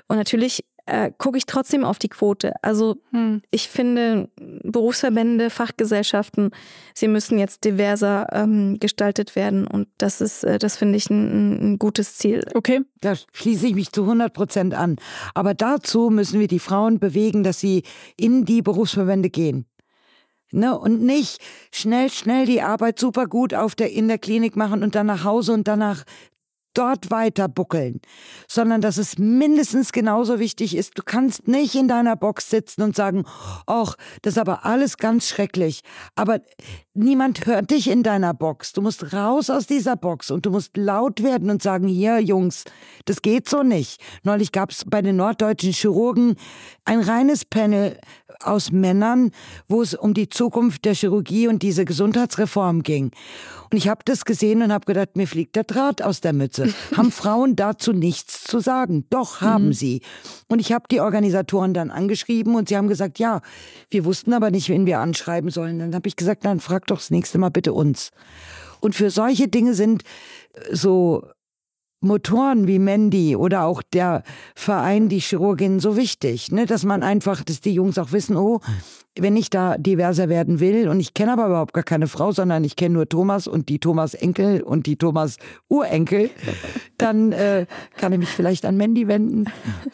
Und 0.07 0.17
natürlich 0.17 0.65
äh, 0.87 1.11
gucke 1.17 1.39
ich 1.39 1.47
trotzdem 1.47 1.85
auf 1.85 1.99
die 1.99 2.09
Quote. 2.09 2.55
Also 2.63 2.97
hm. 3.11 3.43
ich 3.51 3.69
finde 3.69 4.29
Berufsverbände, 4.37 5.51
Fachgesellschaften, 5.51 6.51
sie 6.95 7.09
müssen 7.09 7.39
jetzt 7.39 7.65
diverser 7.65 8.27
ähm, 8.33 8.79
gestaltet 8.81 9.37
werden 9.37 9.67
und 9.67 9.89
das 9.99 10.21
ist, 10.21 10.45
äh, 10.45 10.59
das 10.59 10.77
finde 10.77 10.97
ich 10.97 11.09
ein, 11.11 11.73
ein, 11.73 11.79
gutes 11.79 12.17
Ziel. 12.17 12.45
Okay, 12.55 12.81
da 13.01 13.15
schließe 13.33 13.67
ich 13.69 13.75
mich 13.75 13.93
zu 13.93 14.03
100 14.03 14.33
Prozent 14.33 14.75
an. 14.75 14.97
Aber 15.35 15.55
dazu 15.55 16.11
müssen 16.11 16.41
wir 16.41 16.49
die 16.49 16.59
Frauen 16.59 16.99
bewegen, 16.99 17.45
dass 17.45 17.61
sie 17.61 17.85
in 18.17 18.45
die 18.45 18.63
Berufsverbände 18.63 19.31
gehen. 19.31 19.67
Ne, 20.55 20.79
und 20.79 21.01
nicht 21.01 21.41
schnell, 21.71 22.11
schnell 22.11 22.45
die 22.45 22.61
Arbeit 22.61 22.99
super 22.99 23.27
gut 23.27 23.55
auf 23.55 23.75
der, 23.75 23.91
in 23.91 24.07
der 24.07 24.19
Klinik 24.19 24.55
machen 24.55 24.83
und 24.83 24.95
dann 24.95 25.07
nach 25.07 25.25
Hause 25.25 25.55
und 25.55 25.67
danach 25.67 26.05
dort 26.75 27.11
weiter 27.11 27.49
buckeln, 27.49 28.01
sondern 28.49 28.81
dass 28.81 28.97
es 28.97 29.19
mindestens 29.19 29.93
genauso 29.93 30.39
wichtig 30.39 30.77
ist. 30.77 30.99
Du 30.99 31.03
kannst 31.05 31.49
nicht 31.49 31.75
in 31.75 31.89
deiner 31.89 32.17
Box 32.17 32.51
sitzen 32.51 32.83
und 32.83 32.97
sagen, 32.97 33.25
ach, 33.67 33.97
das 34.23 34.35
ist 34.35 34.39
aber 34.39 34.65
alles 34.65 34.97
ganz 34.97 35.29
schrecklich. 35.29 35.83
Aber 36.15 36.41
niemand 36.95 37.47
hört 37.47 37.71
dich 37.71 37.89
in 37.89 38.03
deiner 38.03 38.35
Box. 38.35 38.73
Du 38.73 38.83
musst 38.83 39.13
raus 39.13 39.51
aus 39.51 39.67
dieser 39.67 39.97
Box 39.97 40.31
und 40.31 40.47
du 40.47 40.51
musst 40.51 40.77
laut 40.77 41.23
werden 41.23 41.51
und 41.51 41.63
sagen, 41.63 41.89
hier, 41.89 42.19
Jungs, 42.19 42.65
das 43.05 43.23
geht 43.23 43.49
so 43.49 43.63
nicht. 43.63 44.01
Neulich 44.23 44.53
gab 44.53 44.71
es 44.71 44.85
bei 44.85 45.03
den 45.03 45.17
norddeutschen 45.17 45.73
Chirurgen 45.73 46.37
ein 46.85 47.01
reines 47.01 47.45
Panel 47.45 47.99
aus 48.43 48.73
Männern, 48.73 49.31
wo 49.69 49.83
es 49.83 49.95
um 49.95 50.15
die 50.15 50.29
Zukunft 50.29 50.85
der 50.85 50.95
Chirurgie 50.95 51.49
und 51.49 51.63
diese 51.63 51.85
Gesundheitsreform 51.85 52.83
ging. 52.83 53.11
Und 53.71 53.79
ich 53.79 53.89
habe 53.89 54.03
das 54.05 54.25
gesehen 54.25 54.63
und 54.63 54.73
habe 54.73 54.85
gedacht, 54.85 55.17
mir 55.17 55.27
fliegt 55.27 55.57
der 55.57 55.65
Draht 55.65 56.03
aus 56.03 56.21
der 56.21 56.33
Mütze. 56.33 56.73
haben 56.97 57.11
Frauen 57.11 57.57
dazu 57.57 57.93
nichts 57.93 58.45
zu 58.45 58.61
sagen? 58.61 59.07
Doch, 59.11 59.41
haben 59.41 59.69
mhm. 59.69 59.73
sie. 59.73 60.03
Und 60.49 60.61
ich 60.61 60.73
habe 60.73 60.85
die 60.91 61.01
Organisatoren 61.01 61.73
dann 61.73 61.91
angeschrieben 61.91 62.55
und 62.55 62.69
sie 62.69 62.77
haben 62.77 62.89
gesagt, 62.89 63.19
ja, 63.19 63.41
wir 63.89 64.05
wussten 64.05 64.33
aber 64.33 64.51
nicht, 64.51 64.69
wen 64.69 64.87
wir 64.87 65.01
anschreiben 65.01 65.51
sollen. 65.51 65.79
Dann 65.79 65.95
habe 65.95 66.09
ich 66.09 66.17
gesagt, 66.17 66.45
dann 66.45 66.61
frag 66.61 66.87
doch 66.87 66.99
das 66.99 67.11
nächste 67.11 67.39
Mal 67.39 67.51
bitte 67.51 67.73
uns. 67.73 68.11
Und 68.81 68.95
für 68.95 69.11
solche 69.11 69.49
Dinge 69.49 69.75
sind 69.75 70.03
so 70.71 71.25
Motoren 72.03 72.67
wie 72.67 72.79
Mandy 72.79 73.37
oder 73.37 73.65
auch 73.65 73.83
der 73.83 74.23
Verein 74.55 75.09
Die 75.09 75.21
Chirurgin 75.21 75.81
so 75.81 75.97
wichtig, 75.97 76.53
ne? 76.53 76.67
dass 76.67 76.85
man 76.85 77.03
einfach, 77.03 77.43
dass 77.43 77.61
die 77.61 77.75
Jungs 77.75 77.99
auch 77.99 78.13
wissen, 78.13 78.37
oh, 78.37 78.61
wenn 79.19 79.37
ich 79.37 79.51
da 79.51 79.77
diverser 79.77 80.29
werden 80.29 80.59
will 80.61 80.89
und 80.89 80.99
ich 80.99 81.15
kenne 81.15 81.33
aber 81.33 81.47
überhaupt 81.47 81.75
gar 81.75 81.85
keine 81.85 82.07
Frau, 82.07 82.33
sondern 82.33 82.65
ich 82.65 82.77
kenne 82.77 82.95
nur 82.95 83.09
Thomas 83.09 83.47
und 83.47 83.69
die 83.69 83.79
Thomas 83.79 84.15
Enkel 84.15 84.63
und 84.63 84.87
die 84.87 84.97
Thomas 84.97 85.37
Urenkel, 85.69 86.31
dann 86.99 87.33
äh, 87.33 87.67
kann 87.97 88.13
ich 88.13 88.19
mich 88.19 88.31
vielleicht 88.31 88.65
an 88.65 88.77
Mandy 88.77 89.09
wenden, 89.09 89.45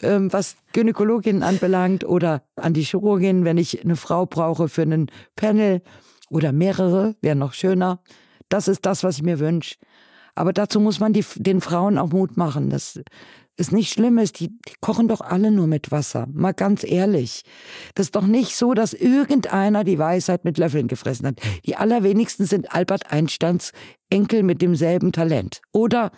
ähm, 0.03 0.33
was 0.33 0.57
Gynäkologin 0.73 1.43
anbelangt 1.43 2.05
oder 2.05 2.43
an 2.57 2.75
die 2.75 2.83
Chirurgin, 2.83 3.45
wenn 3.45 3.59
ich 3.59 3.85
eine 3.85 3.97
Frau 3.97 4.27
brauche 4.27 4.69
für 4.69 4.83
einen 4.83 5.11
Panel 5.35 5.83
oder 6.31 6.53
mehrere, 6.53 7.17
wäre 7.21 7.37
noch 7.37 7.55
schöner. 7.55 8.01
Das 8.49 8.69
ist 8.69 8.87
das, 8.87 9.05
was 9.05 9.17
ich 9.17 9.23
mir 9.23 9.41
wünsche. 9.41 9.77
Aber 10.39 10.53
dazu 10.53 10.79
muss 10.79 11.01
man 11.01 11.13
die, 11.13 11.25
den 11.35 11.61
Frauen 11.61 11.99
auch 11.99 12.11
Mut 12.11 12.37
machen. 12.37 12.71
Das 12.71 13.01
ist 13.57 13.73
nicht 13.73 13.93
schlimm 13.93 14.19
ist, 14.19 14.39
die, 14.39 14.49
die 14.49 14.75
kochen 14.81 15.09
doch 15.09 15.21
alle 15.21 15.51
nur 15.51 15.67
mit 15.67 15.91
Wasser. 15.91 16.29
Mal 16.33 16.53
ganz 16.53 16.85
ehrlich. 16.85 17.43
Das 17.97 18.07
ist 18.07 18.15
doch 18.15 18.27
nicht 18.27 18.55
so, 18.55 18.73
dass 18.73 18.93
irgendeiner 18.93 19.83
die 19.83 19.99
Weisheit 19.99 20.45
mit 20.45 20.57
Löffeln 20.57 20.87
gefressen 20.87 21.27
hat. 21.27 21.41
Die 21.67 21.75
allerwenigsten 21.75 22.47
sind 22.47 22.73
Albert 22.73 23.11
Einsteins 23.11 23.73
Enkel 24.11 24.45
mit 24.45 24.63
demselben 24.63 25.11
Talent. 25.11 25.61
Oder 25.73 26.13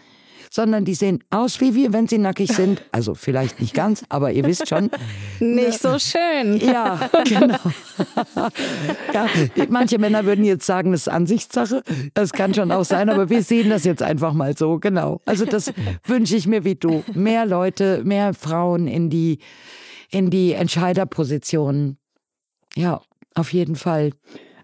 sondern 0.51 0.85
die 0.85 0.95
sehen 0.95 1.23
aus 1.31 1.61
wie 1.61 1.75
wir, 1.75 1.93
wenn 1.93 2.09
sie 2.09 2.19
nackig 2.19 2.53
sind. 2.53 2.83
Also 2.93 3.15
vielleicht 3.15 3.61
nicht 3.61 3.73
ganz, 3.73 4.05
aber 4.09 4.33
ihr 4.33 4.45
wisst 4.45 4.69
schon. 4.69 4.91
Nicht 5.39 5.81
so 5.81 5.99
schön. 5.99 6.57
Ja, 6.59 7.09
genau. 7.25 7.57
ja, 9.15 9.29
manche 9.69 9.99
Männer 9.99 10.25
würden 10.25 10.45
jetzt 10.45 10.67
sagen, 10.67 10.91
das 10.91 11.03
ist 11.03 11.09
Ansichtssache. 11.09 11.83
Das 12.15 12.33
kann 12.33 12.53
schon 12.53 12.73
auch 12.73 12.85
sein, 12.85 13.09
aber 13.09 13.31
wir 13.31 13.43
sehen 13.43 13.71
das 13.71 13.85
jetzt 13.85 14.03
einfach 14.03 14.33
mal 14.33 14.57
so, 14.57 14.79
genau. 14.79 15.21
Also 15.25 15.45
das 15.45 15.73
wünsche 16.05 16.37
ich 16.37 16.47
mir 16.47 16.65
wie 16.65 16.75
du. 16.75 17.05
Mehr 17.15 17.47
Leute, 17.47 18.03
mehr 18.05 18.35
Frauen 18.35 18.89
in 18.89 19.09
die, 19.09 19.39
in 20.11 20.31
die 20.31 20.53
Entscheiderpositionen. 20.53 21.97
Ja, 22.75 23.01
auf 23.35 23.53
jeden 23.53 23.77
Fall. 23.77 24.13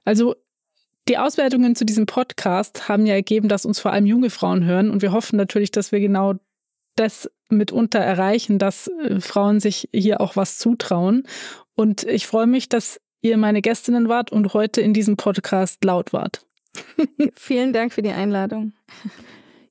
Also 0.04 0.34
die 1.08 1.18
Auswertungen 1.18 1.76
zu 1.76 1.84
diesem 1.84 2.06
Podcast 2.06 2.88
haben 2.88 3.06
ja 3.06 3.14
ergeben, 3.14 3.48
dass 3.48 3.64
uns 3.64 3.78
vor 3.78 3.92
allem 3.92 4.06
junge 4.06 4.30
Frauen 4.30 4.64
hören 4.64 4.90
und 4.90 5.02
wir 5.02 5.12
hoffen 5.12 5.36
natürlich, 5.36 5.70
dass 5.70 5.92
wir 5.92 6.00
genau 6.00 6.34
das 6.96 7.30
mitunter 7.48 8.00
erreichen, 8.00 8.58
dass 8.58 8.88
äh, 8.88 9.20
Frauen 9.20 9.60
sich 9.60 9.88
hier 9.92 10.20
auch 10.20 10.36
was 10.36 10.58
zutrauen. 10.58 11.24
Und 11.74 12.04
ich 12.04 12.26
freue 12.26 12.46
mich, 12.46 12.68
dass 12.68 13.00
ihr 13.20 13.36
meine 13.36 13.62
Gästinnen 13.62 14.08
wart 14.08 14.32
und 14.32 14.54
heute 14.54 14.80
in 14.80 14.94
diesem 14.94 15.16
Podcast 15.16 15.84
laut 15.84 16.12
wart. 16.12 16.44
Vielen 17.34 17.72
Dank 17.72 17.92
für 17.92 18.02
die 18.02 18.10
Einladung. 18.10 18.72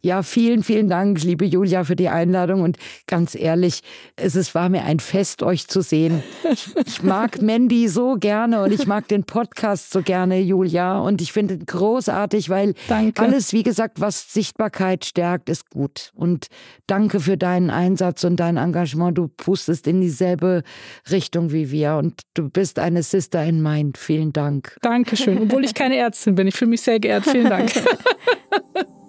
Ja, 0.05 0.21
vielen, 0.21 0.61
vielen 0.61 0.87
Dank, 0.87 1.23
liebe 1.23 1.45
Julia, 1.45 1.83
für 1.83 1.95
die 1.95 2.09
Einladung. 2.09 2.61
Und 2.61 2.77
ganz 3.07 3.33
ehrlich, 3.33 3.81
es, 4.15 4.35
es 4.35 4.53
war 4.53 4.69
mir 4.69 4.83
ein 4.83 4.99
Fest, 4.99 5.41
euch 5.41 5.67
zu 5.67 5.81
sehen. 5.81 6.21
Ich, 6.47 6.75
ich 6.75 7.01
mag 7.01 7.41
Mandy 7.41 7.87
so 7.87 8.13
gerne 8.13 8.61
und 8.61 8.71
ich 8.71 8.85
mag 8.85 9.07
den 9.07 9.23
Podcast 9.23 9.89
so 9.89 10.03
gerne, 10.03 10.39
Julia. 10.39 10.99
Und 10.99 11.23
ich 11.23 11.33
finde 11.33 11.55
es 11.55 11.65
großartig, 11.65 12.51
weil 12.51 12.75
danke. 12.87 13.19
alles, 13.19 13.51
wie 13.51 13.63
gesagt, 13.63 13.99
was 13.99 14.31
Sichtbarkeit 14.31 15.05
stärkt, 15.05 15.49
ist 15.49 15.71
gut. 15.71 16.11
Und 16.13 16.49
danke 16.85 17.19
für 17.19 17.35
deinen 17.35 17.71
Einsatz 17.71 18.23
und 18.25 18.35
dein 18.35 18.57
Engagement. 18.57 19.17
Du 19.17 19.27
pustest 19.27 19.87
in 19.87 20.01
dieselbe 20.01 20.61
Richtung 21.09 21.51
wie 21.51 21.71
wir 21.71 21.95
und 21.95 22.21
du 22.35 22.47
bist 22.47 22.77
eine 22.77 23.01
Sister 23.01 23.43
in 23.43 23.59
Mind. 23.59 23.97
Vielen 23.97 24.33
Dank. 24.33 24.77
Dankeschön, 24.83 25.41
obwohl 25.41 25.65
ich 25.65 25.73
keine 25.73 25.95
Ärztin 25.95 26.35
bin. 26.35 26.45
Ich 26.45 26.55
fühle 26.55 26.69
mich 26.69 26.81
sehr 26.81 26.99
geehrt. 26.99 27.25
Vielen 27.25 27.49
Dank. 27.49 27.71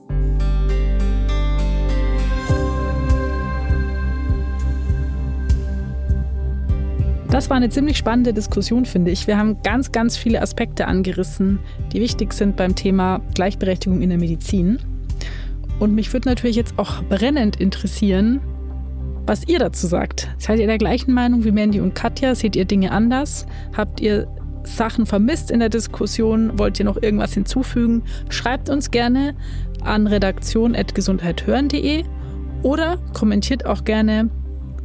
Das 7.31 7.51
war 7.51 7.57
eine 7.57 7.69
ziemlich 7.69 7.97
spannende 7.97 8.33
Diskussion, 8.33 8.85
finde 8.85 9.11
ich. 9.11 9.27
Wir 9.27 9.37
haben 9.37 9.61
ganz, 9.63 9.91
ganz 9.91 10.17
viele 10.17 10.41
Aspekte 10.41 10.87
angerissen, 10.87 11.59
die 11.93 12.01
wichtig 12.01 12.33
sind 12.33 12.57
beim 12.57 12.75
Thema 12.77 13.21
Gleichberechtigung 13.35 14.01
in 14.01 14.11
der 14.11 14.19
Medizin. 14.19 14.79
Und 15.79 15.95
mich 15.95 16.13
würde 16.13 16.29
natürlich 16.29 16.57
jetzt 16.57 16.79
auch 16.79 17.03
brennend 17.05 17.57
interessieren, 17.57 18.41
was 19.27 19.47
ihr 19.49 19.59
dazu 19.59 19.87
sagt. 19.89 20.29
Seid 20.39 20.61
ihr 20.61 20.67
der 20.67 20.79
gleichen 20.79 21.13
Meinung 21.13 21.45
wie 21.45 21.51
Mandy 21.51 21.81
und 21.81 21.95
Katja? 21.95 22.35
Seht 22.35 22.57
ihr 22.57 22.65
Dinge 22.65 22.93
anders? 22.93 23.47
Habt 23.77 24.01
ihr 24.01 24.29
Sachen 24.63 25.05
vermisst 25.05 25.51
in 25.51 25.59
der 25.59 25.69
Diskussion? 25.69 26.59
Wollt 26.59 26.79
ihr 26.79 26.85
noch 26.85 27.03
irgendwas 27.03 27.35
hinzufügen? 27.35 28.05
Schreibt 28.29 28.71
uns 28.71 28.91
gerne 28.91 29.35
an 29.83 30.07
redaktion.gesundheithören.de 30.07 32.05
oder 32.63 32.99
kommentiert 33.13 33.67
auch 33.67 33.85
gerne 33.85 34.31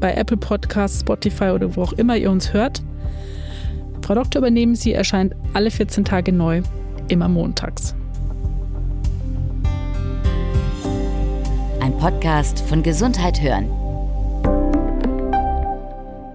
bei 0.01 0.13
Apple 0.15 0.35
Podcasts, 0.35 0.99
Spotify 0.99 1.51
oder 1.51 1.73
wo 1.75 1.83
auch 1.83 1.93
immer 1.93 2.17
ihr 2.17 2.29
uns 2.29 2.51
hört. 2.51 2.81
Frau 4.01 4.15
Doktor 4.15 4.39
übernehmen 4.39 4.75
Sie 4.75 4.91
erscheint 4.91 5.33
alle 5.53 5.71
14 5.71 6.03
Tage 6.03 6.33
neu, 6.33 6.61
immer 7.07 7.29
montags. 7.29 7.95
Ein 11.79 11.97
Podcast 11.97 12.59
von 12.59 12.83
Gesundheit 12.83 13.41
hören 13.41 13.69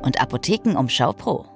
und 0.03 0.21
Apothekenumschau 0.21 1.13
Pro. 1.13 1.56